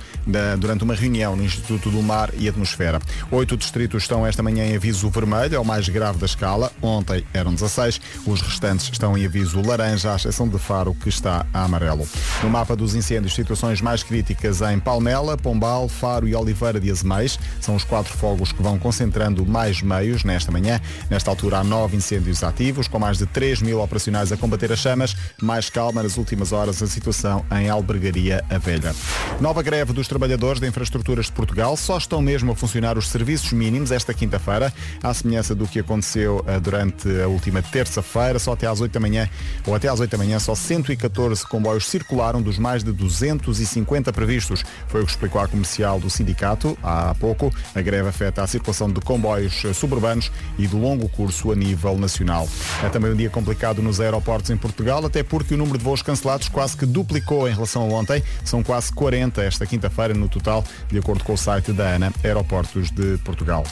durante 0.59 0.83
uma 0.83 0.95
reunião 0.95 1.35
no 1.35 1.43
Instituto 1.43 1.89
do 1.89 2.01
Mar 2.01 2.31
e 2.37 2.49
Atmosfera. 2.49 2.99
Oito 3.31 3.55
distritos 3.55 4.03
estão 4.03 4.25
esta 4.25 4.41
manhã 4.41 4.65
em 4.65 4.75
aviso 4.75 5.09
vermelho, 5.09 5.55
é 5.55 5.59
o 5.59 5.65
mais 5.65 5.87
grave 5.99 6.17
da 6.17 6.25
escala. 6.25 6.71
Ontem 6.81 7.25
eram 7.33 7.53
16. 7.53 7.99
Os 8.25 8.41
restantes 8.41 8.89
estão 8.89 9.17
em 9.17 9.25
aviso 9.25 9.61
laranja, 9.61 10.13
à 10.13 10.15
exceção 10.15 10.47
de 10.47 10.57
Faro, 10.57 10.95
que 10.95 11.09
está 11.09 11.45
a 11.53 11.65
amarelo. 11.65 12.07
No 12.41 12.49
mapa 12.49 12.73
dos 12.73 12.95
incêndios, 12.95 13.35
situações 13.35 13.81
mais 13.81 14.01
críticas 14.01 14.61
em 14.61 14.79
Palmela, 14.79 15.35
Pombal, 15.35 15.89
Faro 15.89 16.25
e 16.25 16.33
Oliveira 16.33 16.79
de 16.79 16.89
Azeméis. 16.89 17.37
São 17.59 17.75
os 17.75 17.83
quatro 17.83 18.17
fogos 18.17 18.53
que 18.53 18.63
vão 18.63 18.79
concentrando 18.79 19.45
mais 19.45 19.81
meios 19.81 20.23
nesta 20.23 20.53
manhã. 20.53 20.79
Nesta 21.09 21.29
altura 21.29 21.57
há 21.57 21.63
nove 21.65 21.97
incêndios 21.97 22.45
ativos, 22.45 22.87
com 22.87 22.97
mais 22.97 23.17
de 23.17 23.25
3 23.25 23.61
mil 23.61 23.81
operacionais 23.81 24.31
a 24.31 24.37
combater 24.37 24.71
as 24.71 24.79
chamas. 24.79 25.13
Mais 25.41 25.69
calma 25.69 26.01
nas 26.01 26.15
últimas 26.15 26.53
horas 26.53 26.81
a 26.81 26.87
situação 26.87 27.45
em 27.59 27.69
Albergaria 27.69 28.41
a 28.49 28.57
Velha. 28.57 28.95
Nova 29.41 29.61
greve 29.61 29.91
dos 29.91 30.07
trabalhadores 30.07 30.61
de 30.61 30.67
infraestruturas 30.67 31.25
de 31.25 31.33
Portugal. 31.33 31.75
Só 31.75 31.97
estão 31.97 32.21
mesmo 32.21 32.53
a 32.53 32.55
funcionar 32.55 32.97
os 32.97 33.09
serviços 33.09 33.51
mínimos 33.51 33.91
esta 33.91 34.13
quinta-feira, 34.13 34.73
à 35.03 35.13
semelhança 35.13 35.53
do 35.53 35.67
que 35.67 35.79
aconteceu 35.79 35.88
eh, 35.93 36.59
durante 36.59 37.07
a 37.21 37.27
última 37.27 37.61
terça-feira. 37.61 38.37
Só 38.39 38.53
até 38.53 38.67
às 38.67 38.79
8 38.81 38.91
da 38.91 38.99
manhã, 38.99 39.29
ou 39.65 39.73
até 39.73 39.87
às 39.87 39.99
8 39.99 40.11
da 40.11 40.17
manhã, 40.17 40.39
só 40.39 40.53
114 40.53 41.45
comboios 41.47 41.87
circularam 41.87 42.41
dos 42.41 42.57
mais 42.57 42.83
de 42.83 42.91
250 42.91 44.13
previstos. 44.13 44.63
Foi 44.87 45.01
o 45.01 45.05
que 45.05 45.11
explicou 45.11 45.41
a 45.41 45.47
comercial 45.47 45.99
do 45.99 46.09
sindicato 46.09 46.77
há 46.83 47.15
pouco. 47.15 47.53
A 47.73 47.81
greve 47.81 48.09
afeta 48.09 48.43
a 48.43 48.47
circulação 48.47 48.91
de 48.91 48.99
comboios 49.01 49.63
eh, 49.65 49.73
suburbanos 49.73 50.31
e 50.57 50.67
de 50.67 50.75
longo 50.75 51.09
curso 51.09 51.51
a 51.51 51.55
nível 51.55 51.97
nacional. 51.97 52.47
É 52.83 52.89
também 52.89 53.11
um 53.11 53.15
dia 53.15 53.29
complicado 53.29 53.81
nos 53.81 53.99
aeroportos 53.99 54.49
em 54.51 54.57
Portugal, 54.57 55.05
até 55.05 55.23
porque 55.23 55.53
o 55.53 55.57
número 55.57 55.77
de 55.77 55.83
voos 55.83 56.01
cancelados 56.01 56.49
quase 56.49 56.77
que 56.77 56.85
duplicou 56.85 57.47
em 57.47 57.53
relação 57.53 57.83
a 57.83 57.85
ontem. 57.85 58.23
São 58.43 58.63
quase 58.63 58.91
40 58.93 59.41
esta 59.43 59.65
quinta-feira 59.65 60.13
no 60.13 60.27
total, 60.27 60.63
de 60.89 60.97
acordo 60.97 61.23
com 61.23 61.33
o 61.33 61.37
site 61.37 61.71
da 61.71 61.95
ANA 61.95 62.13
Aeroportos 62.23 62.91
de 62.91 63.17
Portugal. 63.19 63.63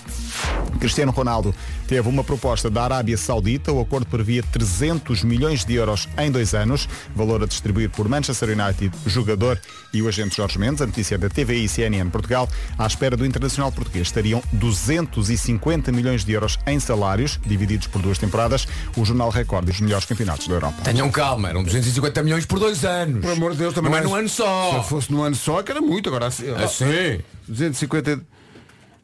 Cristiano 0.80 1.12
Ronaldo 1.12 1.54
teve 1.88 1.97
uma 2.06 2.24
proposta 2.24 2.70
da 2.70 2.84
Arábia 2.84 3.18
Saudita. 3.18 3.72
O 3.72 3.82
acordo 3.82 4.06
previa 4.06 4.44
300 4.44 5.24
milhões 5.24 5.66
de 5.66 5.74
euros 5.76 6.08
em 6.18 6.30
dois 6.32 6.54
anos, 6.54 6.88
valor 7.16 7.42
a 7.44 7.46
distribuir 7.48 7.90
por 7.90 8.08
Manchester 8.08 8.50
United, 8.50 8.92
o 9.06 9.10
jogador 9.10 9.60
e 9.94 10.02
o 10.02 10.08
agente 10.08 10.36
Jorge 10.38 10.60
Mendes. 10.60 10.82
A 10.82 10.86
notícia 10.86 11.16
é 11.16 11.18
da 11.18 11.30
TVI 11.30 11.64
e 11.66 11.70
CNN 11.70 12.10
Portugal. 12.10 12.48
À 12.78 12.86
espera 12.86 13.16
do 13.18 13.26
internacional 13.26 13.72
português 13.72 14.08
estariam 14.08 14.42
250 14.54 15.92
milhões 15.92 16.24
de 16.24 16.32
euros 16.34 16.58
em 16.68 16.80
salários, 16.80 17.40
divididos 17.46 17.88
por 17.88 18.02
duas 18.02 18.18
temporadas. 18.18 18.68
O 18.96 19.06
Jornal 19.06 19.30
Record 19.30 19.66
dos 19.66 19.80
melhores 19.80 20.06
campeonatos 20.06 20.48
da 20.48 20.54
Europa. 20.56 20.82
Tenham 20.84 21.10
calma, 21.10 21.50
eram 21.50 21.64
250 21.64 22.24
milhões 22.24 22.46
por 22.46 22.60
dois 22.60 22.84
anos. 22.86 23.22
Por 23.22 23.32
amor 23.32 23.52
de 23.54 23.58
Deus, 23.60 23.74
também 23.74 23.92
Não 23.92 23.98
é 23.98 24.02
num 24.04 24.16
ano 24.16 24.30
Se 24.30 24.36
só. 24.36 24.84
fosse 24.84 25.12
num 25.12 25.24
ano 25.24 25.36
só, 25.36 25.62
que 25.64 25.72
era 25.72 25.82
muito. 25.82 26.10
Agora 26.10 26.28
assim. 26.28 26.50
ó, 26.52 26.64
Assim. 26.64 27.20
250. 27.48 28.22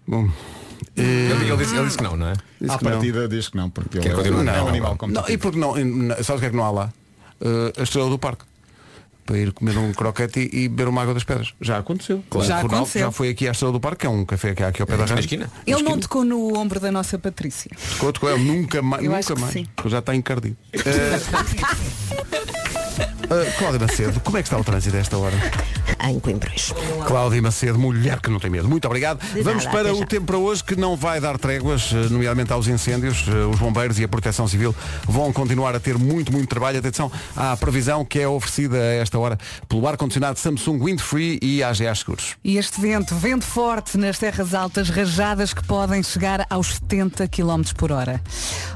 Bom. 0.08 0.30
Ele, 0.96 1.48
ele 1.50 1.58
disse, 1.58 1.76
ele 1.76 1.86
disse 1.86 1.98
que 1.98 2.04
não, 2.04 2.16
não 2.16 2.28
é? 2.28 2.34
disse 2.62 2.74
À 2.74 2.78
que 2.78 2.84
não. 2.84 2.92
partida 2.92 3.28
diz 3.28 3.50
que 3.50 3.58
não, 3.58 3.70
porque 3.70 3.98
ele 3.98 4.10
continuar. 4.14 4.56
é 4.56 4.62
um 4.62 4.64
Não, 4.64 4.68
animal 4.70 4.92
Não, 4.92 4.98
competitivo. 4.98 5.32
e 5.32 5.38
porque 5.38 5.58
não, 5.60 5.78
e- 5.78 6.10
sabes 6.24 6.30
o 6.30 6.40
que 6.40 6.46
é 6.46 6.50
que 6.52 6.56
não 6.56 6.64
há 6.66 6.72
lá? 6.72 6.94
Uh, 7.42 7.80
a 7.80 7.84
estrela 7.84 8.10
do 8.10 8.20
parque. 8.20 8.44
Para 9.26 9.38
ir 9.38 9.54
comer 9.54 9.78
um 9.78 9.94
croquete 9.94 10.50
e, 10.54 10.66
e 10.66 10.68
beber 10.68 10.90
uma 10.90 11.02
água 11.02 11.14
das 11.14 11.24
pedras. 11.24 11.54
Já 11.62 11.78
aconteceu. 11.78 12.22
Claro. 12.30 12.46
Já 12.48 12.56
O 12.56 12.58
Ronaldo 12.58 12.76
aconteceu. 12.76 13.02
já 13.04 13.12
foi 13.12 13.30
aqui 13.30 13.48
à 13.48 13.52
estrela 13.52 13.72
do 13.72 13.80
parque, 13.80 14.00
que 14.02 14.06
é 14.06 14.10
um 14.10 14.26
café 14.26 14.54
que 14.54 14.62
há 14.62 14.68
aqui 14.68 14.82
ao 14.82 14.88
pé 14.88 14.94
da 14.98 15.04
Na 15.04 15.06
rádio. 15.06 15.22
esquina. 15.22 15.50
Ele 15.66 15.82
não 15.82 15.98
tocou 15.98 16.26
no 16.26 16.58
ombro 16.58 16.78
da 16.80 16.92
nossa 16.92 17.18
Patrícia. 17.18 17.72
Tocou, 17.94 18.12
tocou, 18.14 18.30
ele 18.30 18.44
nunca 18.44 18.82
mais. 18.82 19.02
Eu 19.02 19.10
nunca 19.10 19.20
acho 19.20 19.34
que 19.34 19.40
mais. 19.42 19.54
sim. 19.54 19.66
Já 19.86 20.00
está 20.00 20.14
encardido. 20.14 20.58
Uh, 23.24 23.58
Cláudia 23.58 23.80
Macedo, 23.80 24.20
como 24.20 24.38
é 24.38 24.42
que 24.44 24.48
está 24.48 24.58
o 24.60 24.64
trânsito 24.64 24.96
a 24.96 25.00
esta 25.00 25.18
hora? 25.18 25.36
Em 26.08 26.20
Coimbrões. 26.20 26.74
Cláudia 27.08 27.42
Macedo, 27.42 27.80
mulher 27.80 28.20
que 28.20 28.30
não 28.30 28.40
tem 28.40 28.50
medo. 28.50 28.68
Muito 28.68 28.86
obrigado. 28.86 29.20
Vamos 29.42 29.64
nada, 29.66 29.78
para 29.78 29.94
o 29.94 30.00
já. 30.00 30.06
tempo 30.06 30.26
para 30.26 30.38
hoje 30.38 30.64
que 30.64 30.76
não 30.76 30.96
vai 30.98 31.20
dar 31.22 31.38
tréguas, 31.38 31.92
eh, 31.94 32.10
nomeadamente 32.10 32.52
aos 32.52 32.68
incêndios. 32.68 33.26
Eh, 33.28 33.32
Os 33.46 33.58
bombeiros 33.60 33.98
e 34.00 34.04
a 34.04 34.08
proteção 34.08 34.48
civil 34.48 34.76
vão 35.08 35.32
continuar 35.32 35.74
a 35.76 35.80
ter 35.80 35.98
muito, 35.98 36.32
muito 36.32 36.48
trabalho. 36.50 36.80
Atenção 36.80 37.10
à 37.36 37.56
previsão 37.56 38.04
que 38.04 38.20
é 38.20 38.28
oferecida 38.28 38.78
a 38.78 38.94
esta 38.96 39.18
hora 39.18 39.38
pelo 39.70 39.88
ar-condicionado 39.88 40.38
Samsung 40.38 40.84
Windfree 40.84 41.40
e 41.42 41.64
AGA 41.64 41.96
Seguros. 41.96 42.36
E 42.44 42.58
este 42.58 42.80
vento, 42.82 43.16
vento 43.16 43.46
forte 43.46 43.98
nas 43.98 44.20
terras 44.20 44.54
altas, 44.54 44.90
rajadas 44.90 45.54
que 45.54 45.64
podem 45.64 46.04
chegar 46.04 46.46
aos 46.50 46.74
70 46.76 47.28
km 47.30 47.62
por 47.78 47.92
hora. 47.92 48.22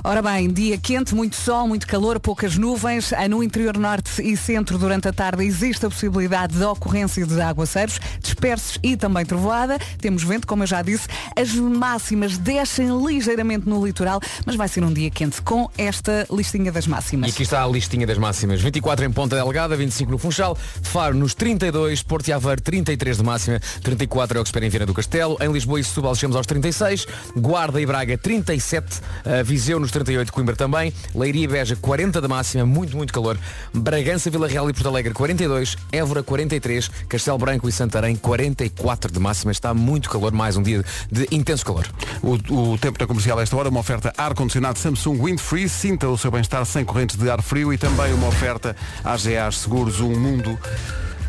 Ora 0.03 0.21
bem, 0.21 0.47
dia 0.51 0.77
quente, 0.77 1.13
muito 1.13 1.35
sol, 1.35 1.67
muito 1.67 1.85
calor, 1.85 2.19
poucas 2.19 2.57
nuvens. 2.57 3.11
Ah, 3.11 3.27
No 3.27 3.43
interior 3.43 3.77
norte 3.77 4.21
e 4.21 4.36
centro, 4.37 4.77
durante 4.77 5.07
a 5.07 5.13
tarde, 5.13 5.43
existe 5.43 5.85
a 5.85 5.89
possibilidade 5.89 6.57
de 6.57 6.63
ocorrência 6.63 7.25
de 7.25 7.41
aguaceiros 7.41 7.99
dispersos 8.21 8.79
e 8.83 8.95
também 8.95 9.25
trovoada. 9.25 9.77
Temos 9.99 10.23
vento, 10.23 10.47
como 10.47 10.63
eu 10.63 10.67
já 10.67 10.81
disse. 10.81 11.07
As 11.35 11.53
máximas 11.53 12.37
descem 12.37 12.89
ligeiramente 13.05 13.67
no 13.67 13.85
litoral, 13.85 14.19
mas 14.45 14.55
vai 14.55 14.67
ser 14.67 14.83
um 14.83 14.93
dia 14.93 15.09
quente 15.09 15.41
com 15.41 15.69
esta 15.77 16.25
listinha 16.31 16.71
das 16.71 16.85
E 16.85 16.89
máximas. 16.89 17.31
aqui 17.33 17.43
está 17.43 17.63
a 17.63 17.67
listinha 17.67 18.05
das 18.05 18.17
máximas. 18.17 18.61
24 18.61 19.05
em 19.05 19.11
Ponta 19.11 19.35
Delgada, 19.35 19.75
25 19.75 20.11
no 20.11 20.17
Funchal, 20.17 20.57
Faro 20.83 21.15
nos 21.15 21.33
32, 21.33 22.03
Porto 22.03 22.27
e 22.27 22.33
Aveiro 22.33 22.61
33 22.61 23.17
de 23.17 23.23
máxima, 23.23 23.59
34 23.81 24.37
é 24.37 24.41
o 24.41 24.43
que 24.43 24.47
espera 24.47 24.65
em 24.65 24.69
Viana 24.69 24.85
do 24.85 24.93
Castelo, 24.93 25.37
em 25.41 25.51
Lisboa 25.51 25.79
e 25.79 25.83
Setúbal 25.83 26.15
chegamos 26.15 26.35
aos 26.35 26.45
36, 26.45 27.07
Guarda 27.35 27.81
e 27.81 27.85
Braga 27.85 28.17
37, 28.17 28.85
uh, 28.85 29.43
Viseu 29.43 29.79
nos 29.79 29.91
38, 29.91 30.31
Coimbra 30.31 30.55
também, 30.55 30.93
Leiria 31.15 31.43
e 31.43 31.47
Beja 31.47 31.75
40 31.75 32.21
de 32.21 32.27
máxima, 32.27 32.65
muito, 32.65 32.95
muito 32.95 33.13
calor, 33.13 33.37
Bragança, 33.73 34.26
Vila 34.29 34.47
Real 34.47 34.69
e 34.69 34.73
Porto 34.73 34.87
Alegre 34.87 35.13
42, 35.13 35.77
Évora 35.91 36.23
43, 36.23 36.89
Castelo 37.07 37.37
Branco 37.37 37.67
e 37.67 37.71
Santarém 37.71 38.15
44 38.15 39.11
de 39.11 39.19
máxima, 39.19 39.51
está 39.51 39.73
muito 39.73 40.09
calor, 40.09 40.31
mais 40.31 40.57
um 40.57 40.63
dia 40.63 40.83
de 41.11 41.27
intenso 41.31 41.65
calor. 41.65 41.87
O, 42.21 42.71
o 42.73 42.77
tempo 42.77 42.97
na 42.99 43.07
comercial 43.07 43.39
a 43.39 43.43
esta 43.43 43.55
hora, 43.55 43.69
uma 43.69 43.79
oferta 43.79 44.13
ar-condicionado 44.17 44.79
Samsung 44.79 45.23
Windfree, 45.23 45.69
sinta 45.69 46.07
o 46.07 46.17
seu 46.17 46.31
bem-estar 46.31 46.65
sem 46.65 46.83
correntes 46.83 47.15
de 47.15 47.29
ar 47.29 47.41
frio 47.41 47.73
e 47.73 47.77
também 47.77 48.13
uma 48.13 48.27
oferta 48.27 48.75
AGA 49.03 49.51
Seguros, 49.51 49.99
um 49.99 50.17
mundo 50.19 50.57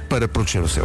para 0.09 0.27
proteger 0.27 0.63
o 0.63 0.69
seu. 0.69 0.85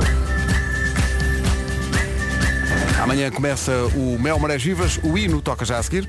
Amanhã 3.02 3.30
começa 3.30 3.72
o 3.96 4.18
Mel 4.18 4.40
Marés 4.40 4.64
Vivas, 4.64 5.00
o 5.04 5.18
hino 5.18 5.42
toca 5.42 5.66
já 5.66 5.78
a 5.78 5.84
seguir. 5.84 6.08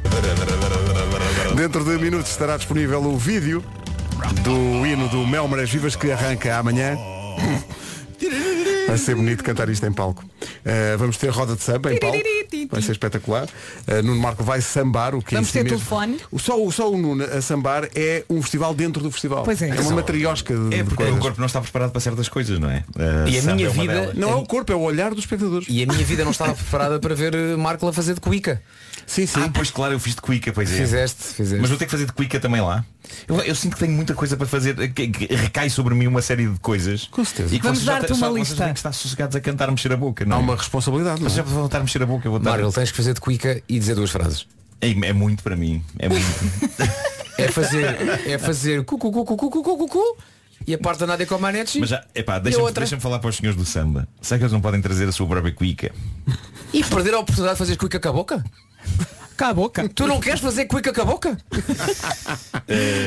Dentro 1.57 1.85
de 1.85 1.99
minutos 1.99 2.31
estará 2.31 2.57
disponível 2.57 3.03
o 3.03 3.19
vídeo 3.19 3.65
do 4.43 4.87
hino 4.87 5.09
do 5.09 5.27
Mel 5.27 5.47
Marés 5.49 5.71
Vivas 5.71 5.97
que 5.97 6.11
arranca 6.11 6.57
amanhã. 6.57 6.97
Vai 8.87 8.99
ser 8.99 9.15
bonito 9.15 9.43
cantar 9.43 9.69
isto 9.69 9.85
em 9.87 9.93
palco. 9.93 10.23
Uh, 10.25 10.97
vamos 10.99 11.17
ter 11.17 11.29
roda 11.31 11.57
de 11.57 11.63
samba 11.63 11.93
em 11.93 11.99
palco. 11.99 12.17
Vai 12.71 12.81
ser 12.83 12.93
espetacular. 12.93 13.45
Uh, 13.89 14.03
Nuno 14.03 14.21
Marco 14.21 14.45
vai 14.45 14.61
sambar 14.61 15.15
o 15.15 15.23
que 15.23 15.35
é 15.35 15.39
Vamos 15.39 15.49
si 15.49 15.55
ter 15.55 15.65
mesmo. 15.65 15.79
telefone? 15.79 16.19
O 16.31 16.39
só, 16.39 16.63
o 16.63 16.71
só 16.71 16.91
o 16.91 16.97
Nuno 16.97 17.25
a 17.25 17.41
sambar 17.43 17.89
é 17.95 18.25
um 18.31 18.41
festival 18.43 18.73
dentro 18.75 19.03
do 19.03 19.11
festival. 19.11 19.43
Pois 19.43 19.61
é. 19.63 19.71
É 19.71 19.81
uma 19.81 19.93
matriosca 19.97 20.55
de, 20.55 20.75
É 20.75 20.79
de 20.79 20.85
porque 20.85 20.97
coisas. 21.03 21.19
o 21.19 21.21
corpo 21.21 21.41
não 21.41 21.47
está 21.47 21.61
preparado 21.61 21.91
para 21.91 22.01
certas 22.01 22.29
coisas, 22.29 22.59
não 22.59 22.71
é? 22.71 22.85
Uh, 22.95 23.29
E 23.29 23.39
a 23.39 23.43
minha 23.55 23.67
é 23.67 23.71
vida-. 23.71 24.13
Não 24.15 24.31
é 24.31 24.35
o 24.37 24.45
corpo, 24.45 24.71
é 24.71 24.77
o 24.77 24.81
olhar 24.81 25.11
dos 25.11 25.21
espectadores. 25.21 25.67
E 25.69 25.83
a 25.83 25.87
minha 25.87 26.05
vida 26.05 26.23
não 26.25 26.31
estava 26.31 26.55
preparada 26.55 26.99
para 27.01 27.15
ver 27.15 27.35
Marco 27.57 27.87
a 27.89 27.93
fazer 27.93 28.15
de 28.15 28.21
cuica. 28.21 28.63
Sim, 29.07 29.27
sim. 29.27 29.41
Ah, 29.43 29.51
pois 29.53 29.71
claro, 29.71 29.93
eu 29.95 30.01
fiz 30.01 30.15
de 30.15 30.21
cuica, 30.21 30.53
pois 30.53 30.73
é. 30.73 30.77
Fizeste, 30.77 31.23
fizeste. 31.35 31.61
Mas 31.61 31.69
vou 31.71 31.79
ter 31.79 31.85
que 31.85 31.91
fazer 31.91 32.07
de 32.07 32.13
cuica 32.13 32.39
também 32.41 32.61
lá. 32.61 32.85
Eu, 33.29 33.37
eu 33.43 33.55
sinto 33.55 33.75
que 33.75 33.81
tenho 33.81 33.93
muita 33.93 34.15
coisa 34.15 34.37
para 34.37 34.47
fazer, 34.47 34.75
que, 34.93 35.09
que 35.09 35.35
recai 35.35 35.69
sobre 35.71 35.95
mim 35.95 36.07
uma 36.07 36.23
série 36.23 36.47
de 36.49 36.59
coisas. 36.61 37.05
Com 37.11 37.25
certeza. 37.25 37.55
E 37.55 37.59
que 37.59 37.63
Vamos 37.65 37.79
vocês 37.81 37.87
já 37.87 37.93
dar-te 38.01 38.07
te- 38.07 38.13
uma 38.13 38.27
só- 38.29 38.33
lista. 38.35 38.55
Vocês 38.55 38.65
têm 38.67 38.73
que 38.73 38.79
estar 38.79 38.93
sossegados 38.93 39.37
a 39.37 39.41
cantar, 39.41 39.71
mexer 39.71 39.93
a 39.93 39.97
boca, 39.97 40.25
não 40.25 40.37
Há 40.37 40.41
é? 40.41 40.43
uma 40.43 40.57
responsabilidade. 40.57 41.21
Não 41.21 41.29
Vocês 41.29 41.37
já 41.37 41.43
é? 41.43 41.45
vão 41.45 41.55
voltar 41.61 41.79
a 41.79 41.83
mexer 41.83 42.03
a 42.03 42.07
boca, 42.07 42.27
eu 42.27 42.31
vou 42.33 42.39
estar... 42.39 42.51
Marco, 42.51 42.73
tens 42.73 42.91
que 42.91 42.97
fazer 42.97 43.15
de 43.15 43.21
cuica 43.21 43.63
e 43.69 43.79
dizer 43.79 43.95
duas 43.95 44.11
frases. 44.11 44.47
É, 44.81 44.91
é 44.91 45.13
muito 45.13 45.43
para 45.43 45.55
mim. 45.57 45.83
É 45.99 46.09
muito. 46.09 46.25
É 47.37 47.49
fazer, 47.49 47.85
é 48.29 48.39
fazer 48.39 48.85
cu 48.85 48.97
cu 48.97 49.11
cu 49.11 49.25
cu 49.25 49.37
cu 49.37 49.51
cu 49.51 49.63
cu 49.63 49.77
cu 49.77 49.89
cu 49.89 50.17
e 50.69 50.73
a 50.73 50.79
parte 50.79 51.01
da 51.01 51.07
Nádia 51.09 51.27
com 51.27 51.35
a 51.35 51.39
Manetti 51.39 51.81
Mas 51.81 51.89
já, 51.89 52.05
epá, 52.15 52.37
a 52.37 52.39
deixa-me 52.39 52.65
outra? 52.65 52.83
deixa 52.85 53.01
falar 53.01 53.19
para 53.19 53.29
os 53.29 53.35
senhores 53.37 53.59
do 53.59 53.67
samba. 53.67 54.07
Será 54.23 54.39
que 54.39 54.45
eles 54.45 54.53
não 54.53 54.61
podem 54.61 54.81
trazer 54.81 55.09
a 55.09 55.11
sua 55.11 55.27
própria 55.27 55.53
cuica? 55.53 55.91
e 56.73 56.85
perder 56.85 57.13
a 57.15 57.19
oportunidade 57.19 57.57
de 57.57 57.59
fazer 57.59 57.77
cuica 57.77 57.99
com 57.99 58.09
a 58.09 58.13
boca? 58.13 58.45
Cá 59.37 59.49
a 59.49 59.55
boca. 59.55 59.89
Tu 59.89 60.07
não 60.07 60.21
queres 60.21 60.41
fazer 60.41 60.67
cuica 60.67 60.93
com 60.93 61.01
a 61.03 61.05
boca? 61.05 61.37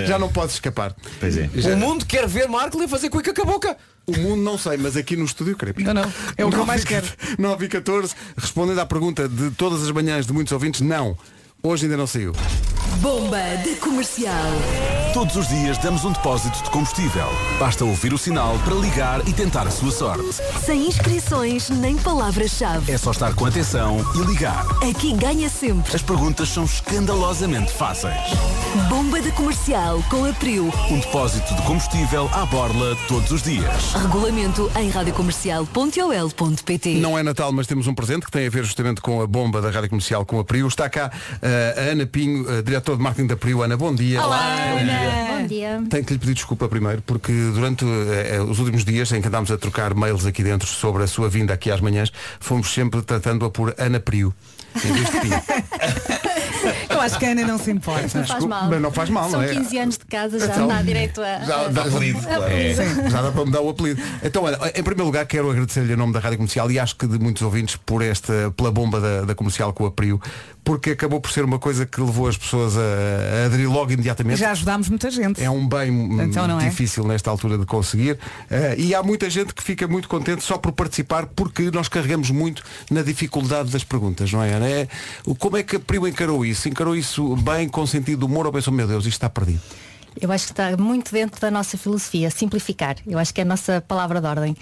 Já 0.05 0.19
não 0.19 0.29
podes 0.29 0.55
escapar. 0.55 0.93
Pois 1.19 1.37
é. 1.37 1.49
Já- 1.55 1.71
O 1.73 1.77
mundo 1.77 2.05
quer 2.05 2.27
ver 2.27 2.47
Marco 2.49 2.81
a 2.81 2.87
fazer 2.87 3.09
cuica 3.09 3.33
com 3.33 3.41
a 3.43 3.45
boca. 3.45 3.77
O 4.05 4.17
mundo 4.17 4.41
não 4.41 4.57
sei, 4.57 4.77
mas 4.77 4.95
aqui 4.97 5.15
no 5.15 5.25
estúdio 5.25 5.55
queremos. 5.57 5.83
Não, 5.83 5.93
não. 5.93 6.13
É 6.37 6.45
o 6.45 6.49
que 6.49 6.57
eu 6.57 6.65
mais 6.65 6.83
quero. 6.83 7.05
9 7.37 7.65
e 7.65 7.69
14, 7.69 8.13
respondendo 8.37 8.79
à 8.79 8.85
pergunta 8.85 9.27
de 9.27 9.51
todas 9.51 9.81
as 9.83 9.91
manhãs 9.91 10.25
de 10.25 10.33
muitos 10.33 10.51
ouvintes, 10.51 10.81
não. 10.81 11.17
Hoje 11.63 11.85
ainda 11.85 11.97
não 11.97 12.07
saiu. 12.07 12.33
Bomba 13.01 13.39
de 13.63 13.75
comercial. 13.75 14.33
Todos 15.13 15.35
os 15.35 15.47
dias 15.47 15.77
damos 15.77 16.03
um 16.03 16.11
depósito 16.11 16.63
de 16.63 16.69
combustível. 16.71 17.27
Basta 17.59 17.85
ouvir 17.85 18.11
o 18.11 18.17
sinal 18.17 18.57
para 18.65 18.73
ligar 18.73 19.27
e 19.27 19.33
tentar 19.33 19.67
a 19.67 19.71
sua 19.71 19.91
sorte. 19.91 20.25
Sem 20.65 20.87
inscrições 20.87 21.69
nem 21.69 21.95
palavras-chave. 21.95 22.91
É 22.91 22.97
só 22.97 23.11
estar 23.11 23.35
com 23.35 23.45
atenção 23.45 24.03
e 24.15 24.19
ligar. 24.25 24.65
Aqui 24.89 25.13
ganha 25.13 25.47
sempre. 25.47 25.95
As 25.95 26.01
perguntas 26.01 26.49
são 26.49 26.65
escandalosamente 26.65 27.71
fáceis. 27.71 28.15
Bomba 28.89 29.21
de 29.21 29.31
comercial 29.31 30.03
com 30.09 30.25
a 30.25 30.33
Priu. 30.33 30.73
Um 30.89 30.99
depósito 30.99 31.53
de 31.55 31.61
combustível 31.63 32.27
à 32.33 32.45
borla 32.45 32.97
todos 33.07 33.31
os 33.31 33.43
dias. 33.43 33.93
Regulamento 33.93 34.71
em 34.75 34.89
radiocomercial.ol.pt 34.89 36.95
Não 36.95 37.17
é 37.17 37.23
Natal, 37.23 37.51
mas 37.51 37.67
temos 37.67 37.85
um 37.85 37.93
presente 37.93 38.25
que 38.25 38.31
tem 38.31 38.47
a 38.47 38.49
ver 38.49 38.63
justamente 38.63 39.01
com 39.01 39.21
a 39.21 39.27
bomba 39.27 39.61
da 39.61 39.69
Rádio 39.69 39.89
Comercial 39.89 40.25
com 40.25 40.39
a 40.39 40.43
Priu. 40.43 40.67
Está 40.67 40.89
cá 40.89 41.11
eh, 41.41 41.75
a 41.77 41.81
Ana 41.91 42.05
Pinho, 42.05 42.45
diretora 42.63 42.86
de 42.95 43.01
marketing 43.03 43.27
da 43.27 43.35
Priu. 43.35 43.61
Ana, 43.63 43.75
bom 43.75 43.93
dia. 43.93 44.21
Bom 44.21 45.47
dia. 45.47 45.81
Tenho 45.89 46.05
que 46.05 46.13
lhe 46.13 46.19
pedir 46.19 46.33
desculpa 46.33 46.67
primeiro, 46.67 47.01
porque 47.01 47.31
durante 47.53 47.85
eh, 47.85 48.39
os 48.41 48.59
últimos 48.59 48.83
dias 48.85 49.11
em 49.11 49.21
que 49.21 49.27
andámos 49.27 49.51
a 49.51 49.57
trocar 49.57 49.93
mails 49.93 50.25
aqui 50.25 50.43
dentro 50.43 50.67
sobre 50.67 51.03
a 51.03 51.07
sua 51.07 51.29
vinda 51.29 51.53
aqui 51.53 51.71
às 51.71 51.81
manhãs, 51.81 52.11
fomos 52.39 52.71
sempre 52.73 53.01
tratando-a 53.01 53.49
por 53.49 53.73
Ana 53.77 53.99
Priu. 53.99 54.33
Em 54.75 54.91
vez 54.93 55.09
de 55.09 55.19
Pinho. 55.19 55.41
Eu 56.89 57.01
acho 57.01 57.17
que 57.17 57.25
a 57.25 57.29
Ana 57.31 57.45
não 57.45 57.57
se 57.57 57.71
importa. 57.71 58.01
Não 58.01 58.09
faz 58.09 58.25
Desculpa, 58.27 58.47
mal. 58.47 58.69
mas 58.69 58.81
não 58.81 58.91
faz 58.91 59.09
mal, 59.09 59.29
São 59.29 59.41
não 59.41 59.47
é? 59.47 59.53
15 59.53 59.77
anos 59.77 59.97
de 59.97 60.05
casa, 60.05 60.39
já 60.39 60.45
Então, 60.45 60.67
dá 60.67 60.81
direito 60.81 61.21
a. 61.21 61.39
Já 61.39 61.67
dá, 61.69 61.81
Apelido, 61.83 62.19
claro. 62.19 62.43
É, 62.43 62.73
já 63.09 63.21
dá 63.21 63.31
para 63.31 63.45
me 63.45 63.51
dar 63.51 63.61
o 63.61 63.69
apelido. 63.69 64.01
Então, 64.23 64.43
olha, 64.43 64.57
em 64.75 64.83
primeiro 64.83 65.05
lugar 65.05 65.25
quero 65.25 65.49
agradecer-lhe 65.49 65.93
em 65.93 65.95
nome 65.95 66.13
da 66.13 66.19
Rádio 66.19 66.37
Comercial 66.37 66.69
e 66.71 66.79
acho 66.79 66.95
que 66.95 67.07
de 67.07 67.17
muitos 67.19 67.41
ouvintes 67.43 67.75
por 67.77 68.01
esta, 68.01 68.51
pela 68.57 68.71
bomba 68.71 68.99
da, 68.99 69.21
da 69.21 69.35
comercial 69.35 69.71
com 69.73 69.85
a 69.85 69.91
Prio, 69.91 70.19
porque 70.67 70.89
acabou 70.89 71.21
por 71.21 71.31
ser 71.31 71.45
uma 71.45 71.57
coisa 71.57 71.85
que 71.85 72.01
levou 72.01 72.27
as 72.27 72.35
pessoas 72.35 72.75
a, 72.77 72.81
a 72.81 73.45
aderir 73.45 73.71
logo 73.71 73.89
imediatamente. 73.89 74.37
Já 74.37 74.51
ajudámos 74.51 74.89
muita 74.89 75.09
gente. 75.09 75.41
É 75.41 75.49
um 75.49 75.65
bem 75.65 75.89
hum, 75.89 76.21
Então 76.21 76.45
não 76.45 76.59
é? 76.59 76.67
difícil 76.67 77.05
nesta 77.07 77.29
altura 77.31 77.57
de 77.57 77.65
conseguir 77.65 78.19
Eh, 78.49 78.75
e 78.77 78.93
há 78.93 79.01
muita 79.01 79.29
gente 79.29 79.53
que 79.53 79.63
fica 79.63 79.87
muito 79.87 80.09
contente 80.09 80.43
só 80.43 80.57
por 80.57 80.73
participar 80.73 81.25
porque 81.27 81.71
nós 81.71 81.87
carregamos 81.87 82.29
muito 82.31 82.61
na 82.91 83.01
dificuldade 83.01 83.71
das 83.71 83.85
perguntas, 83.85 84.29
não 84.33 84.43
é, 84.43 84.53
Ana? 84.53 84.67
É, 84.67 84.87
o- 85.25 85.33
como 85.35 85.55
é 85.55 85.63
que 85.63 85.77
a 85.77 85.79
Prio 85.79 86.05
encarou 86.05 86.45
isso? 86.45 86.67
Encarou 86.67 86.95
isso 86.97 87.35
bem, 87.37 87.69
com 87.69 87.87
sentido 87.87 88.19
de 88.19 88.25
humor 88.25 88.45
ou 88.45 88.51
pensou, 88.51 88.73
meu 88.73 88.87
Deus, 88.87 89.05
isto 89.05 89.13
está 89.13 89.29
perdido? 89.29 89.61
Eu 90.19 90.31
acho 90.31 90.47
que 90.47 90.51
está 90.53 90.75
muito 90.75 91.11
dentro 91.11 91.39
da 91.39 91.51
nossa 91.51 91.77
filosofia, 91.77 92.31
simplificar. 92.31 92.95
Eu 93.05 93.19
acho 93.19 93.31
que 93.31 93.39
é 93.39 93.43
a 93.43 93.45
nossa 93.45 93.79
palavra 93.87 94.19
de 94.19 94.25
ordem. 94.25 94.57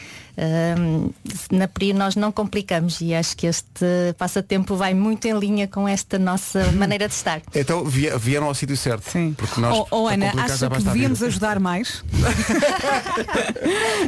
Na 1.51 1.67
PRI 1.67 1.93
nós 1.93 2.15
não 2.15 2.31
complicamos 2.31 2.99
e 3.01 3.13
acho 3.13 3.35
que 3.37 3.47
este 3.47 3.85
passatempo 4.17 4.75
vai 4.75 4.93
muito 4.93 5.25
em 5.27 5.37
linha 5.37 5.67
com 5.67 5.87
esta 5.87 6.17
nossa 6.19 6.71
maneira 6.73 7.07
de 7.07 7.13
estar. 7.13 7.41
Então 7.53 7.83
vie- 7.85 8.15
vieram 8.17 8.47
ao 8.47 8.53
sítio 8.53 8.75
certo. 8.77 9.09
Sim. 9.09 9.33
Porque 9.37 9.59
nós, 9.61 9.75
Oh, 9.75 9.87
oh, 10.03 10.07
Ana, 10.07 10.31
acha 10.37 10.69
que 10.69 10.83
devíamos 10.83 11.21
ajudar 11.23 11.59
mais? 11.59 12.03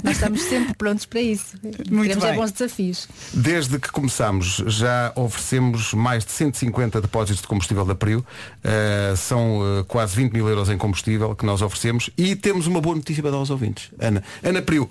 Nós 0.04 0.16
estamos 0.16 0.42
sempre 0.44 0.74
prontos 0.76 1.06
para 1.06 1.22
isso. 1.22 1.58
Queremos 1.60 2.24
é 2.24 2.28
bem. 2.30 2.36
bons 2.36 2.52
desafios. 2.52 3.08
Desde 3.34 3.80
que 3.80 3.92
começámos 3.92 4.58
já 4.68 5.12
oferecemos 5.16 5.94
mais 5.94 6.26
de 6.26 6.32
150 6.32 7.02
depósitos 7.02 7.42
de 7.42 7.48
combustível 7.48 7.86
da 7.86 7.96
Prio. 7.96 8.26
Uh, 8.64 9.16
são 9.18 9.80
uh, 9.80 9.84
quase 9.86 10.16
20 10.16 10.34
mil 10.34 10.48
euros 10.48 10.70
em 10.70 10.78
combustível 10.78 11.36
que 11.36 11.46
nós 11.46 11.62
oferecemos 11.62 12.10
e 12.18 12.36
temos 12.36 12.68
uma 12.68 12.82
boa 12.82 12.96
notícia 12.96 13.22
para 13.22 13.32
dar 13.32 13.38
aos 13.38 13.50
ouvintes. 13.50 13.90
Ana, 14.00 14.24
Ana 14.44 14.62
Prio. 14.62 14.90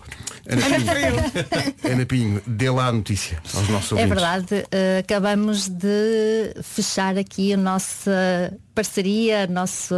Ana 0.49 0.63
Pinho. 0.77 1.26
Ana 1.91 2.07
Pinho, 2.07 2.41
dê 2.47 2.71
lá 2.71 2.87
a 2.89 2.93
notícia 2.93 3.39
aos 3.55 3.69
nossos 3.69 3.93
É 3.93 3.95
ouvintes. 4.03 4.09
verdade, 4.23 4.67
eh, 4.71 4.99
acabamos 4.99 5.69
de 5.69 6.55
fechar 6.63 7.17
aqui 7.19 7.53
a 7.53 7.57
nossa 7.57 8.53
parceria, 8.75 9.47
nosso, 9.47 9.95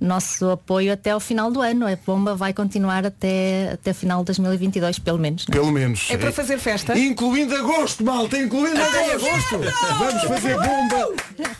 nosso 0.00 0.50
apoio 0.50 0.92
até 0.92 1.10
ao 1.10 1.20
final 1.20 1.50
do 1.50 1.60
ano. 1.60 1.86
A 1.86 1.96
bomba 2.04 2.34
vai 2.34 2.52
continuar 2.52 3.06
até, 3.06 3.70
até 3.74 3.92
final 3.92 4.20
de 4.20 4.26
2022, 4.26 4.98
pelo 4.98 5.18
menos. 5.18 5.46
né? 5.46 5.52
Pelo 5.52 5.70
menos. 5.70 6.08
É 6.10 6.16
para 6.16 6.32
fazer 6.32 6.58
festa? 6.58 6.98
Incluindo 6.98 7.54
agosto, 7.54 8.04
malta, 8.04 8.36
incluindo 8.36 8.80
agosto. 8.82 9.58
Vamos 9.98 10.22
fazer 10.24 10.56
bomba 10.56 11.08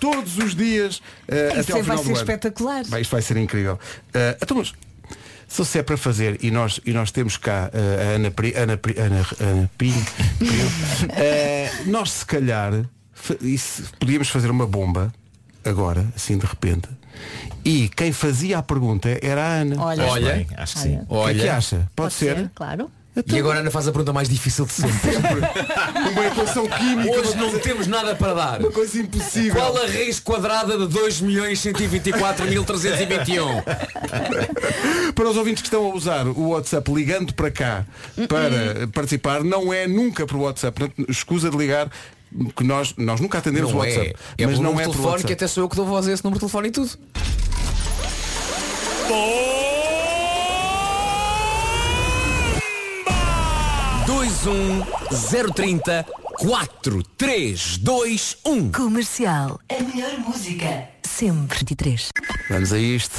todos 0.00 0.38
os 0.38 0.54
dias 0.56 0.96
uh, 0.98 1.02
até 1.52 1.60
Isso 1.60 1.72
ao 1.72 1.82
vai 1.82 1.82
final 1.84 1.98
ser 1.98 2.04
do 2.04 2.08
ano. 2.10 2.16
espetacular. 2.16 2.84
Vai, 2.86 3.00
isto 3.02 3.12
vai 3.12 3.22
ser 3.22 3.36
incrível. 3.36 3.74
Uh, 4.08 4.36
então, 4.42 4.56
mas, 4.56 4.72
se 5.50 5.78
é 5.78 5.82
para 5.82 5.96
fazer 5.96 6.38
e 6.42 6.50
nós, 6.50 6.80
e 6.86 6.92
nós 6.92 7.10
temos 7.10 7.36
cá 7.36 7.70
uh, 7.74 8.00
a 8.00 8.14
Ana, 8.14 8.30
Pri, 8.30 8.54
Ana, 8.56 8.76
Pri, 8.76 8.94
Ana, 8.98 9.26
Ana 9.40 9.70
Pinho, 9.76 10.06
Pinho, 10.38 10.66
uh, 10.66 11.90
nós 11.90 12.12
se 12.12 12.26
calhar 12.26 12.84
isso, 13.42 13.82
podíamos 13.98 14.28
fazer 14.28 14.50
uma 14.50 14.66
bomba 14.66 15.12
agora, 15.64 16.06
assim 16.14 16.38
de 16.38 16.46
repente. 16.46 16.88
E 17.64 17.88
quem 17.90 18.12
fazia 18.12 18.58
a 18.58 18.62
pergunta 18.62 19.08
era 19.20 19.42
a 19.42 19.52
Ana. 19.60 19.76
Olha. 19.82 20.04
Acho 20.04 20.12
Olha. 20.12 20.46
acho 20.56 20.74
que 20.74 20.80
sim. 20.80 21.00
O 21.08 21.24
que 21.24 21.30
é 21.30 21.34
que 21.34 21.40
Olha. 21.42 21.56
acha? 21.56 21.90
Pode, 21.94 22.14
ser? 22.14 22.50
Claro. 22.54 22.90
Então... 23.16 23.36
E 23.36 23.40
agora 23.40 23.58
Ana 23.60 23.70
faz 23.72 23.88
a 23.88 23.92
pergunta 23.92 24.12
mais 24.12 24.28
difícil 24.28 24.66
de 24.66 24.72
sempre. 24.72 25.00
Uma 26.12 26.26
equação 26.26 26.68
química. 26.68 27.18
Hoje 27.18 27.36
não 27.36 27.58
temos 27.58 27.88
nada 27.88 28.14
para 28.14 28.34
dar. 28.34 28.60
Uma 28.60 28.70
coisa 28.70 29.00
impossível. 29.00 29.60
Qual 29.60 29.76
a 29.76 29.86
raiz 29.86 30.20
quadrada 30.20 30.78
de 30.78 30.86
2.124.321? 30.98 33.64
para 35.14 35.28
os 35.28 35.36
ouvintes 35.36 35.62
que 35.62 35.66
estão 35.66 35.90
a 35.90 35.94
usar 35.94 36.26
o 36.26 36.50
WhatsApp 36.50 36.92
ligando 36.92 37.32
para 37.34 37.50
cá 37.50 37.84
para 38.28 38.86
participar, 38.88 39.42
não 39.42 39.72
é 39.72 39.88
nunca 39.88 40.26
para 40.26 40.36
o 40.36 40.42
WhatsApp. 40.42 40.92
Escusa 41.08 41.48
de 41.50 41.56
ligar 41.56 41.90
que 42.56 42.62
nós, 42.62 42.94
nós 42.96 43.20
nunca 43.20 43.38
atendemos 43.38 43.70
não 43.70 43.78
o 43.78 43.80
WhatsApp. 43.80 44.14
É, 44.38 44.44
é 44.44 44.46
mas 44.46 44.60
não 44.60 44.80
é 44.80 44.84
telefone 44.84 45.24
que 45.24 45.32
até 45.32 45.48
sou 45.48 45.64
eu 45.64 45.68
que 45.68 45.74
dou 45.76 45.84
voz 45.84 46.06
a 46.06 46.12
esse 46.12 46.24
número 46.24 46.38
de 46.38 46.40
telefone 46.40 46.68
e 46.68 46.70
tudo. 46.70 46.90
030 55.54 56.04
4321 56.40 58.72
Comercial. 58.72 59.60
A 59.68 59.80
melhor 59.82 60.18
música. 60.18 60.88
Sempre 61.06 61.60
23. 61.60 62.08
Vamos 62.48 62.72
a 62.72 62.78
isto. 62.78 63.14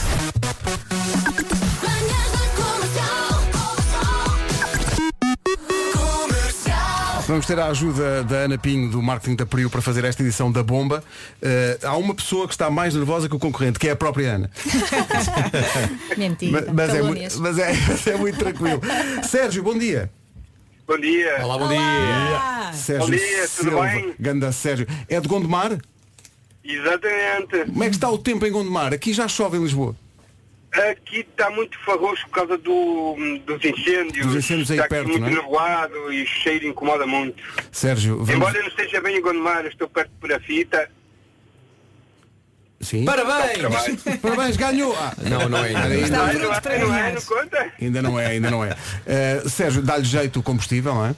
Vamos 7.25 7.45
ter 7.45 7.57
a 7.57 7.67
ajuda 7.67 8.25
da 8.25 8.39
Ana 8.39 8.57
Pinho 8.57 8.91
do 8.91 9.01
Marketing 9.01 9.37
da 9.37 9.45
Priu 9.45 9.69
para 9.69 9.81
fazer 9.81 10.03
esta 10.03 10.21
edição 10.21 10.51
da 10.51 10.61
Bomba. 10.61 11.01
Uh, 11.41 11.77
há 11.87 11.95
uma 11.95 12.13
pessoa 12.13 12.45
que 12.45 12.53
está 12.53 12.69
mais 12.69 12.93
nervosa 12.93 13.29
que 13.29 13.35
o 13.35 13.39
concorrente, 13.39 13.79
que 13.79 13.87
é 13.87 13.91
a 13.91 13.95
própria 13.95 14.35
Ana. 14.35 14.51
Mentira. 16.17 16.65
mas, 16.65 16.65
mas, 16.73 16.93
é 16.93 17.01
muito, 17.01 17.39
mas, 17.39 17.57
é, 17.57 17.71
mas 17.87 18.05
é 18.07 18.17
muito 18.17 18.37
tranquilo. 18.37 18.81
Sérgio, 19.23 19.63
bom 19.63 19.77
dia. 19.77 20.11
Bom 20.87 20.97
dia. 20.97 21.37
Olá, 21.43 21.57
bom 21.57 21.67
dia. 21.67 22.73
Sérgio 22.73 23.05
Bom 23.05 23.11
dia, 23.15 23.47
tudo 23.47 23.69
Silva. 23.69 23.81
bem? 23.87 24.15
Ganda 24.19 24.51
Sérgio. 24.51 24.87
É 25.07 25.19
de 25.19 25.27
Gondomar? 25.27 25.77
Exatamente. 26.63 27.65
Como 27.71 27.83
é 27.83 27.89
que 27.89 27.95
está 27.95 28.09
o 28.09 28.17
tempo 28.17 28.45
em 28.45 28.51
Gondomar? 28.51 28.93
Aqui 28.93 29.13
já 29.13 29.27
chove 29.27 29.57
em 29.57 29.61
Lisboa. 29.61 29.95
Aqui 30.73 31.19
está 31.19 31.49
muito 31.49 31.77
farroxo 31.83 32.25
por 32.27 32.31
causa 32.33 32.57
do, 32.57 33.15
dos 33.45 33.63
incêndios. 33.63 34.25
Dos 34.25 34.35
incêndios 34.35 34.71
aí 34.71 34.77
está 34.77 34.87
perto, 34.87 35.09
aqui 35.09 35.19
muito 35.19 35.33
não 35.33 35.41
é? 35.41 35.43
nublado 35.43 36.13
e 36.13 36.23
o 36.23 36.25
cheiro 36.25 36.65
incomoda 36.65 37.05
muito. 37.05 37.43
Sérgio, 37.71 38.17
vamos... 38.17 38.29
Embora 38.29 38.57
eu 38.57 38.61
não 38.61 38.69
esteja 38.69 39.01
bem 39.01 39.17
em 39.17 39.21
Gondomar, 39.21 39.63
eu 39.65 39.69
estou 39.69 39.89
perto 39.89 40.09
de 40.09 40.15
Perafita. 40.27 40.89
Sim. 42.81 43.05
Parabéns! 43.05 43.59
Parabéns, 44.21 44.57
ganhou! 44.57 44.95
Ah, 44.97 45.13
Não, 45.21 45.47
não 45.49 45.57
é 45.59 45.67
ainda. 45.67 45.79
ainda, 45.83 46.07
Não, 46.17 46.29
pronto 46.29 46.39
não, 46.49 46.61
para 46.61 46.73
é, 46.73 46.79
não 46.79 46.95
é, 46.95 47.11
não 47.13 47.21
conta? 47.21 47.71
ainda 47.81 48.01
não 48.01 48.19
é, 48.19 48.25
ainda 48.27 48.51
não 48.51 48.63
é. 48.65 48.75
Eh, 49.05 49.43
Sérgio, 49.47 49.81
dá-lhe 49.81 50.03
jeito 50.03 50.39
o 50.39 50.43
combustível, 50.43 50.93
não 50.95 51.05
é? 51.05 51.11
O 51.11 51.15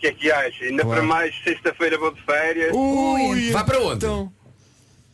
que 0.00 0.06
é 0.08 0.12
que 0.12 0.30
acha? 0.30 0.64
Ainda 0.64 0.82
Claro. 0.82 1.00
para 1.00 1.06
mais 1.08 1.34
sexta-feira 1.42 1.96
vou 1.98 2.12
de 2.12 2.20
férias. 2.22 2.70
Ui, 2.74 3.50
Vai 3.50 3.64
para 3.64 3.80
onde? 3.80 3.96
então. 4.04 4.32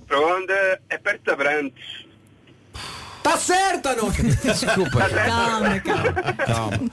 Para 0.07 0.20
onde? 0.20 0.53
É 0.90 0.98
perto 0.98 1.22
de 1.24 1.30
Abrantes. 1.30 2.01
Está 3.22 3.36
certa, 3.38 3.94
não? 3.94 4.10
Desculpa. 4.10 5.08
Calma, 5.08 5.78
calma. 5.78 6.12
Calma. 6.44 6.90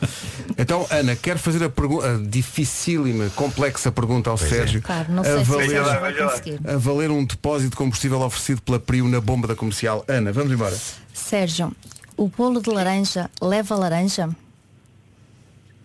Então, 0.56 0.86
Ana, 0.92 1.16
quero 1.16 1.40
fazer 1.40 1.64
a 1.64 1.70
pergunta, 1.70 2.20
dificílima, 2.24 3.32
complexa 3.32 3.92
pergunta 3.92 4.30
ao 4.30 4.38
Sérgio. 4.38 4.80
Claro, 4.84 5.12
não 5.12 5.24
a, 5.24 5.26
sei 5.26 5.38
se 5.40 5.44
valer, 5.46 6.18
conseguir. 6.18 6.60
a 6.68 6.78
valer 6.78 7.10
um 7.10 7.26
depósito 7.26 7.72
de 7.72 7.76
combustível 7.76 8.22
oferecido 8.22 8.62
pela 8.62 8.80
Prio 8.80 9.08
na 9.08 9.20
bomba 9.20 9.48
da 9.48 9.56
comercial. 9.56 10.06
Ana, 10.08 10.32
vamos 10.32 10.52
embora. 10.52 10.78
Sérgio, 11.12 11.76
o 12.16 12.28
bolo 12.28 12.62
de 12.62 12.70
laranja 12.70 13.28
leva 13.42 13.76
laranja? 13.76 14.30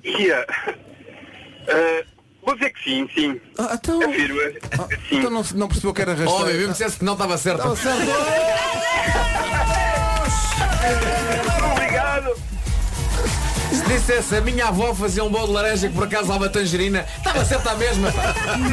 Ia. 0.05 0.47
Ah, 1.67 2.05
vou 2.45 2.55
dizer 2.55 2.71
que 2.71 2.85
sim, 2.85 3.09
sim. 3.15 3.41
Ah, 3.59 3.79
então, 3.81 3.99
Afirma. 4.03 4.43
Sim. 5.09 5.17
então 5.19 5.31
não, 5.31 5.43
não 5.55 5.69
percebeu 5.69 5.95
que 5.95 6.03
era 6.03 6.13
rasteiro. 6.13 6.35
Óbvio, 6.35 6.57
mesmo 6.59 6.73
dissesse 6.73 6.99
que 6.99 7.05
não 7.07 7.15
estava 7.15 7.39
certo. 7.39 7.61
Estava 7.61 7.77
certo. 7.77 8.13
Obrigado. 11.73 12.35
Se 13.71 13.85
dissesse 13.87 14.37
a 14.37 14.41
minha 14.41 14.67
avó 14.67 14.95
fazia 14.95 15.25
um 15.25 15.31
bolo 15.31 15.47
de 15.49 15.53
laranja 15.53 15.89
que 15.89 15.95
por 15.95 16.05
acaso 16.05 16.29
lava 16.29 16.49
tangerina, 16.49 17.05
estava 17.17 17.45
certo 17.45 17.69
à 17.69 17.75
mesma. 17.75 18.09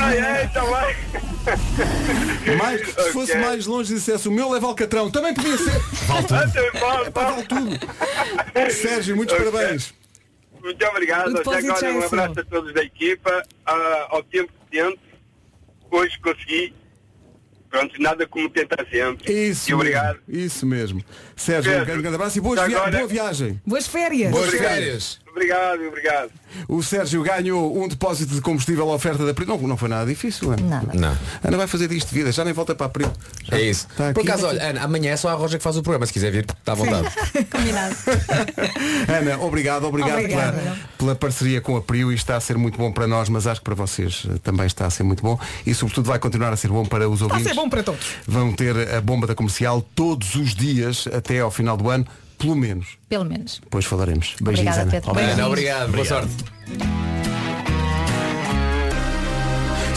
Ai, 0.01 0.20
ai, 0.20 0.47
tá 0.49 0.62
bem. 0.62 2.55
Mais, 2.57 2.82
se 2.88 3.12
fosse 3.12 3.36
mais 3.38 3.66
longe 3.66 3.93
dissesse 3.93 4.28
o 4.28 4.32
meu 4.32 4.49
leva 4.51 4.68
Alcatrão, 4.68 5.09
também 5.09 5.34
podia 5.34 5.57
ser. 5.57 5.80
Vale 6.05 6.28
tudo. 6.28 6.80
Vale, 6.80 7.09
vale 7.09 7.43
tudo. 7.43 7.80
Sérgio, 8.72 9.16
muitos 9.16 9.36
Ok. 9.36 9.51
parabéns. 9.51 9.93
Muito 10.62 10.86
obrigado. 10.86 11.38
Até 11.38 11.57
agora 11.57 11.88
é 11.88 11.91
um 11.93 12.03
abraço 12.05 12.39
a 12.39 12.43
todos 12.45 12.74
da 12.74 12.84
equipa. 12.84 13.43
Ah, 13.66 14.07
ao 14.12 14.24
tempo 14.24 14.51
que 14.70 14.78
tento, 14.78 14.99
hoje 15.89 16.20
consegui. 16.20 16.74
Pronto, 17.72 18.01
nada 18.01 18.28
como 18.28 18.49
tentar 18.49 18.86
sempre. 18.91 19.32
Isso 19.32 19.72
E 19.72 19.74
obrigado. 19.74 20.19
mesmo, 20.28 20.45
Isso 20.45 20.65
mesmo. 20.65 21.05
Sérgio, 21.38 21.72
um 21.72 21.74
Sérgio, 21.74 21.86
grande, 21.86 22.01
grande 22.01 22.15
abraço 22.15 22.38
e 22.38 22.41
boas 22.41 22.59
via- 22.67 22.78
agora- 22.78 22.91
boa 22.97 23.07
viagem. 23.07 23.61
Boas 23.65 23.88
férias. 23.88 24.30
Boas 24.30 24.47
Obrigado. 24.49 24.74
férias. 24.74 25.20
Obrigado, 25.32 25.88
obrigado. 25.88 26.30
O 26.68 26.84
Sérgio 26.84 27.24
ganhou 27.24 27.82
um 27.82 27.88
depósito 27.88 28.36
de 28.36 28.42
combustível 28.42 28.90
à 28.92 28.96
oferta 28.96 29.26
da 29.26 29.34
Pri. 29.34 29.46
Não, 29.46 29.58
não 29.60 29.78
foi 29.78 29.88
nada 29.88 30.06
difícil, 30.06 30.52
Ana. 30.52 30.84
Não. 30.94 31.18
Ana 31.44 31.58
vai 31.58 31.68
fazer 31.68 31.88
disto 31.88 32.10
de 32.10 32.14
vida, 32.16 32.32
já 32.34 32.44
nem 32.44 32.54
volta 32.54 32.76
para 32.76 32.88
a 32.88 32.90
Pri. 32.90 33.06
Já 33.44 33.58
É 33.58 33.62
isso. 33.62 33.88
está 33.90 34.12
Por 34.14 34.20
aqui. 34.20 34.30
acaso, 34.30 34.48
olha, 34.48 34.62
Ana, 34.70 34.84
amanhã 34.84 35.12
é 35.12 35.18
só 35.18 35.30
a 35.30 35.34
Roja 35.34 35.58
que 35.58 35.64
faz 35.64 35.78
o 35.78 35.82
programa, 35.82 36.06
se 36.06 36.12
quiser 36.12 36.32
vir, 36.32 36.46
está 36.46 36.74
à 36.74 36.76
vontade. 36.76 37.08
Combinado. 37.50 37.96
Ana, 39.08 39.40
obrigado, 39.40 39.86
obrigado 39.86 40.20
Obrigada. 40.20 40.58
pela, 40.58 40.78
pela 40.98 41.16
parceria 41.16 41.62
com 41.62 41.78
a 41.78 41.82
Prio. 41.82 42.12
Isto 42.12 42.24
está 42.24 42.36
a 42.36 42.42
ser 42.42 42.58
muito 42.58 42.78
bom 42.78 42.92
para 42.92 43.08
nós, 43.08 43.30
mas 43.30 43.48
acho 43.48 43.62
que 43.62 43.66
para 43.66 43.76
vocês 43.76 44.28
eh, 44.30 44.38
também 44.44 44.66
está 44.66 44.86
a 44.86 44.90
ser 44.90 45.04
muito 45.04 45.24
bom. 45.24 45.40
E 45.66 45.74
sobretudo 45.74 46.08
vai 46.08 46.20
continuar 46.20 46.52
a 46.52 46.58
ser 46.58 46.68
bom 46.68 46.86
para 46.86 47.08
os 47.10 47.22
ouvintes. 47.22 47.48
ser 47.48 47.54
bom 47.56 47.70
para 47.70 47.84
todos. 47.84 48.06
Vão 48.28 48.52
ter 48.52 48.94
a 48.94 49.00
bomba 49.02 49.26
da 49.26 49.34
comercial 49.36 49.82
todos 49.96 50.36
os 50.36 50.54
dias 50.54 51.08
até 51.14 51.40
ao 51.40 51.50
final 51.52 51.78
do 51.78 51.90
ano, 51.90 52.06
pelo 52.42 52.56
menos. 52.56 52.98
Pelo 53.08 53.26
menos. 53.26 53.60
Depois 53.64 53.86
falaremos. 53.86 54.36
Beijinhos, 54.42 54.76
Obrigada, 54.78 54.82
Ana. 54.82 54.92
Pedro. 54.92 55.12
Obrigado. 55.12 55.34
Ana, 55.34 55.48
obrigado, 55.48 55.92
boa 55.92 56.06
sorte. 56.06 56.32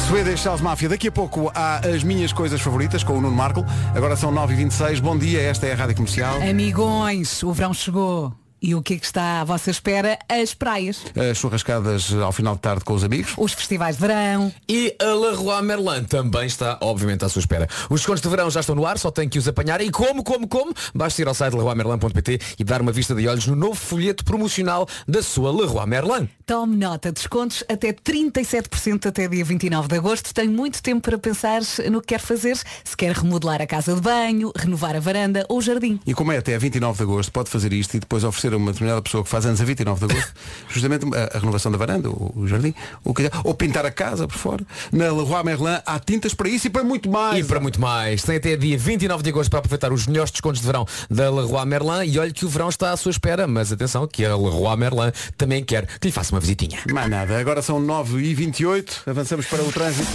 Swedish 0.06 0.44
House 0.44 0.60
Mafia. 0.60 0.88
Daqui 0.88 1.08
a 1.08 1.12
pouco 1.12 1.50
há 1.54 1.78
as 1.78 2.04
minhas 2.04 2.32
coisas 2.32 2.60
favoritas 2.60 3.02
com 3.02 3.14
o 3.14 3.20
Nuno 3.20 3.34
Marco. 3.34 3.64
Agora 3.94 4.14
são 4.16 4.32
9h26. 4.32 5.00
Bom 5.00 5.16
dia, 5.16 5.40
esta 5.40 5.66
é 5.66 5.72
a 5.72 5.76
Rádio 5.76 5.96
Comercial. 5.96 6.36
Amigões, 6.42 7.42
o 7.42 7.52
verão 7.52 7.72
chegou. 7.72 8.32
E 8.66 8.74
o 8.74 8.80
que 8.82 8.94
é 8.94 8.96
que 8.98 9.04
está 9.04 9.42
à 9.42 9.44
vossa 9.44 9.70
espera? 9.70 10.18
As 10.26 10.54
praias, 10.54 11.02
As 11.30 11.36
churrascadas 11.36 12.10
ao 12.14 12.32
final 12.32 12.54
de 12.54 12.62
tarde 12.62 12.82
com 12.82 12.94
os 12.94 13.04
amigos. 13.04 13.34
os 13.36 13.52
festivais 13.52 13.96
de 13.96 14.00
verão. 14.00 14.50
E 14.66 14.96
a 14.98 15.12
Leroy 15.12 15.60
Merlin 15.60 16.04
também 16.04 16.46
está, 16.46 16.78
obviamente, 16.80 17.26
à 17.26 17.28
sua 17.28 17.40
espera. 17.40 17.68
Os 17.90 18.00
descontos 18.00 18.22
de 18.22 18.28
verão 18.30 18.50
já 18.50 18.60
estão 18.60 18.74
no 18.74 18.86
ar, 18.86 18.96
só 18.98 19.10
tem 19.10 19.28
que 19.28 19.38
os 19.38 19.46
apanhar. 19.46 19.82
E 19.82 19.90
como, 19.90 20.24
como, 20.24 20.48
como? 20.48 20.72
Basta 20.94 21.20
ir 21.20 21.28
ao 21.28 21.34
site 21.34 21.52
leroymerlin.pt 21.52 22.38
e 22.58 22.64
dar 22.64 22.80
uma 22.80 22.90
vista 22.90 23.14
de 23.14 23.28
olhos 23.28 23.46
no 23.46 23.54
novo 23.54 23.74
folheto 23.74 24.24
promocional 24.24 24.88
da 25.06 25.22
sua 25.22 25.52
Leroy 25.52 25.86
Merlin. 25.86 26.26
Tome 26.46 26.76
nota, 26.76 27.12
descontos 27.12 27.62
até 27.68 27.92
37% 27.92 29.06
até 29.06 29.28
dia 29.28 29.44
29 29.44 29.88
de 29.88 29.96
agosto. 29.96 30.32
Tem 30.32 30.48
muito 30.48 30.82
tempo 30.82 31.02
para 31.02 31.18
pensar 31.18 31.60
no 31.90 32.00
que 32.00 32.06
quer 32.08 32.20
fazer. 32.20 32.56
Se 32.82 32.96
quer 32.96 33.12
remodelar 33.14 33.60
a 33.60 33.66
casa 33.66 33.94
de 33.94 34.00
banho, 34.00 34.50
renovar 34.56 34.96
a 34.96 35.00
varanda 35.00 35.44
ou 35.50 35.58
o 35.58 35.62
jardim. 35.62 36.00
E 36.06 36.14
como 36.14 36.32
é 36.32 36.38
até 36.38 36.56
29 36.58 36.96
de 36.96 37.02
agosto, 37.02 37.30
pode 37.30 37.50
fazer 37.50 37.70
isto 37.74 37.94
e 37.96 38.00
depois 38.00 38.24
oferecer 38.24 38.53
uma 38.56 38.72
determinada 38.72 39.02
pessoa 39.02 39.24
que 39.24 39.30
faz 39.30 39.46
anos 39.46 39.60
a 39.60 39.64
29 39.64 40.06
de 40.06 40.12
agosto, 40.12 40.32
justamente 40.68 41.06
a, 41.14 41.36
a 41.36 41.40
renovação 41.40 41.70
da 41.70 41.78
varanda, 41.78 42.10
o, 42.10 42.32
o 42.36 42.48
jardim, 42.48 42.74
o 43.02 43.14
que, 43.14 43.30
ou 43.42 43.54
pintar 43.54 43.84
a 43.86 43.90
casa 43.90 44.26
por 44.26 44.36
fora. 44.36 44.64
Na 44.92 45.12
Leroy 45.12 45.44
Merlin 45.44 45.78
há 45.84 45.98
tintas 45.98 46.34
para 46.34 46.48
isso 46.48 46.66
e 46.66 46.70
para 46.70 46.84
muito 46.84 47.10
mais. 47.10 47.44
E 47.44 47.48
para 47.48 47.60
muito 47.60 47.80
mais. 47.80 48.22
Tem 48.22 48.36
até 48.36 48.56
dia 48.56 48.76
29 48.76 49.22
de 49.22 49.30
agosto 49.30 49.50
para 49.50 49.60
aproveitar 49.60 49.92
os 49.92 50.06
melhores 50.06 50.30
descontos 50.30 50.60
de 50.60 50.66
verão 50.66 50.86
da 51.10 51.30
Leroy 51.30 51.64
Merlin. 51.66 52.10
E 52.10 52.18
olhe 52.18 52.32
que 52.32 52.44
o 52.44 52.48
verão 52.48 52.68
está 52.68 52.92
à 52.92 52.96
sua 52.96 53.10
espera. 53.10 53.46
Mas 53.46 53.72
atenção, 53.72 54.06
que 54.06 54.24
a 54.24 54.36
Leroy 54.36 54.76
Merlin 54.76 55.12
também 55.36 55.64
quer 55.64 55.86
que 55.86 56.08
lhe 56.08 56.12
faça 56.12 56.34
uma 56.34 56.40
visitinha. 56.40 56.78
Mais 56.92 57.08
nada, 57.08 57.38
agora 57.38 57.62
são 57.62 57.80
9h28, 57.80 59.02
avançamos 59.06 59.46
para 59.46 59.62
o 59.62 59.72
trânsito. 59.72 60.10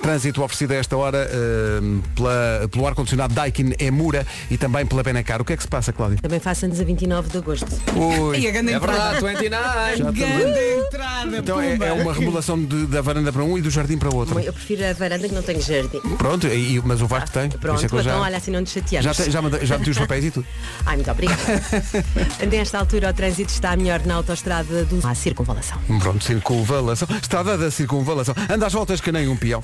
Trânsito 0.00 0.42
oferecido 0.42 0.72
a 0.72 0.76
esta 0.76 0.96
hora 0.96 1.30
ehm, 1.30 2.00
pela, 2.14 2.68
pelo 2.70 2.86
ar-condicionado 2.86 3.34
Daikin 3.34 3.72
Emura 3.78 4.26
e 4.50 4.58
também 4.58 4.84
pela 4.86 5.02
Benacar. 5.02 5.40
O 5.40 5.44
que 5.44 5.52
é 5.52 5.56
que 5.56 5.62
se 5.62 5.68
passa, 5.68 5.92
Cláudia? 5.92 6.18
Também 6.20 6.40
faço 6.40 6.66
anos 6.66 6.80
a 6.80 6.84
29 6.84 7.30
de 7.30 7.38
agosto. 7.38 7.73
Ui. 7.96 8.38
E 8.38 8.48
a 8.48 8.50
grande 8.50 8.72
É 8.72 8.76
entrada. 8.76 9.20
verdade, 9.20 9.38
29. 9.38 9.96
Já 9.96 10.10
Grande 10.10 10.60
entrada. 10.86 11.36
Então 11.38 11.60
é, 11.60 11.74
é 11.74 11.92
uma 11.92 12.12
remodelação 12.12 12.62
de- 12.62 12.86
da 12.86 13.00
varanda 13.00 13.32
para 13.32 13.42
um 13.42 13.56
e 13.58 13.62
do 13.62 13.70
jardim 13.70 13.96
para 13.98 14.08
o 14.10 14.16
outro. 14.16 14.38
Eu 14.40 14.52
prefiro 14.52 14.84
a 14.86 14.92
varanda 14.92 15.28
que 15.28 15.34
não 15.34 15.42
tenho 15.42 15.60
jardim. 15.62 16.00
Pronto, 16.18 16.46
e- 16.46 16.80
mas 16.84 17.00
o 17.00 17.06
Vasco 17.06 17.30
tem. 17.30 17.48
Pronto, 17.50 17.76
isso 17.76 17.86
é 17.86 17.88
que 17.88 17.94
eu 17.94 18.00
então 18.00 18.12
já, 18.14 18.20
olha 18.20 18.36
assim 18.36 18.50
não 18.50 18.60
nos 18.60 18.70
chateamos. 18.70 19.04
já, 19.04 19.14
te- 19.24 19.30
já, 19.30 19.42
mandei- 19.42 19.64
já 19.66 19.78
meti 19.78 19.90
os 19.90 19.98
papéis 19.98 20.24
e 20.24 20.30
tudo. 20.30 20.46
Ai, 20.86 20.96
muito 20.96 21.10
obrigada. 21.10 21.40
Nesta 22.50 22.78
altura 22.78 23.10
o 23.10 23.12
trânsito 23.12 23.50
está 23.52 23.76
melhor 23.76 24.00
na 24.04 24.14
autoestrada 24.16 24.84
do 24.84 25.06
à 25.06 25.14
circunvalação. 25.14 25.78
Pronto, 26.00 26.22
circunvalação. 26.24 27.08
Estrada 27.20 27.56
da 27.58 27.70
circunvalação. 27.70 28.34
Anda 28.50 28.66
às 28.66 28.72
voltas 28.72 29.00
que 29.00 29.10
nem 29.12 29.28
um 29.28 29.36
peão. 29.36 29.60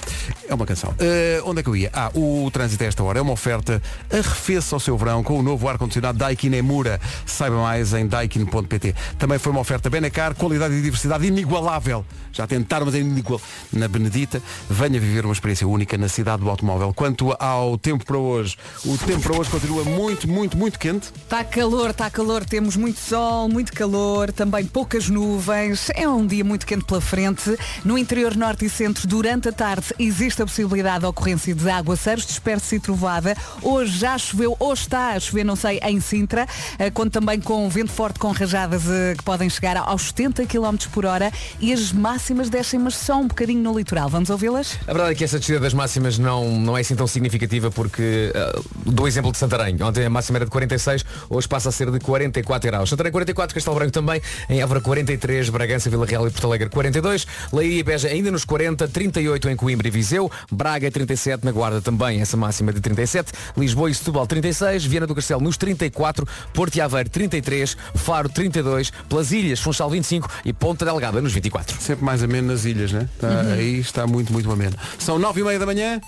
É 0.48 0.54
uma 0.54 0.66
canção. 0.66 0.94
Eh, 0.98 1.40
onde 1.44 1.60
é 1.60 1.62
que 1.62 1.68
eu 1.68 1.76
ia? 1.76 1.90
Ah, 1.92 2.10
o 2.14 2.50
trânsito 2.52 2.82
a 2.84 2.86
esta 2.86 3.02
hora 3.02 3.18
é 3.18 3.22
uma 3.22 3.32
oferta 3.32 3.80
arrefeça 4.10 4.74
ao 4.76 4.80
seu 4.80 4.96
verão 4.96 5.22
com 5.22 5.38
o 5.38 5.42
novo 5.42 5.68
ar-condicionado 5.68 6.18
Daikin 6.18 6.52
Emura. 6.54 7.00
Saiba 7.26 7.56
mais 7.62 7.89
em 7.92 8.06
daikin.pt. 8.06 8.94
Também 9.18 9.38
foi 9.38 9.52
uma 9.52 9.60
oferta 9.60 9.90
Benacar, 9.90 10.34
qualidade 10.34 10.74
e 10.74 10.82
diversidade 10.82 11.26
inigualável. 11.26 12.04
Já 12.32 12.46
tentaram, 12.46 12.86
mas 12.86 12.94
é 12.94 12.98
inigual. 12.98 13.40
Na 13.72 13.88
Benedita, 13.88 14.42
venha 14.68 15.00
viver 15.00 15.24
uma 15.24 15.32
experiência 15.32 15.66
única 15.66 15.98
na 15.98 16.08
cidade 16.08 16.42
do 16.42 16.50
automóvel. 16.50 16.92
Quanto 16.94 17.34
ao 17.38 17.76
tempo 17.76 18.04
para 18.04 18.18
hoje, 18.18 18.56
o 18.84 18.96
tempo 18.98 19.20
para 19.20 19.38
hoje 19.38 19.50
continua 19.50 19.84
muito, 19.84 20.28
muito, 20.28 20.56
muito 20.56 20.78
quente. 20.78 21.10
Está 21.16 21.42
calor, 21.44 21.90
está 21.90 22.10
calor, 22.10 22.44
temos 22.44 22.76
muito 22.76 23.00
sol, 23.00 23.48
muito 23.48 23.72
calor, 23.72 24.32
também 24.32 24.64
poucas 24.64 25.08
nuvens. 25.08 25.90
É 25.94 26.08
um 26.08 26.26
dia 26.26 26.44
muito 26.44 26.66
quente 26.66 26.84
pela 26.84 27.00
frente. 27.00 27.56
No 27.84 27.98
interior 27.98 28.36
norte 28.36 28.64
e 28.64 28.70
centro, 28.70 29.06
durante 29.06 29.48
a 29.48 29.52
tarde, 29.52 29.86
existe 29.98 30.42
a 30.42 30.46
possibilidade 30.46 31.00
de 31.00 31.06
ocorrência 31.06 31.54
de 31.54 31.68
aguaceiros, 31.70 32.26
disperso 32.26 32.74
e 32.74 32.80
trovada. 32.80 33.36
Hoje 33.62 33.98
já 33.98 34.16
choveu, 34.18 34.56
ou 34.58 34.72
está 34.72 35.10
a 35.10 35.20
chover, 35.20 35.44
não 35.44 35.56
sei, 35.56 35.80
em 35.82 36.00
Sintra. 36.00 36.46
Eh, 36.78 36.90
Conto 36.90 37.10
também 37.12 37.40
com 37.40 37.68
vento 37.68 37.79
forte 37.88 38.18
com 38.18 38.30
rajadas 38.30 38.82
eh, 38.88 39.14
que 39.16 39.22
podem 39.22 39.48
chegar 39.48 39.76
aos 39.76 40.08
70 40.08 40.46
km 40.46 40.76
por 40.92 41.04
hora 41.06 41.32
e 41.58 41.72
as 41.72 41.92
máximas 41.92 42.48
descem, 42.48 42.78
mas 42.78 42.94
só 42.94 43.18
um 43.18 43.28
bocadinho 43.28 43.62
no 43.62 43.76
litoral. 43.76 44.08
Vamos 44.08 44.30
ouvi-las? 44.30 44.78
A 44.86 44.92
verdade 44.92 45.12
é 45.12 45.14
que 45.14 45.24
essa 45.24 45.38
descida 45.38 45.60
das 45.60 45.74
máximas 45.74 46.18
não, 46.18 46.58
não 46.58 46.76
é 46.76 46.80
assim 46.80 46.94
tão 46.94 47.06
significativa 47.06 47.70
porque 47.70 48.32
uh, 48.34 48.64
dou 48.86 49.04
o 49.06 49.08
exemplo 49.08 49.32
de 49.32 49.38
Santarém. 49.38 49.76
Ontem 49.82 50.04
a 50.04 50.10
máxima 50.10 50.38
era 50.38 50.44
de 50.44 50.50
46, 50.50 51.04
hoje 51.28 51.48
passa 51.48 51.68
a 51.68 51.72
ser 51.72 51.90
de 51.90 51.98
44 52.00 52.70
graus. 52.70 52.90
Santarém 52.90 53.12
44, 53.12 53.54
Castelo 53.54 53.76
Branco 53.76 53.92
também, 53.92 54.20
em 54.48 54.60
Évora 54.60 54.80
43, 54.80 55.48
Bragança, 55.48 55.90
Vila 55.90 56.06
Real 56.06 56.26
e 56.26 56.30
Porto 56.30 56.46
Alegre 56.46 56.68
42, 56.68 57.26
Leiria 57.52 57.80
e 57.80 57.82
Beja 57.82 58.08
ainda 58.08 58.30
nos 58.30 58.44
40, 58.44 58.88
38 58.88 59.48
em 59.48 59.56
Coimbra 59.56 59.88
e 59.88 59.90
Viseu, 59.90 60.30
Braga 60.50 60.90
37, 60.90 61.44
na 61.44 61.52
Guarda 61.52 61.80
também 61.80 62.20
essa 62.20 62.36
máxima 62.36 62.72
de 62.72 62.80
37, 62.80 63.32
Lisboa 63.56 63.90
e 63.90 63.94
Setúbal 63.94 64.26
36, 64.26 64.84
Viana 64.84 65.06
do 65.06 65.14
Castelo 65.14 65.40
nos 65.40 65.56
34, 65.56 66.26
Porto 66.52 66.76
e 66.76 66.80
Aveiro 66.80 67.08
33, 67.08 67.69
Faro 67.94 68.28
32, 68.28 68.90
Pelas 69.08 69.32
Ilhas, 69.32 69.60
Funchal 69.60 69.90
25 69.90 70.28
e 70.44 70.52
Ponta 70.52 70.84
Delgada 70.84 71.20
nos 71.20 71.32
24. 71.32 71.80
Sempre 71.80 72.04
mais 72.04 72.22
ameno 72.22 72.48
nas 72.52 72.64
ilhas, 72.64 72.92
né? 72.92 73.08
Tá- 73.18 73.28
Uhum. 73.28 73.52
Aí 73.52 73.78
está 73.80 74.06
muito, 74.06 74.32
muito 74.32 74.50
ameno. 74.50 74.76
São 74.98 75.18
nove 75.18 75.40
e 75.40 75.44
meia 75.44 75.58
da 75.58 75.66
manhã. 75.66 76.00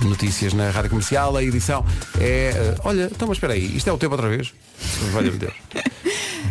Notícias 0.00 0.52
na 0.52 0.70
Rádio 0.70 0.90
Comercial, 0.90 1.34
a 1.36 1.42
edição 1.42 1.84
é. 2.20 2.52
eh, 2.54 2.74
olha, 2.84 3.08
então 3.10 3.26
mas 3.26 3.36
espera 3.38 3.54
aí, 3.54 3.76
isto 3.76 3.88
é 3.88 3.92
o 3.92 3.96
tempo 3.96 4.12
outra 4.14 4.28
vez? 4.28 4.52
Valha-me 5.12 5.38
Deus. 5.38 5.54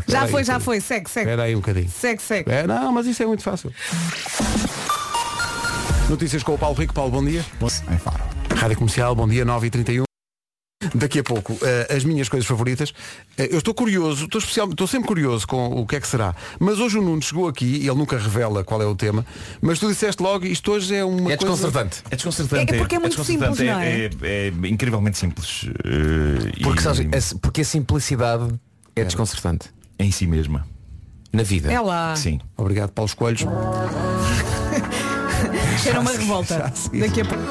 Já 0.07 0.27
foi, 0.27 0.43
já 0.43 0.59
foi. 0.59 0.81
Segue, 0.81 1.09
segue. 1.09 1.29
Espera 1.29 1.43
aí 1.43 1.55
um 1.55 1.59
bocadinho. 1.59 1.89
Segue, 1.89 2.21
segue. 2.21 2.51
É, 2.51 2.67
não, 2.67 2.91
mas 2.91 3.05
isso 3.07 3.23
é 3.23 3.25
muito 3.25 3.41
fácil. 3.41 3.71
Notícias 6.09 6.43
com 6.43 6.53
o 6.53 6.57
Paulo 6.57 6.75
Rico. 6.77 6.93
Paulo, 6.93 7.11
bom 7.11 7.23
dia. 7.23 7.43
Em 7.91 7.97
Faro. 7.97 8.23
Rádio 8.55 8.77
Comercial, 8.77 9.15
bom 9.15 9.27
dia, 9.27 9.45
9h31. 9.45 10.03
Daqui 10.95 11.19
a 11.19 11.23
pouco, 11.23 11.57
eh, 11.61 11.87
as 11.95 12.03
minhas 12.03 12.29
coisas 12.29 12.47
favoritas. 12.47 12.93
Eh, 13.37 13.49
eu 13.51 13.57
estou 13.59 13.73
curioso, 13.73 14.25
estou, 14.25 14.39
especial, 14.39 14.69
estou 14.69 14.87
sempre 14.87 15.07
curioso 15.07 15.47
com 15.47 15.67
o 15.81 15.85
que 15.85 15.95
é 15.95 15.99
que 15.99 16.07
será. 16.07 16.35
Mas 16.59 16.79
hoje 16.79 16.97
o 16.97 17.01
Nuno 17.01 17.21
chegou 17.21 17.47
aqui 17.47 17.65
e 17.65 17.87
ele 17.87 17.97
nunca 17.97 18.17
revela 18.17 18.63
qual 18.63 18.81
é 18.81 18.85
o 18.85 18.95
tema. 18.95 19.25
Mas 19.61 19.79
tu 19.79 19.87
disseste 19.87 20.21
logo, 20.21 20.45
isto 20.45 20.71
hoje 20.71 20.95
é 20.95 21.03
uma 21.05 21.31
É 21.31 21.37
coisa... 21.37 21.53
desconcertante. 21.53 22.03
É 22.11 22.15
desconcertante. 22.15 22.73
É 22.73 22.77
porque 22.77 22.95
é 22.95 22.99
muito 22.99 23.17
desconcertante, 23.17 23.57
simples, 23.57 23.75
não 23.75 23.81
é? 23.81 24.09
É, 24.31 24.47
é 24.47 24.53
incrivelmente 24.69 25.17
simples. 25.17 25.65
eh, 25.85 26.51
Porque, 26.63 26.79
e- 26.79 26.83
sabes, 26.83 27.33
a, 27.33 27.37
porque 27.39 27.61
a 27.61 27.65
simplicidade 27.65 28.47
é 28.95 29.03
desconcertante. 29.03 29.69
em 29.99 30.11
si 30.11 30.27
mesma. 30.27 30.65
Na 31.31 31.43
vida. 31.43 31.71
É 31.71 31.79
lá. 31.79 32.15
Sim. 32.15 32.39
Obrigado, 32.55 32.91
Paulo 32.91 33.07
Escolhos. 33.07 33.41
Era 35.85 35.99
uma 35.99 36.11
revolta. 36.11 36.71
Daqui 36.93 37.21
a 37.21 37.25
pouco. 37.25 37.43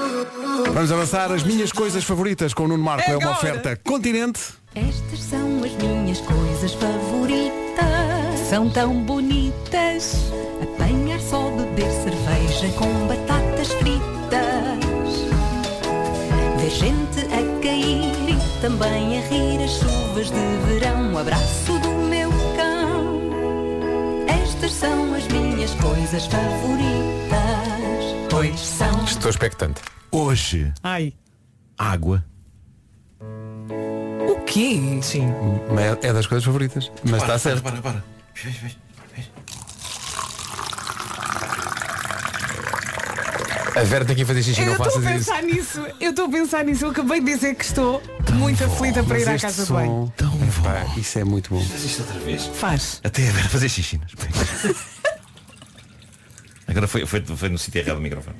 Vamos 0.72 0.90
avançar 0.90 1.30
as 1.30 1.42
minhas 1.42 1.70
coisas 1.70 2.02
favoritas 2.02 2.54
com 2.54 2.64
o 2.64 2.68
Nuno 2.68 2.82
Marco. 2.82 3.02
É, 3.02 3.14
uma 3.14 3.30
agora. 3.30 3.36
oferta 3.36 3.76
Continente. 3.84 4.40
Estas 4.74 5.20
são 5.20 5.62
as 5.62 5.72
minhas 5.74 6.18
coisas 6.20 6.72
favoritas. 6.72 8.40
São 8.48 8.70
tão 8.70 8.94
bonitas. 9.02 10.16
Apanhar 10.62 11.20
só 11.20 11.50
beber 11.50 11.90
cerveja 11.90 12.72
com 12.78 13.06
batatas 13.06 13.70
fritas. 13.74 14.40
Ver 16.58 16.70
gente 16.70 17.20
a 17.26 17.60
cair 17.62 18.30
e 18.30 18.60
também 18.62 19.18
a 19.18 19.28
rir 19.28 19.62
as 19.62 19.72
chuvas 19.72 20.30
de 20.30 20.70
verão. 20.72 21.12
O 21.12 21.18
abraço 21.18 21.78
do 21.80 21.90
meu 22.08 22.30
cão. 22.56 23.20
Estas 24.26 24.72
são 24.72 25.14
as 25.14 25.28
minhas 25.28 25.74
coisas 25.74 26.24
favoritas. 26.24 26.98
Pois 28.30 28.58
são. 28.58 29.04
Estou 29.04 29.30
expectante. 29.30 29.82
Hoje, 30.12 30.72
Ai. 30.82 31.14
água. 31.78 32.24
O 33.20 34.40
quê? 34.44 34.78
Sim. 35.02 35.28
É, 36.02 36.08
é 36.08 36.12
das 36.12 36.26
coisas 36.26 36.44
favoritas. 36.44 36.90
Mas 37.04 37.22
está 37.22 37.38
certo. 37.38 37.62
Para, 37.62 37.80
para. 37.80 38.04
A 43.74 43.84
Vera 43.84 44.04
tem 44.04 44.14
que 44.14 44.24
fazer 44.24 44.42
xixi, 44.42 44.60
Eu 44.60 44.66
não 44.66 44.72
estou 44.74 44.86
a 44.86 44.90
faças 44.90 45.04
isso. 45.20 45.30
pensar 45.30 45.42
nisso. 45.42 45.80
Eu 45.98 46.10
estou 46.10 46.26
a 46.26 46.30
pensar 46.30 46.64
nisso. 46.64 46.84
Eu 46.84 46.90
acabei 46.90 47.20
de 47.20 47.26
dizer 47.34 47.54
que 47.54 47.64
estou 47.64 48.02
muito 48.34 48.62
aflita 48.64 49.02
para 49.02 49.18
ir 49.18 49.28
à 49.28 49.38
casa 49.38 49.62
de 49.62 49.68
som- 49.68 49.74
banho. 49.74 50.12
Tão 50.16 50.28
bom. 50.30 50.62
Pá, 50.62 50.84
isso 50.98 51.18
é 51.18 51.24
muito 51.24 51.48
bom. 51.54 51.64
Faz 51.64 51.84
isto 51.84 52.00
outra 52.02 52.18
vez. 52.20 52.44
Faz. 52.46 53.00
Até 53.02 53.28
a 53.28 53.32
Vera 53.32 53.48
fazer 53.48 53.68
xixi. 53.70 53.98
espera. 54.06 54.74
Agora 56.68 56.86
foi, 56.86 57.06
foi, 57.06 57.22
foi 57.24 57.48
no 57.48 57.56
sítio 57.58 57.78
errado 57.80 57.96
do 57.96 58.02
microfone. 58.02 58.36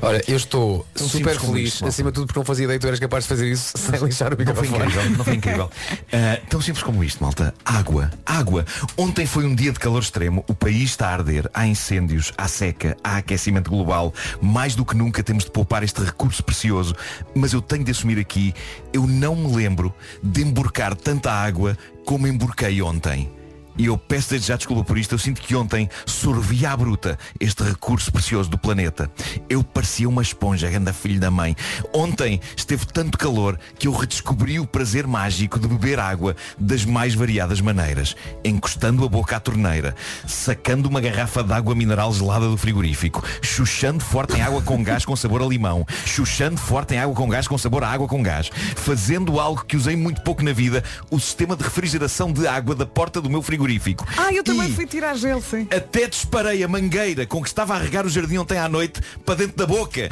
Olha, 0.00 0.22
eu 0.28 0.36
estou 0.36 0.86
super 0.94 1.38
feliz, 1.40 1.74
malta. 1.80 1.88
acima 1.88 2.10
de 2.10 2.14
tudo 2.14 2.26
porque 2.28 2.38
não 2.38 2.44
fazia 2.44 2.64
ideia 2.64 2.78
que 2.78 2.82
tu 2.84 2.86
eras 2.86 3.00
capaz 3.00 3.24
de 3.24 3.28
fazer 3.28 3.50
isso 3.50 3.76
sem 3.76 3.98
lixar 4.00 4.32
o 4.32 4.36
Não 4.38 4.54
foi 4.54 4.68
microfone. 4.68 4.84
incrível, 4.86 5.10
não 5.16 5.24
foi 5.24 5.34
incrível. 5.34 5.70
Ah, 6.12 6.40
tão 6.48 6.60
simples 6.60 6.82
como 6.82 7.02
isto, 7.04 7.22
malta. 7.22 7.52
Água, 7.64 8.10
água. 8.24 8.64
Ontem 8.96 9.26
foi 9.26 9.44
um 9.44 9.54
dia 9.54 9.72
de 9.72 9.78
calor 9.78 10.00
extremo. 10.02 10.44
O 10.48 10.54
país 10.54 10.90
está 10.90 11.08
a 11.08 11.12
arder. 11.14 11.50
Há 11.52 11.66
incêndios, 11.66 12.32
há 12.36 12.48
seca, 12.48 12.96
há 13.04 13.18
aquecimento 13.18 13.70
global. 13.70 14.14
Mais 14.40 14.74
do 14.74 14.84
que 14.84 14.96
nunca 14.96 15.22
temos 15.22 15.44
de 15.44 15.50
poupar 15.50 15.82
este 15.82 16.00
recurso 16.02 16.42
precioso. 16.42 16.94
Mas 17.34 17.52
eu 17.52 17.60
tenho 17.60 17.84
de 17.84 17.90
assumir 17.90 18.18
aqui, 18.18 18.54
eu 18.92 19.06
não 19.06 19.34
me 19.36 19.54
lembro 19.54 19.92
de 20.22 20.42
emborcar 20.42 20.94
tanta 20.94 21.30
água 21.32 21.76
como 22.04 22.26
emborquei 22.26 22.80
ontem. 22.80 23.30
E 23.78 23.86
eu 23.86 23.96
peço 23.96 24.30
desde 24.30 24.48
já 24.48 24.56
desculpa 24.56 24.82
por 24.82 24.98
isto, 24.98 25.14
eu 25.14 25.18
sinto 25.18 25.40
que 25.40 25.54
ontem 25.54 25.88
sorvi 26.04 26.66
à 26.66 26.76
bruta 26.76 27.16
este 27.38 27.62
recurso 27.62 28.10
precioso 28.10 28.50
do 28.50 28.58
planeta. 28.58 29.08
Eu 29.48 29.62
parecia 29.62 30.08
uma 30.08 30.20
esponja, 30.20 30.68
ganda 30.68 30.92
filho 30.92 31.20
da 31.20 31.30
mãe. 31.30 31.54
Ontem 31.94 32.40
esteve 32.56 32.84
tanto 32.86 33.16
calor 33.16 33.56
que 33.78 33.86
eu 33.86 33.92
redescobri 33.92 34.58
o 34.58 34.66
prazer 34.66 35.06
mágico 35.06 35.60
de 35.60 35.68
beber 35.68 36.00
água 36.00 36.34
das 36.58 36.84
mais 36.84 37.14
variadas 37.14 37.60
maneiras. 37.60 38.16
Encostando 38.44 39.04
a 39.04 39.08
boca 39.08 39.36
à 39.36 39.40
torneira, 39.40 39.94
sacando 40.26 40.88
uma 40.88 41.00
garrafa 41.00 41.44
de 41.44 41.52
água 41.52 41.74
mineral 41.74 42.12
gelada 42.12 42.48
do 42.48 42.56
frigorífico, 42.56 43.22
chuchando 43.40 44.02
forte 44.02 44.36
em 44.36 44.42
água 44.42 44.60
com 44.60 44.82
gás 44.82 45.04
com 45.04 45.14
sabor 45.14 45.40
a 45.40 45.46
limão, 45.46 45.86
chuchando 46.04 46.58
forte 46.58 46.94
em 46.94 46.98
água 46.98 47.14
com 47.14 47.28
gás 47.28 47.46
com 47.46 47.56
sabor 47.56 47.84
a 47.84 47.88
água 47.88 48.08
com 48.08 48.24
gás, 48.24 48.50
fazendo 48.74 49.38
algo 49.38 49.64
que 49.64 49.76
usei 49.76 49.94
muito 49.94 50.20
pouco 50.22 50.42
na 50.42 50.52
vida, 50.52 50.82
o 51.12 51.20
sistema 51.20 51.54
de 51.54 51.62
refrigeração 51.62 52.32
de 52.32 52.44
água 52.44 52.74
da 52.74 52.84
porta 52.84 53.20
do 53.20 53.30
meu 53.30 53.40
frigorífico. 53.40 53.67
Ah, 54.16 54.32
eu 54.32 54.42
também 54.42 54.68
E 54.70 54.72
fui 54.74 54.86
tirar 54.86 55.14
gel, 55.16 55.40
sim. 55.42 55.66
Até 55.74 56.06
disparei 56.06 56.62
a 56.64 56.68
mangueira 56.68 57.26
com 57.26 57.42
que 57.42 57.48
estava 57.48 57.74
a 57.74 57.78
regar 57.78 58.06
o 58.06 58.08
jardim 58.08 58.38
ontem 58.38 58.58
à 58.58 58.68
noite 58.68 59.00
para 59.24 59.34
dentro 59.36 59.56
da 59.56 59.66
boca. 59.66 60.08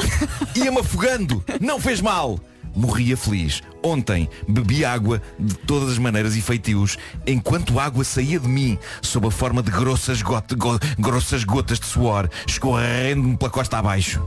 Ia-me 0.54 0.78
afogando. 0.80 1.44
Não 1.61 1.80
fez 1.80 2.00
mal. 2.00 2.38
Morria 2.74 3.16
feliz. 3.16 3.62
Ontem 3.82 4.28
bebi 4.46 4.84
água 4.84 5.22
de 5.38 5.54
todas 5.54 5.92
as 5.92 5.98
maneiras 5.98 6.36
e 6.36 6.42
feitios, 6.42 6.98
enquanto 7.26 7.78
a 7.80 7.84
água 7.84 8.04
saía 8.04 8.38
de 8.38 8.48
mim 8.48 8.78
sob 9.00 9.28
a 9.28 9.30
forma 9.30 9.62
de 9.62 9.70
grossas, 9.70 10.20
got- 10.20 10.54
go- 10.54 10.78
grossas 10.98 11.42
gotas 11.44 11.80
de 11.80 11.86
suor, 11.86 12.28
escorrendo-me 12.46 13.36
pela 13.36 13.50
costa 13.50 13.78
abaixo. 13.78 14.20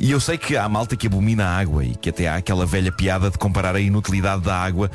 E 0.00 0.10
eu 0.10 0.18
sei 0.18 0.36
que 0.36 0.56
há 0.56 0.68
malta 0.68 0.96
que 0.96 1.06
abomina 1.06 1.44
a 1.46 1.56
água 1.56 1.84
e 1.84 1.94
que 1.94 2.10
até 2.10 2.26
há 2.26 2.34
aquela 2.34 2.66
velha 2.66 2.90
piada 2.90 3.30
de 3.30 3.38
comparar 3.38 3.76
a 3.76 3.80
inutilidade 3.80 4.42
da 4.42 4.56
água 4.56 4.90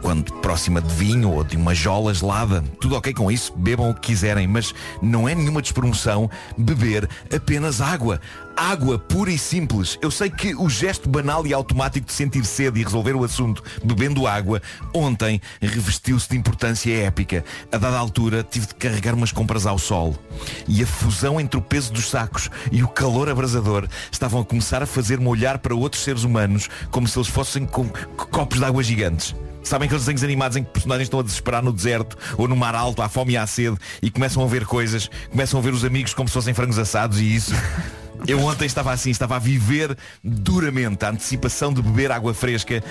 quando 0.00 0.32
próxima 0.34 0.80
de 0.80 0.94
vinho 0.94 1.30
ou 1.30 1.44
de 1.44 1.56
uma 1.56 1.74
jola 1.74 2.12
gelada. 2.12 2.62
Tudo 2.80 2.96
ok 2.96 3.12
com 3.12 3.30
isso, 3.30 3.52
bebam 3.56 3.90
o 3.90 3.94
que 3.94 4.08
quiserem, 4.08 4.46
mas 4.46 4.74
não 5.02 5.28
é 5.28 5.34
nenhuma 5.34 5.62
despromoção 5.62 6.30
beber 6.56 7.08
apenas 7.34 7.80
água. 7.80 8.20
Água 8.56 8.98
pura 8.98 9.32
e 9.32 9.38
simples. 9.38 9.98
Eu 10.00 10.12
sei 10.12 10.30
que 10.30 10.54
o 10.54 10.68
gesto 10.68 11.08
banal 11.08 11.44
e 11.44 11.52
automático 11.52 12.06
de 12.06 12.12
sentir 12.12 12.44
sede 12.44 12.80
e 12.80 12.84
resolver 12.84 13.14
o 13.14 13.24
assunto 13.24 13.64
bebendo 13.82 14.28
água, 14.28 14.62
ontem 14.94 15.40
revestiu-se 15.60 16.28
de 16.28 16.36
importância 16.36 16.94
épica. 17.04 17.44
A 17.72 17.78
dada 17.78 17.98
altura 17.98 18.44
tive 18.48 18.66
de 18.66 18.74
carregar 18.76 19.14
umas 19.14 19.32
compras 19.32 19.66
ao 19.66 19.78
sol. 19.78 20.16
E 20.68 20.82
a 20.82 20.86
fusão 20.86 21.40
entre 21.40 21.58
o 21.58 21.62
peso 21.62 21.92
dos 21.92 22.08
sacos 22.08 22.48
e 22.70 22.82
o 22.82 22.88
calor 22.88 23.28
abrasador 23.28 23.88
estavam 24.12 24.40
a 24.40 24.44
começar 24.44 24.82
a 24.82 24.86
fazer-me 24.86 25.26
olhar 25.26 25.58
para 25.58 25.74
outros 25.74 26.04
seres 26.04 26.22
humanos 26.22 26.68
como 26.90 27.08
se 27.08 27.18
eles 27.18 27.28
fossem 27.28 27.66
com 27.66 27.88
copos 28.16 28.58
de 28.58 28.64
água 28.64 28.82
gigantes. 28.82 29.34
Sabem 29.64 29.86
aqueles 29.86 30.04
desenhos 30.04 30.22
animados 30.22 30.56
em 30.56 30.62
que 30.62 30.70
personagens 30.70 31.06
estão 31.06 31.20
a 31.20 31.22
desesperar 31.22 31.62
no 31.62 31.72
deserto 31.72 32.16
ou 32.36 32.46
no 32.46 32.54
mar 32.54 32.74
alto, 32.74 33.02
à 33.02 33.08
fome 33.08 33.32
e 33.32 33.36
à 33.36 33.46
sede 33.46 33.76
e 34.02 34.10
começam 34.10 34.42
a 34.42 34.46
ver 34.46 34.66
coisas, 34.66 35.10
começam 35.30 35.58
a 35.58 35.62
ver 35.62 35.72
os 35.72 35.84
amigos 35.84 36.12
como 36.12 36.28
se 36.28 36.34
fossem 36.34 36.52
frangos 36.54 36.78
assados 36.78 37.18
e 37.18 37.34
isso. 37.34 37.54
Eu 38.26 38.40
ontem 38.40 38.64
estava 38.64 38.92
assim, 38.92 39.10
estava 39.10 39.36
a 39.36 39.38
viver 39.38 39.96
duramente 40.22 41.04
a 41.04 41.10
antecipação 41.10 41.72
de 41.72 41.82
beber 41.82 42.10
água 42.10 42.32
fresca, 42.32 42.82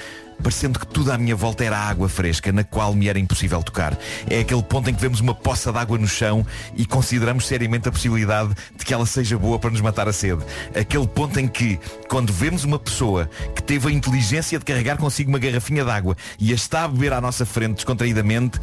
parecendo 0.41 0.77
que 0.77 0.85
tudo 0.85 1.11
à 1.11 1.17
minha 1.17 1.35
volta 1.35 1.63
era 1.63 1.77
água 1.77 2.07
fresca, 2.07 2.51
na 2.51 2.63
qual 2.63 2.93
me 2.93 3.07
era 3.07 3.17
impossível 3.17 3.63
tocar. 3.63 3.97
É 4.29 4.41
aquele 4.41 4.61
ponto 4.61 4.89
em 4.89 4.93
que 4.93 5.01
vemos 5.01 5.19
uma 5.19 5.33
poça 5.33 5.71
de 5.71 5.77
água 5.79 5.97
no 5.97 6.07
chão 6.07 6.45
e 6.75 6.85
consideramos 6.85 7.47
seriamente 7.47 7.89
a 7.89 7.91
possibilidade 7.91 8.53
de 8.77 8.85
que 8.85 8.93
ela 8.93 9.07
seja 9.07 9.37
boa 9.37 9.57
para 9.57 9.71
nos 9.71 9.81
matar 9.81 10.07
a 10.07 10.13
sede. 10.13 10.43
Aquele 10.75 11.07
ponto 11.07 11.39
em 11.39 11.47
que, 11.47 11.79
quando 12.07 12.31
vemos 12.31 12.63
uma 12.63 12.77
pessoa 12.77 13.27
que 13.55 13.63
teve 13.63 13.89
a 13.89 13.91
inteligência 13.91 14.59
de 14.59 14.65
carregar 14.65 14.97
consigo 14.97 15.29
uma 15.29 15.39
garrafinha 15.39 15.83
de 15.83 15.89
água 15.89 16.15
e 16.37 16.51
a 16.51 16.55
está 16.55 16.83
a 16.83 16.87
beber 16.87 17.13
à 17.13 17.19
nossa 17.19 17.43
frente 17.43 17.75
descontraídamente, 17.75 18.59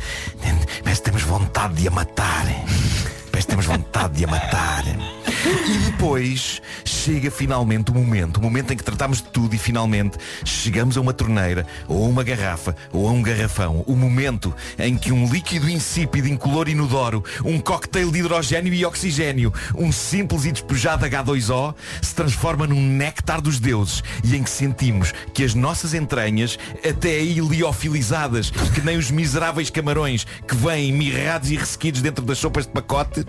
parece 0.85 1.01
que 1.01 1.05
temos 1.05 1.23
vontade 1.23 1.75
de 1.75 1.89
a 1.89 1.91
matar. 1.91 2.47
Parece 3.31 3.47
que 3.47 3.51
temos 3.51 3.67
vontade 3.67 4.15
de 4.15 4.25
a 4.25 4.29
matar. 4.29 4.85
E 5.43 5.79
depois 5.91 6.61
chega 6.85 7.31
finalmente 7.31 7.91
o 7.91 7.95
momento, 7.95 8.37
o 8.37 8.43
momento 8.43 8.75
em 8.75 8.77
que 8.77 8.85
tratamos 8.85 9.19
de 9.19 9.29
tudo 9.29 9.55
e 9.55 9.59
finalmente 9.59 10.19
chegamos 10.45 10.99
a 10.99 11.01
uma 11.01 11.15
torneira, 11.15 11.67
ou 11.89 12.05
a 12.05 12.09
uma 12.09 12.23
garrafa, 12.23 12.77
ou 12.93 13.09
a 13.09 13.11
um 13.11 13.23
garrafão. 13.23 13.83
O 13.87 13.97
momento 13.97 14.55
em 14.79 14.99
que 14.99 15.11
um 15.11 15.27
líquido 15.33 15.71
insípido, 15.71 16.29
incolor 16.29 16.69
e 16.69 16.73
inodoro, 16.73 17.25
um 17.43 17.59
cocktail 17.59 18.11
de 18.11 18.19
hidrogênio 18.19 18.75
e 18.75 18.85
oxigênio, 18.85 19.53
um 19.75 19.91
simples 19.91 20.45
e 20.45 20.53
despejado 20.53 21.07
H2O, 21.07 21.75
se 22.03 22.15
transforma 22.15 22.67
num 22.67 22.87
néctar 22.87 23.41
dos 23.41 23.59
deuses 23.59 24.03
e 24.23 24.37
em 24.37 24.43
que 24.43 24.51
sentimos 24.51 25.15
que 25.33 25.43
as 25.43 25.55
nossas 25.55 25.95
entranhas, 25.95 26.59
até 26.87 27.13
aí 27.13 27.41
liofilizadas, 27.41 28.51
que 28.75 28.83
nem 28.83 28.99
os 28.99 29.11
miseráveis 29.11 29.71
camarões 29.71 30.27
que 30.47 30.55
vêm 30.55 30.93
mirrados 30.93 31.51
e 31.51 31.57
ressequidos 31.57 32.03
dentro 32.03 32.25
das 32.27 32.39
sopas 32.39 32.67
de 32.67 32.73
pacote, 32.73 33.25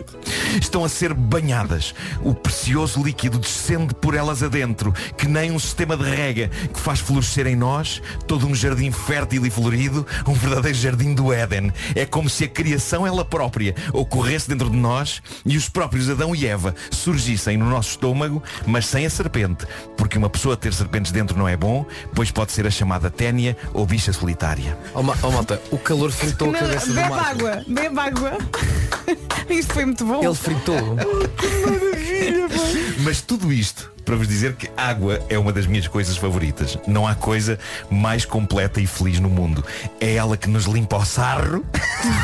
estão 0.60 0.84
a 0.84 0.90
ser 0.90 1.14
banhadas. 1.14 1.96
O 2.22 2.34
precioso 2.34 3.04
líquido 3.04 3.38
descende 3.40 3.94
por 3.94 4.14
elas 4.16 4.44
adentro, 4.44 4.94
que 5.18 5.28
nem 5.28 5.52
um 5.52 5.60
sistema 5.60 5.96
de 5.98 6.04
rega 6.04 6.50
que 6.74 6.80
faz 6.80 7.00
florescer 7.00 7.48
em 7.48 7.56
nós 7.56 8.02
todo 8.28 8.48
um 8.48 8.56
jardim 8.56 8.92
fértil 8.92 9.46
e 9.46 9.50
florido, 9.50 10.06
um 10.28 10.34
verdadeiro 10.34 10.78
jardim 10.78 11.14
do 11.14 11.32
Éden. 11.34 11.72
É 11.96 12.06
como 12.06 12.30
se 12.30 12.44
a 12.46 12.48
criação 12.48 13.06
ela 13.06 13.24
própria 13.26 13.76
ocorresse 13.94 14.48
dentro 14.50 14.70
de 14.70 14.78
nós 14.78 15.22
e 15.46 15.58
os 15.58 15.68
próprios 15.70 16.10
Adão 16.10 16.36
e 16.36 16.46
Eva 16.46 16.74
surgissem 16.92 17.58
no 17.58 17.70
nosso 17.70 17.92
estômago, 17.92 18.42
mas 18.66 18.86
sem 18.86 19.06
a 19.06 19.10
serpente, 19.10 19.66
porque 19.98 20.18
uma 20.18 20.30
pessoa 20.30 20.56
ter 20.58 20.74
serpentes 20.74 21.12
dentro 21.12 21.38
não 21.38 21.48
é 21.48 21.56
bom, 21.58 21.86
pois 22.16 22.32
pode 22.32 22.52
ser 22.52 22.66
a 22.68 22.72
chamada 22.72 23.10
ténia 23.10 23.56
ou 23.74 23.86
bicha 23.86 24.12
solitária. 24.14 24.78
Oh, 24.94 25.02
ma- 25.04 25.16
oh, 25.24 25.32
malta, 25.32 25.62
o 25.72 25.78
calor 25.78 26.12
fritou 26.12 26.50
a 26.50 26.52
Não, 26.52 26.60
cabeça 26.60 26.88
do 26.88 26.94
bebe 26.94 27.10
Marco. 27.10 27.26
água, 27.30 27.64
bebe 27.68 28.00
água. 28.00 28.38
Isto 29.50 29.74
foi 29.74 29.86
muito 29.86 30.06
bom. 30.06 30.24
Ele 30.24 30.36
fritou. 30.36 30.98
Mas 33.04 33.22
tudo 33.22 33.52
isto 33.52 33.92
para 34.06 34.16
vos 34.16 34.28
dizer 34.28 34.56
que 34.56 34.70
água 34.76 35.24
é 35.30 35.38
uma 35.38 35.54
das 35.54 35.66
minhas 35.66 35.88
coisas 35.88 36.18
favoritas. 36.18 36.78
Não 36.88 37.08
há 37.08 37.16
coisa 37.16 37.58
mais 37.90 38.26
completa 38.26 38.82
e 38.82 38.88
feliz 38.88 39.20
no 39.20 39.30
mundo. 39.30 39.64
É 40.00 40.16
ela 40.16 40.36
que 40.36 40.50
nos 40.50 40.66
limpa 40.66 40.98
o 40.98 41.06
sarro. 41.06 41.64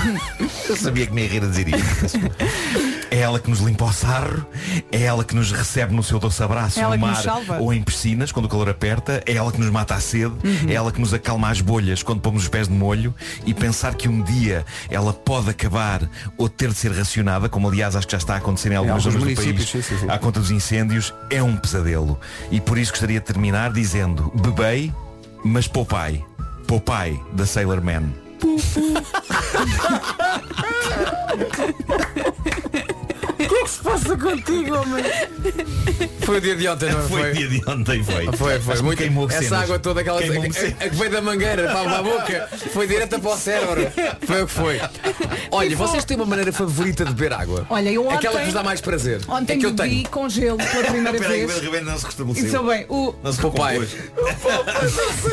Eu 0.67 0.75
sabia 0.75 1.05
que 1.05 1.13
me 1.13 1.21
ia 1.21 1.27
rir 1.27 1.43
a 1.43 1.47
dizer 1.47 1.67
isto. 1.67 2.96
É 3.09 3.19
ela 3.19 3.39
que 3.39 3.49
nos 3.49 3.59
limpa 3.59 3.85
o 3.85 3.93
sarro, 3.93 4.45
é 4.91 5.03
ela 5.03 5.23
que 5.23 5.35
nos 5.35 5.51
recebe 5.51 5.93
no 5.93 6.03
seu 6.03 6.19
doce 6.19 6.41
abraço 6.43 6.79
É 6.79 6.83
no 6.83 6.97
mar 6.97 7.23
ou 7.59 7.73
em 7.73 7.81
piscinas, 7.81 8.31
quando 8.31 8.45
o 8.45 8.49
calor 8.49 8.69
aperta, 8.69 9.23
é 9.25 9.33
ela 9.33 9.51
que 9.51 9.59
nos 9.59 9.69
mata 9.69 9.95
a 9.95 9.99
sede, 9.99 10.27
Uhum. 10.43 10.69
é 10.69 10.73
ela 10.73 10.91
que 10.91 10.99
nos 10.99 11.13
acalma 11.13 11.49
as 11.49 11.61
bolhas 11.61 12.03
quando 12.03 12.21
pomos 12.21 12.43
os 12.43 12.49
pés 12.49 12.67
de 12.67 12.73
molho 12.73 13.13
e 13.45 13.53
pensar 13.53 13.95
que 13.95 14.07
um 14.09 14.21
dia 14.21 14.65
ela 14.89 15.13
pode 15.13 15.49
acabar 15.49 16.01
ou 16.37 16.49
ter 16.49 16.69
de 16.69 16.75
ser 16.75 16.91
racionada, 16.91 17.47
como 17.49 17.67
aliás 17.69 17.95
acho 17.95 18.05
que 18.07 18.11
já 18.11 18.17
está 18.17 18.33
a 18.35 18.37
acontecer 18.37 18.71
em 18.71 18.75
algumas 18.75 19.05
alguns 19.05 19.13
zonas 19.21 19.29
do 19.29 19.35
país, 19.35 19.47
municípios, 19.55 19.85
sim, 19.85 19.95
sim, 19.95 20.01
sim. 20.05 20.09
à 20.11 20.17
conta 20.17 20.39
dos 20.39 20.51
incêndios, 20.51 21.13
é 21.29 21.41
um 21.41 21.55
pesadelo. 21.57 22.19
E 22.51 22.59
por 22.59 22.77
isso 22.77 22.91
gostaria 22.91 23.19
de 23.19 23.25
terminar 23.25 23.71
dizendo, 23.71 24.31
bebei, 24.35 24.93
mas 25.43 25.67
poupai. 25.67 26.23
Poupai 26.67 27.19
da 27.33 27.45
Sailor 27.45 27.81
Man. 27.81 28.03
que 33.67 33.73
se 33.73 33.79
passa 33.83 34.17
contigo, 34.17 34.75
homem? 34.77 35.03
Foi 36.21 36.37
o 36.37 36.41
dia 36.41 36.55
de 36.55 36.67
ontem, 36.67 36.89
não 36.91 37.01
Foi 37.07 37.21
foi? 37.21 37.31
dia 37.33 37.47
de 37.47 37.69
ontem, 37.69 38.03
foi. 38.03 38.25
Foi, 38.25 38.35
foi. 38.59 38.59
Mas 38.65 38.81
Muito, 38.81 38.97
queimou 38.99 39.27
essa 39.29 39.41
cenas. 39.43 39.63
água 39.63 39.79
toda, 39.79 40.01
aquela 40.01 40.19
a, 40.19 40.23
a- 40.23 40.89
que 40.89 40.95
veio 40.95 41.11
da 41.11 41.21
mangueira 41.21 41.63
para 41.71 41.97
a 41.97 42.03
boca, 42.03 42.49
foi 42.73 42.87
direta 42.87 43.19
para 43.19 43.31
o 43.31 43.37
cérebro. 43.37 43.87
Foi 44.25 44.41
o 44.43 44.47
que 44.47 44.53
foi. 44.53 44.81
Olha, 45.51 45.75
vocês 45.75 46.03
têm 46.05 46.17
uma 46.17 46.25
maneira 46.25 46.51
favorita 46.51 47.05
de 47.05 47.13
beber 47.13 47.33
água? 47.33 47.65
Olha, 47.69 47.89
eu 47.89 48.09
Aquela 48.09 48.19
que 48.19 48.27
ontem- 48.27 48.45
vos 48.45 48.53
dá 48.53 48.63
mais 48.63 48.81
prazer. 48.81 49.21
Ontem 49.27 49.53
é 49.53 49.57
que 49.57 49.65
eu 49.65 49.73
bebi 49.73 49.89
tenho. 49.89 50.09
com 50.09 50.29
gelo 50.29 50.57
pela 50.57 50.83
primeira 50.85 51.19
vez. 51.19 51.57
o 51.57 51.59
Ribeiro 51.59 51.85
não 51.85 51.97
se 51.97 52.03
E 52.03 52.05
restabeleceu. 52.07 52.49
sou 52.51 52.65
bem, 52.67 52.85
o, 52.89 53.13
Não 53.23 53.31
se 53.33 53.41
Papai. 53.41 53.79
recompôs. 53.79 55.27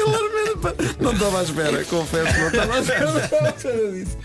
Não 1.00 1.12
estava 1.12 1.40
à 1.40 1.42
espera, 1.42 1.84
confesso, 1.84 2.38
não 2.40 2.48
estava 2.48 2.74
à 2.74 2.80
espera 2.80 3.12
disso. 3.92 4.16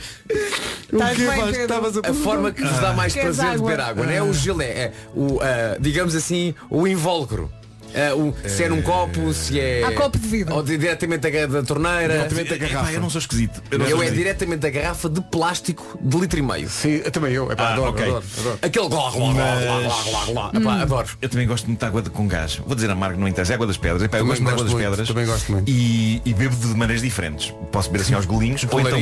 O 0.91 1.51
que 1.53 1.57
estavas 1.61 1.97
a 1.97 1.99
A 2.09 2.13
forma 2.13 2.51
que 2.51 2.63
vos 2.63 2.79
dá 2.79 2.93
mais 2.93 3.13
Queres 3.13 3.35
prazer 3.37 3.57
de 3.57 3.63
beber 3.63 3.79
água, 3.79 3.98
não 4.05 4.13
é 4.13 4.21
o 4.23 4.33
gelo, 4.33 4.61
é, 4.61 4.65
é 4.65 4.91
o, 5.15 5.39
ah, 5.41 5.77
digamos 5.79 6.15
assim, 6.15 6.53
o 6.69 6.87
invólucro. 6.87 7.49
Ah, 7.91 8.13
o- 8.15 8.35
se 8.47 8.63
é 8.65 8.69
num 8.69 8.83
copo, 8.83 9.33
se 9.33 9.59
é. 9.59 9.83
Há 9.83 9.91
copo 9.93 10.15
de 10.19 10.27
vidro. 10.27 10.53
Ou 10.53 10.61
de- 10.61 10.77
diretamente 10.77 11.27
da, 11.27 11.45
da 11.47 11.63
torneira. 11.63 12.13
Diretamente 12.29 12.49
da 12.51 12.57
garrafa. 12.57 12.83
Epá, 12.85 12.93
eu 12.93 13.01
não 13.01 13.09
sou 13.09 13.17
esquisito. 13.17 13.63
Eu, 13.71 13.79
não 13.79 13.85
Eu 13.87 13.91
sou 13.93 14.01
é 14.01 14.05
esquisito. 14.05 14.23
diretamente 14.23 14.59
da 14.61 14.69
garrafa 14.69 15.09
de 15.09 15.19
plástico 15.21 15.97
de 15.99 16.17
litro 16.19 16.37
e 16.37 16.41
meio. 16.43 16.69
Sim, 16.69 16.99
também 17.11 17.33
eu. 17.33 17.51
Epá, 17.51 17.63
Ah, 17.69 17.73
adoro, 17.73 17.89
ok. 17.89 18.03
adoro, 18.05 18.23
adoro. 18.41 18.59
Aquele 18.61 18.89
gló, 18.89 19.09
gló, 19.09 19.33
gló. 19.33 20.49
Epá, 20.53 20.59
Hum. 20.59 20.81
adoro. 20.83 21.07
Eu 21.19 21.29
também 21.29 21.47
gosto 21.47 21.65
muito 21.65 21.79
de 21.79 21.85
água 21.87 22.01
de- 22.03 22.09
com 22.11 22.27
gás. 22.27 22.57
Vou 22.63 22.75
dizer 22.75 22.91
a 22.91 22.95
marca, 22.95 23.17
não 23.17 23.27
interessa. 23.27 23.53
É 23.53 23.55
água 23.55 23.65
das 23.65 23.77
pedras. 23.77 24.03
Epá, 24.03 24.19
eu 24.19 24.25
gosto 24.27 24.43
de 24.43 24.47
água 24.51 24.63
das 24.63 24.71
muito, 24.73 24.87
pedras. 24.87 25.07
também 25.07 25.25
gosto 25.25 25.51
muito. 25.51 25.67
E, 25.67 26.21
e 26.23 26.33
bebo 26.35 26.55
de 26.55 26.67
maneiras 26.67 27.01
diferentes. 27.01 27.51
Posso 27.71 27.89
beber 27.89 28.03
assim 28.03 28.13
aos 28.13 28.27
golinhos. 28.27 28.67
ou 28.69 28.79
então 28.81 28.99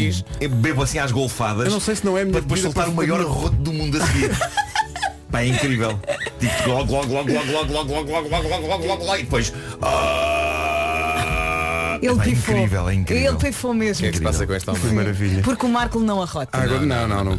bebo 0.61 0.81
assim 0.81 0.97
às 0.97 1.11
golfadas. 1.11 1.65
Eu 1.65 1.71
não 1.71 1.81
sei 1.81 1.93
se 1.93 2.05
não 2.05 2.17
é 2.17 2.21
a 2.21 2.23
minha 2.23 2.31
Para 2.31 2.41
depois 2.41 2.61
soltar 2.61 2.87
o 2.87 2.93
maior 2.93 3.19
arroto 3.19 3.57
do 3.57 3.73
mundo 3.73 4.01
a 4.01 4.07
seguir. 4.07 4.31
Pá, 5.31 5.41
é 5.41 5.47
incrível. 5.47 5.99
Tipo, 6.39 6.63
gló, 6.63 6.85
gló, 6.85 7.03
gló, 7.03 7.23
gló, 7.23 7.43
gló, 7.43 7.65
gló, 7.65 7.83
gló, 7.83 8.03
gló, 8.03 8.21
gló, 8.23 8.41
gló, 8.41 8.59
gló, 8.61 8.77
gló, 8.79 8.97
gló, 8.97 9.15
e 9.15 9.23
depois. 9.23 9.53
ah, 9.81 10.46
ele 12.01 12.13
epá, 12.13 12.21
é 12.23 12.25
pifou. 12.25 12.55
incrível, 12.55 12.89
é 12.89 12.93
incrível. 12.93 13.31
Ele 13.31 13.37
pifou 13.37 13.71
O 13.71 13.73
mesmo. 13.73 14.01
que 14.01 14.07
é 14.07 14.11
que 14.11 14.17
se 14.17 14.23
passa 14.23 14.47
com 14.47 14.53
esta 14.53 14.73
maravilha. 14.93 15.41
Porque 15.41 15.65
o 15.65 15.69
Marco 15.69 15.99
não 15.99 16.21
arrota. 16.21 16.57
Água, 16.57 16.79
não, 16.79 17.07
não, 17.07 17.23
não. 17.23 17.33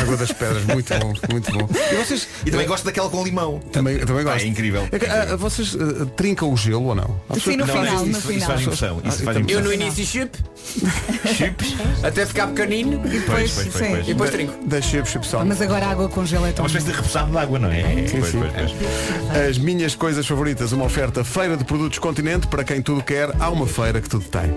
Água 0.00 0.16
das 0.16 0.32
pedras, 0.32 0.64
muito 0.64 0.92
bom, 0.98 1.12
muito 1.30 1.52
bom. 1.52 1.68
E 1.92 1.94
vocês 1.96 2.28
E 2.44 2.50
também 2.50 2.66
gosto 2.66 2.84
daquela 2.84 3.08
com 3.10 3.22
limão. 3.24 3.58
também, 3.72 3.98
também 3.98 4.24
gosto. 4.24 4.42
é 4.44 4.46
incrível. 4.46 4.88
É 4.92 5.32
ah, 5.32 5.36
vocês 5.36 5.76
ah, 5.76 6.06
trincam 6.16 6.52
o 6.52 6.56
gelo 6.56 6.84
ou 6.86 6.94
não? 6.94 7.20
Sim, 7.40 7.56
no 7.56 7.66
Não, 7.66 7.74
final, 7.74 7.94
isso, 7.94 8.04
no 8.04 8.10
isso, 8.10 8.20
final. 8.28 8.48
faz 8.48 8.60
impressão. 8.62 9.02
Isso 9.04 9.22
Ah, 9.22 9.24
faz 9.24 9.26
eu 9.26 9.32
Eu 9.34 9.40
impressão. 9.42 9.62
no 9.64 9.72
início 9.72 10.06
chup, 10.06 10.36
até 12.02 12.26
ficar 12.26 12.46
pequenino 12.48 12.94
e 13.06 13.20
Pois, 13.20 13.20
depois, 13.20 13.52
pois, 13.54 13.68
pois, 13.72 13.88
pois. 13.90 14.04
e 14.04 14.12
depois 14.12 14.30
trinco. 14.30 14.66
Da 14.66 14.80
chip 14.80 15.08
chip 15.08 15.26
só. 15.26 15.44
Mas 15.44 15.60
agora 15.60 15.86
a 15.86 15.90
água 15.90 16.08
com 16.08 16.24
gelo 16.24 16.46
é 16.46 16.50
É 16.50 16.52
tão 16.52 16.64
uma 16.64 16.66
espécie 16.68 16.86
de 16.86 16.92
repousado 16.92 17.30
de 17.30 17.38
água, 17.38 17.58
não 17.58 17.70
é? 17.70 18.06
Sim, 18.06 18.18
Pois, 18.20 18.30
sim. 18.32 18.38
pois, 18.40 18.52
pois. 18.72 19.48
As 19.48 19.58
minhas 19.58 19.94
coisas 19.94 20.26
favoritas, 20.26 20.72
uma 20.72 20.84
oferta 20.84 21.24
feira 21.24 21.56
de 21.56 21.64
produtos 21.64 21.98
continente 21.98 22.46
para 22.46 22.64
quem 22.64 22.80
tudo 22.82 23.02
quer, 23.02 23.30
há 23.38 23.50
uma 23.50 23.66
feira 23.66 23.99
que 24.00 24.08
tudo 24.08 24.24
tem. 24.26 24.50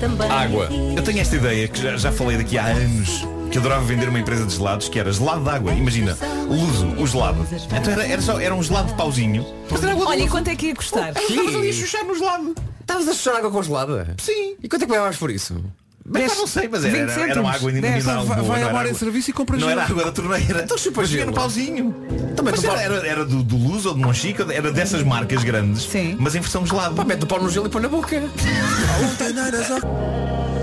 Também. 0.00 0.30
Água. 0.30 0.68
Eu 0.96 1.02
tenho 1.02 1.20
esta 1.20 1.36
ideia 1.36 1.68
que 1.68 1.80
já, 1.80 1.96
já 1.96 2.12
falei 2.12 2.36
daqui 2.36 2.58
há 2.58 2.66
anos 2.66 3.26
que 3.50 3.58
adorava 3.58 3.84
vender 3.84 4.08
uma 4.08 4.18
empresa 4.18 4.44
de 4.44 4.54
gelados 4.54 4.88
que 4.88 4.98
era 4.98 5.12
gelado 5.12 5.44
de 5.44 5.50
água. 5.50 5.72
Imagina, 5.72 6.16
Luso, 6.48 6.86
o 6.98 7.06
gelado. 7.06 7.46
Então 7.74 7.92
era, 7.92 8.06
era 8.06 8.22
só 8.22 8.38
era 8.40 8.54
um 8.54 8.62
gelado 8.62 8.88
de 8.88 8.94
pauzinho. 8.94 9.46
Mas 9.70 9.82
era 9.82 9.92
água 9.92 10.04
de 10.04 10.10
Olha, 10.10 10.18
e 10.18 10.20
Luso. 10.22 10.32
quanto 10.32 10.48
é 10.48 10.56
que 10.56 10.66
ia 10.66 10.74
custar? 10.74 11.12
Estavas 11.16 11.54
ali 11.54 11.70
a 11.70 11.72
chuchar 11.72 12.04
no 12.04 12.14
gelado. 12.14 12.54
Estavas 12.80 13.08
a 13.08 13.12
chuchar 13.14 13.36
água 13.36 13.50
congelada? 13.50 14.14
Sim. 14.18 14.56
E 14.62 14.68
quanto 14.68 14.82
é 14.82 14.86
que 14.86 14.92
pagavas 14.92 15.16
por 15.16 15.30
isso? 15.30 15.62
Mas 16.08 16.32
pá, 16.32 16.38
não 16.38 16.46
sei, 16.46 16.68
mas 16.68 16.84
era, 16.84 16.92
20 17.06 17.10
era, 17.10 17.30
era 17.30 17.40
uma 17.40 17.52
água 17.52 17.72
Dez. 17.72 18.04
mineral. 18.04 18.24
Vai- 18.26 18.42
vai 18.42 18.60
era 18.62 18.72
bar 18.72 18.82
em 18.84 18.88
água- 18.88 18.98
serviço 18.98 19.30
e 19.30 19.32
compra 19.32 19.56
Não 19.56 19.66
gelo. 19.68 19.80
era 19.80 19.90
água 19.90 20.04
da 20.04 20.12
torneira. 20.12 20.62
Então 20.62 20.78
chupa 20.78 21.04
gelo. 21.04 21.26
no 21.26 21.32
pauzinho. 21.32 21.92
Também 22.36 22.52
Mas 22.54 22.64
era, 22.64 22.80
era, 22.80 23.06
era 23.06 23.24
do, 23.24 23.42
do 23.42 23.56
Luz 23.56 23.86
ou 23.86 23.94
do 23.94 24.00
Monchique, 24.00 24.42
era 24.52 24.70
dessas 24.70 25.02
marcas 25.02 25.42
grandes, 25.42 25.82
Sim. 25.84 26.16
mas 26.20 26.34
em 26.34 26.40
versão 26.40 26.64
gelado. 26.64 26.94
Pá, 26.94 27.04
mete 27.04 27.24
o 27.24 27.26
pau 27.26 27.42
no 27.42 27.50
gelo 27.50 27.66
e 27.66 27.68
põe 27.70 27.82
na 27.82 27.88
boca. 27.88 28.22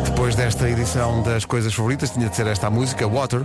Depois 0.05 0.35
desta 0.35 0.69
edição 0.69 1.21
das 1.23 1.43
coisas 1.45 1.73
favoritas, 1.73 2.11
tinha 2.11 2.29
de 2.29 2.35
ser 2.35 2.47
esta 2.47 2.67
a 2.67 2.69
música, 2.69 3.07
Water. 3.07 3.41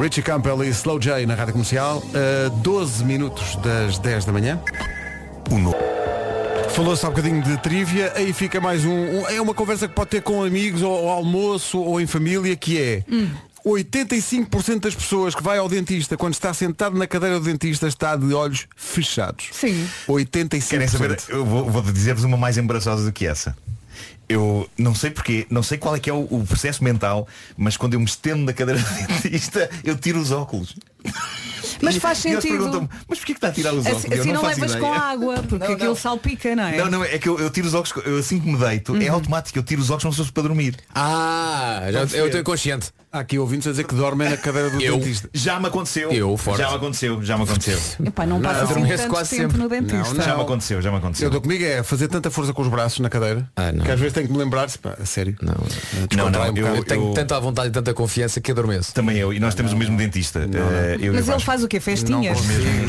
Richie 0.00 0.22
Campbell 0.22 0.62
e 0.64 0.68
Slow 0.68 0.98
J 0.98 1.26
na 1.26 1.34
Rádio 1.34 1.52
Comercial, 1.52 2.02
a 2.14 2.48
12 2.48 3.04
minutos 3.04 3.56
das 3.56 3.98
10 3.98 4.24
da 4.24 4.32
manhã. 4.32 4.58
O 5.50 5.58
no- 5.58 5.74
Falou-se 6.76 7.04
há 7.04 7.08
um 7.08 7.12
bocadinho 7.12 7.42
de 7.42 7.56
trivia, 7.58 8.12
aí 8.14 8.32
fica 8.34 8.60
mais 8.60 8.84
um, 8.84 8.90
um- 8.92 9.28
É 9.28 9.40
uma 9.40 9.54
conversa 9.54 9.88
que 9.88 9.94
pode 9.94 10.10
ter 10.10 10.20
com 10.22 10.42
amigos, 10.44 10.82
ou 10.82 10.92
ao 10.94 11.08
almoço, 11.08 11.78
ou 11.80 11.98
em 12.00 12.06
família, 12.06 12.54
que 12.54 12.78
é. 12.78 13.02
85% 13.64 14.80
das 14.80 14.94
pessoas 14.94 15.34
que 15.34 15.42
vai 15.42 15.58
ao 15.58 15.68
dentista 15.68 16.16
quando 16.16 16.34
está 16.34 16.52
sentado 16.54 16.96
na 16.96 17.06
cadeira 17.06 17.40
do 17.40 17.44
dentista 17.46 17.88
está 17.88 18.14
de 18.14 18.32
olhos 18.32 18.66
fechados. 18.76 19.48
Sim. 19.52 19.88
85%. 20.06 20.68
Querem 20.68 20.86
saber? 20.88 21.16
Eu 21.28 21.44
vou, 21.44 21.68
vou 21.68 21.82
dizer-vos 21.82 22.22
uma 22.24 22.36
mais 22.36 22.58
embaraçosa 22.58 23.04
do 23.06 23.12
que 23.12 23.26
essa. 23.26 23.56
Eu 24.28 24.68
não 24.76 24.94
sei 24.94 25.10
porquê, 25.10 25.46
não 25.48 25.62
sei 25.62 25.78
qual 25.78 25.96
é 25.96 26.00
que 26.00 26.10
é 26.10 26.12
o, 26.12 26.26
o 26.30 26.44
processo 26.46 26.84
mental, 26.84 27.26
mas 27.56 27.76
quando 27.76 27.94
eu 27.94 28.00
me 28.00 28.06
estendo 28.06 28.44
na 28.44 28.52
cadeira 28.52 28.80
do 28.80 28.88
dentista, 29.22 29.68
eu 29.82 29.96
tiro 29.96 30.20
os 30.20 30.30
óculos. 30.30 30.76
Mas 31.80 31.96
E- 31.96 32.00
faz 32.00 32.24
e 32.24 32.28
eles 32.28 32.42
sentido. 32.42 32.58
perguntam-me, 32.58 32.88
mas 33.08 33.18
porquê 33.18 33.32
que 33.34 33.38
está 33.38 33.48
a 33.48 33.52
tirar 33.52 33.72
os 33.74 33.86
óculos? 33.86 34.04
Assim, 34.04 34.14
assim 34.14 34.32
não, 34.32 34.40
faço 34.40 34.60
levas 34.60 34.74
ideia. 34.76 34.84
com 34.86 34.94
água, 34.94 35.34
porque 35.48 35.64
Não, 35.66 35.72
aquilo 35.74 35.88
não. 35.90 35.94
salpica, 35.96 36.56
não 36.56 36.64
é? 36.64 36.76
Não, 36.76 36.90
não, 36.90 37.04
é 37.04 37.18
que 37.18 37.28
eu, 37.28 37.38
eu 37.38 37.50
tiro 37.50 37.66
os 37.66 37.74
óculos, 37.74 38.06
eu 38.06 38.18
assim 38.18 38.40
que 38.40 38.48
me 38.50 38.58
deito, 38.58 38.92
Uhum. 38.92 39.02
é 39.02 39.08
automático, 39.08 39.58
eu 39.58 39.62
tiro 39.62 39.80
os 39.80 39.88
óculos 39.90 40.02
como 40.04 40.12
se 40.14 40.18
fosse 40.18 40.32
para 40.32 40.42
dormir. 40.44 40.76
Ah, 40.94 41.82
já, 41.90 42.00
eu 42.18 42.26
estou 42.26 42.40
inconsciente. 42.40 42.90
Há 43.12 43.20
aqui 43.20 43.38
ouvintes 43.38 43.66
a 43.66 43.70
dizer 43.70 43.84
que 43.84 43.94
dormem 43.94 44.28
na 44.28 44.36
cadeira 44.36 44.68
do 44.68 44.78
Eu. 44.82 44.98
dentista. 44.98 45.30
Já 45.32 45.58
me 45.58 45.66
aconteceu. 45.68 46.10
Eu, 46.12 46.36
forte. 46.36 46.58
Já 46.60 46.68
me 46.70 46.76
aconteceu, 46.76 47.22
já 47.22 47.38
me 47.38 47.44
aconteceu. 47.44 47.78
Epá, 48.04 48.26
não 48.26 48.40
passa 48.42 48.64
assim 48.64 48.86
tanto 48.86 49.08
quase 49.08 49.30
tempo 49.30 49.42
sempre. 49.52 49.58
no 49.58 49.68
dentista. 49.68 50.14
Não, 50.14 50.22
Já 50.22 50.36
me 50.36 50.42
aconteceu, 50.42 50.82
já 50.82 50.90
me 50.90 50.98
aconteceu. 50.98 51.26
Eu 51.26 51.30
dou 51.30 51.40
comigo 51.40 51.64
é 51.64 51.82
fazer 51.82 52.08
tanta 52.08 52.30
força 52.30 52.52
com 52.52 52.60
os 52.62 52.68
braços 52.68 52.98
na 53.00 53.08
cadeira 53.08 53.48
Ah, 53.56 53.72
não. 53.72 53.84
que 53.84 53.90
às 53.90 53.98
vezes 53.98 54.12
tenho 54.12 54.26
que 54.26 54.32
me 54.32 54.38
lembrar-se, 54.38 54.78
pá, 54.78 54.96
a 55.00 55.06
sério. 55.06 55.34
Não, 55.40 55.54
Não, 55.54 56.06
Descontrai 56.08 56.48
não, 56.50 56.54
um 56.54 56.58
eu, 56.58 56.76
eu 56.76 56.84
tenho 56.84 57.08
eu- 57.08 57.14
tanta 57.14 57.40
vontade 57.40 57.68
e 57.68 57.70
tanta 57.72 57.94
confiança 57.94 58.40
que 58.40 58.50
adormeço. 58.50 58.92
Também 58.92 59.16
eu, 59.16 59.32
e 59.32 59.40
nós 59.40 59.54
temos 59.54 59.72
o 59.72 59.76
mesmo 59.76 59.96
dentista. 59.96 60.40
eh, 60.40 60.98
eu 61.00 61.14
Mas 61.14 61.26
ele 61.28 61.40
faz 61.40 61.64
o 61.66 61.68
quê? 61.68 61.78
Festinhas? 61.80 62.38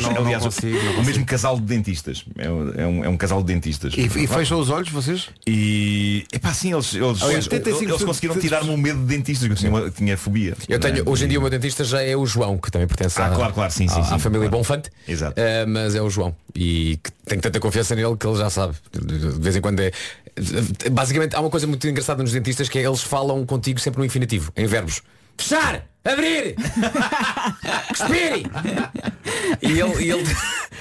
Não 0.01 0.13
Não, 0.13 0.25
aliás, 0.25 0.43
o- 0.43 0.45
consigo, 0.45 1.03
mesmo 1.03 1.25
casal 1.25 1.57
de 1.59 1.65
dentistas. 1.65 2.23
É, 2.37 2.49
um- 2.49 2.71
é 2.75 2.87
um, 2.87 3.05
é 3.05 3.09
um 3.09 3.17
casal 3.17 3.41
de 3.41 3.53
dentistas. 3.53 3.93
E, 3.95 4.01
e 4.05 4.27
fecham 4.27 4.59
os 4.59 4.69
olhos 4.69 4.89
vocês? 4.89 5.29
E 5.45 6.25
epá, 6.31 6.53
sim, 6.53 6.73
eles, 6.73 6.93
eles, 6.93 7.21
eles, 7.21 7.47
85% 7.47 7.81
eles 7.89 8.03
conseguiram 8.03 8.37
tirar-me 8.39 8.69
o 8.69 8.77
medo 8.77 8.99
de 8.99 9.05
dentistas, 9.05 9.47
que 9.47 9.53
eu 9.53 9.57
tinha, 9.57 9.69
uma- 9.71 9.89
tinha 9.89 10.17
fobia. 10.17 10.55
Eu 10.69 10.79
tenho, 10.79 10.99
é? 10.99 11.03
hoje 11.05 11.25
em 11.25 11.27
dia 11.27 11.37
o 11.39 11.41
meu 11.41 11.49
dentista 11.49 11.83
já 11.83 12.01
é 12.01 12.15
o 12.15 12.25
João, 12.25 12.57
que 12.57 12.71
também 12.71 12.87
pertence 12.87 13.19
Ah, 13.21 13.27
à, 13.27 13.29
claro, 13.35 13.53
claro, 13.53 13.71
sim, 13.71 13.87
sim, 13.87 13.99
à, 13.99 14.03
sim, 14.03 14.13
à 14.15 14.19
família 14.19 14.47
claro. 14.47 14.57
Bonfante. 14.63 14.89
Exato. 15.07 15.33
Eh, 15.39 15.65
mas 15.65 15.95
é 15.95 16.01
o 16.01 16.09
João. 16.09 16.35
E 16.55 16.99
que 17.03 17.11
tenho 17.25 17.41
tanta 17.41 17.59
confiança 17.59 17.95
nele 17.95 18.15
que 18.17 18.25
ele 18.25 18.37
já 18.37 18.49
sabe. 18.49 18.75
De 18.91 19.39
vez 19.39 19.55
em 19.55 19.61
quando 19.61 19.79
é. 19.81 19.91
Basicamente 20.91 21.35
há 21.35 21.39
uma 21.39 21.49
coisa 21.49 21.65
muito 21.67 21.87
engraçada 21.87 22.21
nos 22.21 22.31
dentistas 22.31 22.69
que 22.69 22.77
é 22.79 22.83
eles 22.87 23.01
falam 23.01 23.45
contigo 23.45 23.79
sempre 23.79 23.99
no 23.99 24.05
infinitivo, 24.05 24.51
em 24.55 24.65
verbos. 24.67 25.01
Fechar! 25.37 25.83
Abrir! 26.05 26.55
Cuspir! 27.89 28.49
E 29.61 29.79
ele, 29.79 30.03
e 30.05 30.11
ele, 30.11 30.23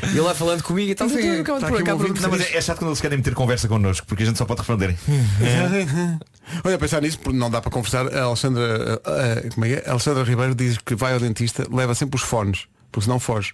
e 0.04 0.09
ele 0.11 0.20
vai 0.20 0.34
falando 0.34 0.62
comigo 0.62 0.90
e 0.90 0.94
tal. 0.94 1.09
Sim. 1.09 1.40
Está 1.40 1.68
por- 1.68 1.80
aqui 1.80 1.90
um 1.90 1.94
ouvinte 1.94 2.22
Não, 2.22 2.30
mas 2.30 2.40
é, 2.42 2.57
é 2.57 2.61
chato 2.61 2.78
quando 2.78 2.90
eles 2.90 3.00
querem 3.00 3.18
meter 3.18 3.34
conversa 3.34 3.66
connosco, 3.66 4.07
porque 4.07 4.22
a 4.22 4.26
gente 4.26 4.38
só 4.38 4.44
pode 4.44 4.61
responder. 4.61 4.96
Olha, 6.64 6.76
a 6.76 6.78
pensar 6.78 7.02
nisso, 7.02 7.18
porque 7.18 7.36
não 7.36 7.50
dá 7.50 7.61
para 7.61 7.70
conversar, 7.72 8.07
a 8.14 8.22
Alexandra, 8.22 9.00
a- 9.04 9.11
a- 9.46 9.50
como 9.52 9.66
é 9.66 9.68
que 9.68 9.74
é? 9.74 9.84
A 9.88 9.90
Alexandra 9.92 10.22
Ribeiro 10.22 10.54
diz 10.54 10.78
que 10.78 10.94
vai 10.94 11.12
ao 11.12 11.18
dentista, 11.20 11.66
leva 11.72 11.94
sempre 11.94 12.16
os 12.16 12.22
fones, 12.22 12.66
porque 12.92 13.04
senão 13.04 13.18
foge. 13.18 13.52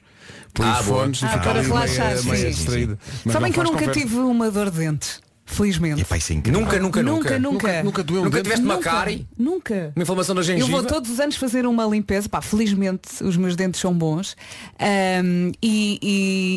Põe 0.53 0.67
Ah, 0.67 0.81
os 0.81 0.87
boa. 0.87 1.01
fones 1.05 1.23
e 1.23 1.25
Ah, 1.25 1.29
fica 1.31 1.41
para 1.43 1.59
ali 1.61 1.69
relaxar, 1.69 2.19
sim. 2.19 2.31
distraída. 2.51 2.99
Mas 3.25 3.33
Sabem 3.33 3.51
que 3.51 3.59
eu 3.59 3.63
faz 3.65 3.73
nunca 3.75 3.87
conversa. 3.87 4.01
tive 4.09 4.17
uma 4.21 4.51
dor 4.51 4.71
de 4.71 4.79
dentes. 4.79 5.21
Felizmente. 5.53 6.01
Epá, 6.01 6.17
isso 6.17 6.33
é 6.33 6.37
incrível. 6.37 6.61
Nunca, 6.61 6.79
nunca, 6.79 7.03
Nunca, 7.03 7.39
nunca. 7.39 7.39
nunca. 7.39 7.83
Nunca 7.83 8.03
doeu 8.03 8.23
um 8.23 8.25
Nunca 8.25 8.43
tiveste 8.43 8.65
uma 8.65 8.75
Nunca. 8.75 8.91
cárie? 8.91 9.27
Nunca. 9.39 9.93
Uma 9.95 10.03
inflamação 10.03 10.35
da 10.35 10.41
Eu 10.41 10.45
gengiva? 10.45 10.69
vou 10.69 10.83
todos 10.83 11.11
os 11.11 11.21
anos 11.21 11.37
fazer 11.37 11.67
uma 11.67 11.85
limpeza, 11.85 12.29
pá, 12.29 12.41
felizmente 12.41 13.23
os 13.23 13.37
meus 13.37 13.55
dentes 13.55 13.81
são 13.81 13.93
bons 13.93 14.37
ahm, 14.79 15.53
e, 15.63 15.99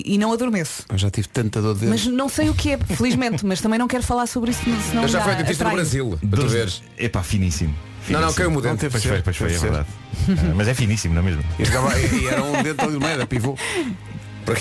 e- 0.05 0.13
e 0.13 0.17
não 0.17 0.31
adormeço. 0.33 0.83
Eu 0.89 0.97
já 0.97 1.09
tive 1.11 1.27
tanta 1.27 1.61
dor 1.61 1.75
de 1.77 1.85
Mas 1.85 2.01
dentes. 2.03 2.17
não 2.17 2.29
sei 2.29 2.49
o 2.49 2.53
que 2.55 2.71
é, 2.71 2.77
felizmente, 2.77 3.45
mas 3.45 3.61
também 3.61 3.77
não 3.77 3.87
quero 3.87 4.03
falar 4.03 4.27
sobre 4.27 4.51
isso, 4.51 4.61
senão 4.89 5.03
Eu 5.03 5.09
já 5.09 5.21
fui 5.21 5.35
dentista 5.35 5.63
no. 5.65 5.71
Brasil, 5.71 6.19
para 6.29 6.39
tu 6.41 6.47
veres. 6.47 6.81
Epá, 6.97 7.21
finíssimo. 7.21 7.75
Não, 8.07 8.21
não, 8.21 8.31
caiu-me 8.33 8.57
o 8.57 8.61
dente. 8.61 8.87
Pois 8.89 9.03
foi, 9.03 9.21
pois 9.21 9.35
foi, 9.35 9.53
é 9.53 9.57
verdade. 9.57 9.87
Ah, 10.29 10.53
Mas 10.55 10.67
é 10.67 10.73
finíssimo, 10.73 11.13
não 11.15 11.21
é 11.21 11.25
mesmo? 11.25 11.43
E, 11.59 12.27
era 12.27 12.43
um 12.43 12.63
dente 12.63 12.81
ali 12.81 12.93
no 12.93 12.99
meio, 12.99 13.11
era 13.13 13.25
pivô. 13.25 13.57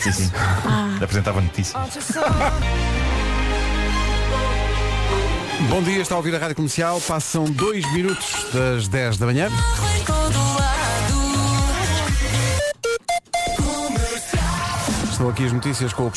Sim, 0.03 0.13
sim. 0.13 0.31
Apresentava 1.03 1.43
notícia. 1.43 1.79
Bom 5.69 5.83
dia, 5.83 6.03
está 6.03 6.15
a 6.15 6.19
ouvir 6.19 6.35
a 6.35 6.39
Rádio 6.39 6.57
Comercial. 6.57 7.01
Passam 7.01 7.45
dois 7.45 7.91
minutos 7.93 8.47
das 8.53 8.89
10 8.89 9.19
da 9.19 9.27
manhã. 9.27 9.49
Estão 15.11 15.29
aqui 15.29 15.45
as 15.45 15.53
notícias 15.53 15.93
com 15.93 16.07
o 16.07 16.13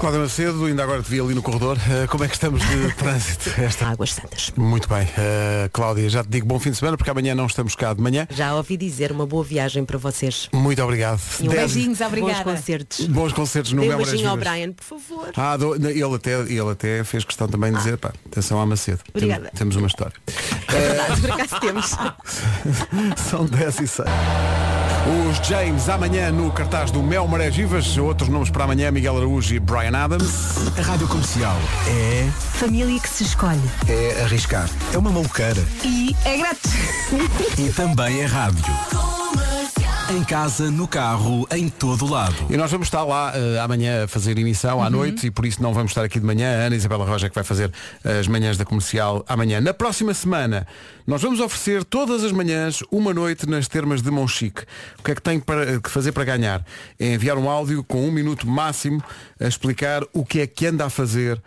Cláudia 0.00 0.20
Macedo, 0.20 0.66
ainda 0.66 0.82
agora 0.84 1.02
te 1.02 1.10
vi 1.10 1.18
ali 1.20 1.34
no 1.34 1.42
corredor. 1.42 1.78
Eh, 1.90 2.06
como 2.06 2.22
é 2.22 2.28
que 2.28 2.34
estamos 2.34 2.60
de 2.60 2.92
trânsito? 2.96 3.50
Esta... 3.60 3.86
Águas 3.88 4.12
Santas. 4.12 4.52
Muito 4.54 4.88
bem. 4.88 5.08
Eh, 5.16 5.68
Cláudia, 5.72 6.08
já 6.10 6.22
te 6.22 6.28
digo 6.28 6.46
bom 6.46 6.58
fim 6.60 6.70
de 6.70 6.76
semana, 6.76 6.96
porque 6.98 7.10
amanhã 7.10 7.34
não 7.34 7.46
estamos 7.46 7.74
cá 7.74 7.92
de 7.94 8.00
manhã. 8.02 8.28
Já 8.30 8.54
ouvi 8.54 8.76
dizer 8.76 9.10
uma 9.10 9.26
boa 9.26 9.42
viagem 9.42 9.84
para 9.84 9.96
vocês. 9.98 10.48
Muito 10.52 10.82
obrigado. 10.82 11.20
E 11.40 11.44
um 11.48 11.50
Dez- 11.50 11.72
beijinhos, 11.72 12.00
obrigada. 12.02 12.44
Bons 12.44 12.54
concertos. 12.56 13.06
Bons 13.06 13.32
concertos 13.32 13.72
no 13.72 13.80
Dê 13.82 13.94
um 13.94 13.96
beijinho 13.96 14.28
ao. 14.28 14.36
Brian, 14.36 14.72
por 14.72 14.84
favor. 14.84 15.32
Ah, 15.34 15.56
do- 15.56 15.74
ele, 15.74 16.14
até, 16.14 16.40
ele 16.40 16.70
até 16.70 17.02
fez 17.02 17.24
questão 17.24 17.48
também 17.48 17.72
de 17.72 17.78
dizer, 17.78 17.96
pá, 17.96 18.12
atenção 18.26 18.60
à 18.60 18.66
Macedo. 18.66 19.00
Obrigada. 19.14 19.44
Temos, 19.54 19.58
temos 19.58 19.76
uma 19.76 19.86
história. 19.88 20.12
Por 21.20 21.30
acaso 21.32 21.60
temos. 21.60 21.90
São 23.30 23.46
10 23.46 23.80
e 23.80 23.88
6. 23.88 24.08
Os 25.06 25.46
James 25.46 25.88
amanhã 25.88 26.32
no 26.32 26.50
cartaz 26.50 26.90
do 26.90 27.00
Mel 27.00 27.28
Marés 27.28 27.54
Vivas, 27.54 27.96
outros 27.96 28.28
nomes 28.28 28.50
para 28.50 28.64
amanhã, 28.64 28.90
Miguel 28.90 29.16
Araújo 29.16 29.54
e 29.54 29.60
Brian 29.60 29.96
Adams. 29.96 30.56
A 30.76 30.82
rádio 30.82 31.06
comercial 31.06 31.56
é. 31.86 32.28
Família 32.54 32.98
que 32.98 33.08
se 33.08 33.22
escolhe. 33.22 33.62
É 33.88 34.22
arriscar. 34.24 34.68
É 34.92 34.98
uma 34.98 35.10
maluqueira. 35.10 35.64
E 35.84 36.16
é 36.24 36.38
grátis. 36.38 36.72
E 37.56 37.70
também 37.70 38.20
é 38.20 38.26
rádio. 38.26 38.64
Em 40.08 40.22
casa, 40.22 40.70
no 40.70 40.86
carro, 40.86 41.48
em 41.50 41.68
todo 41.68 42.06
lado. 42.06 42.36
E 42.48 42.56
nós 42.56 42.70
vamos 42.70 42.86
estar 42.86 43.02
lá 43.02 43.32
eh, 43.34 43.58
amanhã 43.58 44.04
a 44.04 44.08
fazer 44.08 44.38
emissão 44.38 44.80
à 44.80 44.88
noite 44.88 45.26
e 45.26 45.30
por 45.32 45.44
isso 45.44 45.60
não 45.60 45.74
vamos 45.74 45.90
estar 45.90 46.04
aqui 46.04 46.20
de 46.20 46.24
manhã. 46.24 46.48
A 46.48 46.66
Ana 46.66 46.76
Isabela 46.76 47.04
Roja 47.04 47.26
é 47.26 47.28
que 47.28 47.34
vai 47.34 47.42
fazer 47.42 47.72
as 48.04 48.28
manhãs 48.28 48.56
da 48.56 48.64
comercial 48.64 49.24
amanhã. 49.28 49.60
Na 49.60 49.74
próxima 49.74 50.14
semana 50.14 50.64
nós 51.08 51.20
vamos 51.20 51.40
oferecer 51.40 51.82
todas 51.82 52.22
as 52.22 52.30
manhãs 52.30 52.84
uma 52.92 53.12
noite 53.12 53.48
nas 53.48 53.66
termas 53.66 54.00
de 54.00 54.08
Monchique. 54.12 54.62
O 54.96 55.02
que 55.02 55.10
é 55.10 55.14
que 55.16 55.22
tem 55.22 55.40
para, 55.40 55.80
que 55.80 55.90
fazer 55.90 56.12
para 56.12 56.22
ganhar? 56.22 56.64
É 57.00 57.14
enviar 57.14 57.36
um 57.36 57.50
áudio 57.50 57.82
com 57.82 58.06
um 58.06 58.12
minuto 58.12 58.46
máximo 58.46 59.02
a 59.40 59.48
explicar 59.48 60.04
o 60.12 60.24
que 60.24 60.38
é 60.38 60.46
que 60.46 60.66
anda 60.66 60.86
a 60.86 60.90
fazer 60.90 61.42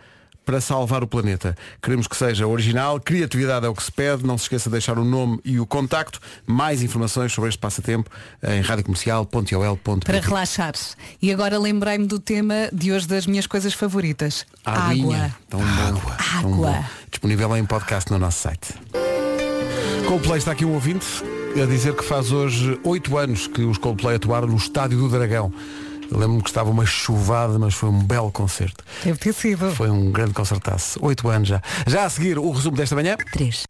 para 0.50 0.60
salvar 0.60 1.00
o 1.04 1.06
planeta. 1.06 1.56
Queremos 1.80 2.08
que 2.08 2.16
seja 2.16 2.44
original, 2.44 2.98
criatividade 2.98 3.64
é 3.64 3.68
o 3.68 3.74
que 3.74 3.84
se 3.84 3.92
pede, 3.92 4.26
não 4.26 4.36
se 4.36 4.46
esqueça 4.46 4.68
de 4.68 4.72
deixar 4.72 4.98
o 4.98 5.04
nome 5.04 5.38
e 5.44 5.60
o 5.60 5.64
contacto. 5.64 6.18
Mais 6.44 6.82
informações 6.82 7.32
sobre 7.32 7.50
este 7.50 7.60
passatempo 7.60 8.10
em 8.42 8.60
radiocomercial.ol.pt 8.60 10.04
Para 10.04 10.18
relaxares. 10.18 10.96
E 11.22 11.30
agora 11.30 11.56
lembrei-me 11.56 12.04
do 12.04 12.18
tema 12.18 12.68
de 12.72 12.90
hoje 12.90 13.06
das 13.06 13.28
minhas 13.28 13.46
coisas 13.46 13.74
favoritas. 13.74 14.44
Aguinha. 14.64 15.26
Água. 15.26 15.36
Tão 15.48 15.60
bom. 15.60 16.00
Tão 16.00 16.40
Água. 16.40 16.84
Disponível 17.08 17.56
em 17.56 17.64
podcast 17.64 18.10
no 18.10 18.18
nosso 18.18 18.40
site. 18.40 18.74
Coldplay 20.08 20.38
está 20.38 20.50
aqui 20.50 20.64
um 20.64 20.74
ouvinte 20.74 21.06
a 21.62 21.64
dizer 21.64 21.94
que 21.94 22.02
faz 22.02 22.32
hoje 22.32 22.76
oito 22.82 23.16
anos 23.16 23.46
que 23.46 23.62
os 23.62 23.78
Coldplay 23.78 24.16
atuaram 24.16 24.48
no 24.48 24.56
Estádio 24.56 24.98
do 24.98 25.08
Dragão. 25.08 25.52
Eu 26.10 26.18
Lembro-me 26.18 26.42
que 26.42 26.50
estava 26.50 26.70
uma 26.70 26.84
chuvada, 26.84 27.58
mas 27.58 27.74
foi 27.74 27.88
um 27.88 28.02
belo 28.02 28.32
concerto. 28.32 28.84
Deve 29.04 29.18
ter 29.18 29.32
sido. 29.32 29.70
Foi 29.74 29.88
um 29.88 30.10
grande 30.10 30.32
concertaço. 30.32 30.98
Oito 31.02 31.28
anos 31.28 31.48
já. 31.48 31.62
Já 31.86 32.04
a 32.04 32.10
seguir 32.10 32.38
o 32.38 32.50
resumo 32.50 32.76
desta 32.76 32.94
manhã. 32.94 33.16
Três. 33.32 33.64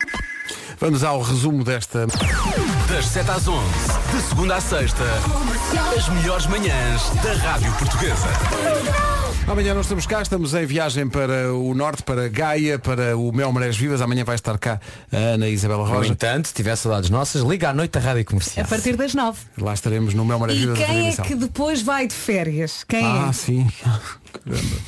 Vamos 0.81 1.05
ao 1.05 1.21
resumo 1.21 1.63
desta. 1.63 2.07
Das 2.89 3.07
7 3.07 3.31
às 3.31 3.47
11, 3.47 3.65
de 4.13 4.23
segunda 4.23 4.57
à 4.57 4.61
sexta, 4.61 5.05
as 5.97 6.09
melhores 6.09 6.47
manhãs 6.47 7.11
da 7.23 7.35
Rádio 7.35 7.73
Portuguesa. 7.75 9.20
Amanhã 9.51 9.75
não 9.75 9.81
estamos 9.81 10.07
cá, 10.07 10.23
estamos 10.23 10.55
em 10.55 10.65
viagem 10.65 11.09
para 11.09 11.53
o 11.53 11.75
norte, 11.75 12.05
para 12.05 12.29
Gaia, 12.29 12.79
para 12.79 13.17
o 13.17 13.33
Mel 13.33 13.51
Marés 13.51 13.77
Vivas. 13.77 14.01
Amanhã 14.01 14.25
vai 14.25 14.37
estar 14.37 14.57
cá 14.57 14.81
a 15.13 15.17
Ana 15.17 15.49
Isabela 15.49 15.85
No 15.85 15.93
Roja. 15.93 16.13
entanto, 16.13 16.47
se 16.49 16.55
tiver 16.55 16.77
saudades 16.77 17.11
nossas, 17.11 17.43
liga 17.43 17.71
à 17.71 17.75
noite 17.75 17.91
da 17.91 18.01
Rádio 18.01 18.23
A 18.23 18.25
Comercial. 18.25 18.65
partir 18.69 18.95
das 18.97 19.13
nove. 19.13 19.41
Lá 19.59 19.75
estaremos 19.75 20.15
no 20.15 20.25
Mel 20.25 20.39
Marés 20.39 20.57
E 20.57 20.61
Vivas 20.61 20.79
a 20.79 20.87
fazer 20.87 20.93
quem 21.01 21.09
é 21.09 21.17
que 21.17 21.35
depois 21.35 21.83
vai 21.83 22.07
de 22.07 22.15
férias? 22.15 22.85
Quem 22.87 23.05
Ah, 23.05 23.27
é? 23.29 23.33
sim. 23.33 23.67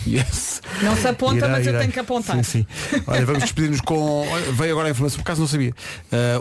Yes. 0.06 0.60
Não 0.82 0.96
se 0.96 1.06
aponta, 1.06 1.36
Irei, 1.36 1.48
mas 1.50 1.66
eu 1.66 1.70
irei. 1.72 1.80
tenho 1.82 1.92
que 1.92 2.00
apontar. 2.00 2.36
Sim, 2.36 2.42
sim. 2.42 2.66
Olha, 3.06 3.24
vamos 3.24 3.42
despedir-nos 3.42 3.80
com. 3.80 4.26
Veio 4.54 4.72
agora 4.72 4.88
a 4.88 4.90
informação, 4.90 5.18
por 5.18 5.22
acaso 5.22 5.40
não 5.40 5.48
sabia. 5.48 5.70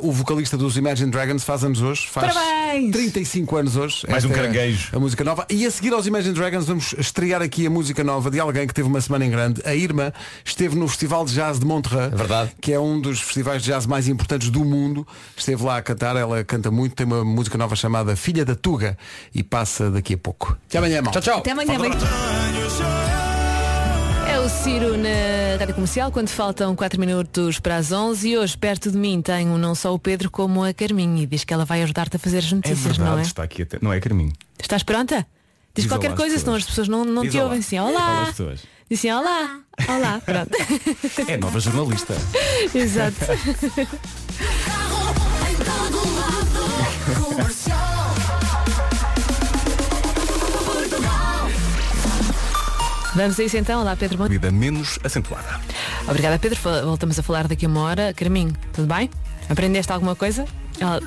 Uh, 0.02 0.08
o 0.08 0.12
vocalista 0.12 0.58
dos 0.58 0.78
Imagine 0.78 1.12
Dragons 1.12 1.43
faz 1.43 1.64
anos 1.64 1.82
hoje. 1.82 2.08
Faz 2.08 2.34
Parabéns! 2.34 2.91
35 2.91 3.56
anos 3.58 3.76
hoje. 3.76 4.06
Mais 4.10 4.26
um 4.26 4.32
é 4.32 4.34
caranguejo. 4.34 4.89
A 4.95 4.99
música 4.99 5.24
nova. 5.24 5.45
E 5.49 5.66
a 5.66 5.72
seguir 5.72 5.93
aos 5.93 6.08
Imagine 6.08 6.34
Dragons 6.34 6.66
vamos 6.66 6.93
estrear 6.97 7.41
aqui 7.41 7.68
a 7.68 7.70
música 7.70 8.04
nova 8.04 8.32
de 8.32 8.39
alguém 8.39 8.66
que 8.68 8.74
teve 8.74 8.88
uma 8.88 9.02
semana 9.02 9.26
em 9.26 9.30
grande. 9.30 9.62
A 9.66 9.76
Irma 9.76 10.14
esteve 10.43 10.76
no 10.76 10.88
Festival 10.88 11.26
de 11.26 11.34
Jazz 11.34 11.60
de 11.60 11.66
Montreux. 11.66 12.10
verdade. 12.16 12.52
Que 12.60 12.74
é 12.74 12.80
um 12.80 12.99
dos 12.99 13.20
festivais 13.22 13.62
de 13.62 13.70
jazz 13.72 13.86
mais 13.86 14.08
importantes 14.08 14.49
do 14.49 14.64
mundo. 14.66 15.06
Esteve 15.36 15.64
lá 15.64 15.78
a 15.78 15.82
cantar, 15.82 16.16
ela 16.16 16.43
canta 16.43 16.72
muito, 16.72 16.95
tem 16.95 17.06
uma 17.06 17.24
música 17.24 17.58
nova 17.58 17.76
chamada 17.76 18.16
Filha 18.16 18.43
da 18.45 18.56
Tuga 18.56 18.97
e 19.34 19.43
passa 19.43 19.89
daqui 19.91 20.14
a 20.14 20.18
pouco. 20.18 20.58
Até 20.68 20.78
amanhã, 20.78 21.02
mal. 21.02 21.12
Tchau, 21.12 21.22
tchau. 21.22 21.38
Até 21.39 21.52
amanhã. 21.52 21.78
É 24.41 24.43
o 24.43 24.49
Ciro 24.49 24.97
na 24.97 25.57
Rádio 25.59 25.75
Comercial 25.75 26.11
quando 26.11 26.29
faltam 26.29 26.75
4 26.75 26.99
minutos 26.99 27.59
para 27.59 27.75
as 27.77 27.91
11 27.91 28.27
e 28.27 28.37
hoje 28.39 28.57
perto 28.57 28.91
de 28.91 28.97
mim 28.97 29.21
tenho 29.21 29.55
não 29.55 29.75
só 29.75 29.93
o 29.93 29.99
Pedro 29.99 30.31
como 30.31 30.63
a 30.63 30.73
Carminha 30.73 31.21
e 31.21 31.25
diz 31.27 31.43
que 31.43 31.53
ela 31.53 31.63
vai 31.63 31.83
ajudar-te 31.83 32.15
a 32.15 32.19
fazer 32.19 32.39
as 32.39 32.51
É 32.51 32.55
notícias, 32.55 32.81
verdade, 32.97 33.09
não 33.11 33.19
é? 33.19 33.21
está 33.21 33.43
aqui 33.43 33.61
até. 33.61 33.77
Não 33.79 33.93
é 33.93 33.99
Carminho. 33.99 34.33
Estás 34.59 34.81
pronta? 34.81 35.17
Diz 35.75 35.83
Diz 35.83 35.85
qualquer 35.85 36.07
olá 36.07 36.17
coisa, 36.17 36.39
senão 36.39 36.55
as 36.55 36.63
pessoas 36.65 36.87
não, 36.87 37.05
não 37.05 37.21
Diz 37.21 37.33
te 37.33 37.37
olá. 37.37 37.43
ouvem 37.45 37.59
assim. 37.59 37.77
Olá! 37.77 38.25
pessoas. 38.25 38.61
Diz 38.89 38.97
assim, 38.97 39.11
olá! 39.11 39.59
Olá! 39.87 40.21
Pronto. 40.25 41.29
É 41.29 41.37
nova 41.37 41.59
jornalista. 41.59 42.15
Exato. 42.73 43.17
Vamos 53.16 53.39
a 53.39 53.43
isso 53.43 53.57
então. 53.57 53.82
Olá, 53.82 53.95
Pedro. 53.95 54.18
Bom... 54.18 54.28
Vida 54.28 54.51
menos 54.51 54.97
acentuada. 55.03 55.59
Obrigada, 56.07 56.39
Pedro. 56.39 56.57
Voltamos 56.86 57.20
a 57.20 57.24
falar 57.24 57.47
daqui 57.47 57.66
a 57.66 57.70
uma 57.70 57.82
hora. 57.82 58.14
Carminho, 58.14 58.53
tudo 58.74 58.88
bem? 58.93 59.09
Aprendeste 59.49 59.91
alguma 59.91 60.16
coisa? 60.16 60.45
Ela- 60.80 60.99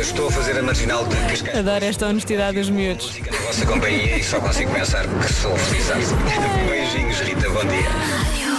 Estou 0.00 0.28
a 0.28 0.32
fazer 0.32 0.58
a 0.58 0.62
marginal 0.62 1.06
de 1.06 1.16
Cascais. 1.16 1.58
Adoro 1.58 1.84
esta 1.84 2.06
honestidade 2.06 2.58
dos 2.58 2.68
miúdos. 2.70 3.12
Na 3.30 3.38
vossa 3.38 3.66
companhia 3.66 4.16
e 4.18 4.22
só 4.24 4.40
consigo 4.40 4.70
pensar 4.72 5.06
que 5.06 5.32
sou 5.32 5.56
felizado. 5.56 6.00
Beijinhos, 6.68 7.20
Rita, 7.20 7.48
bom 7.50 7.64
dia. 7.64 8.49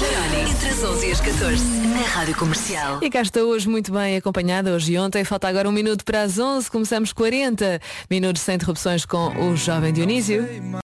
Entre 0.00 0.68
as 0.68 0.84
11 0.84 1.08
e 1.08 1.10
as 1.10 1.20
14, 1.20 1.64
na 1.88 2.02
Rádio 2.02 2.36
Comercial. 2.36 3.00
E 3.02 3.10
cá 3.10 3.20
estou 3.20 3.48
hoje 3.48 3.68
muito 3.68 3.90
bem 3.90 4.16
acompanhada, 4.16 4.72
hoje 4.72 4.92
e 4.92 4.98
ontem. 4.98 5.24
Falta 5.24 5.48
agora 5.48 5.68
um 5.68 5.72
minuto 5.72 6.04
para 6.04 6.22
as 6.22 6.38
11. 6.38 6.70
Começamos 6.70 7.12
40 7.12 7.80
minutos 8.08 8.42
sem 8.42 8.54
interrupções 8.54 9.04
com 9.04 9.26
o 9.48 9.56
Jovem 9.56 9.92
Dionísio. 9.92 10.46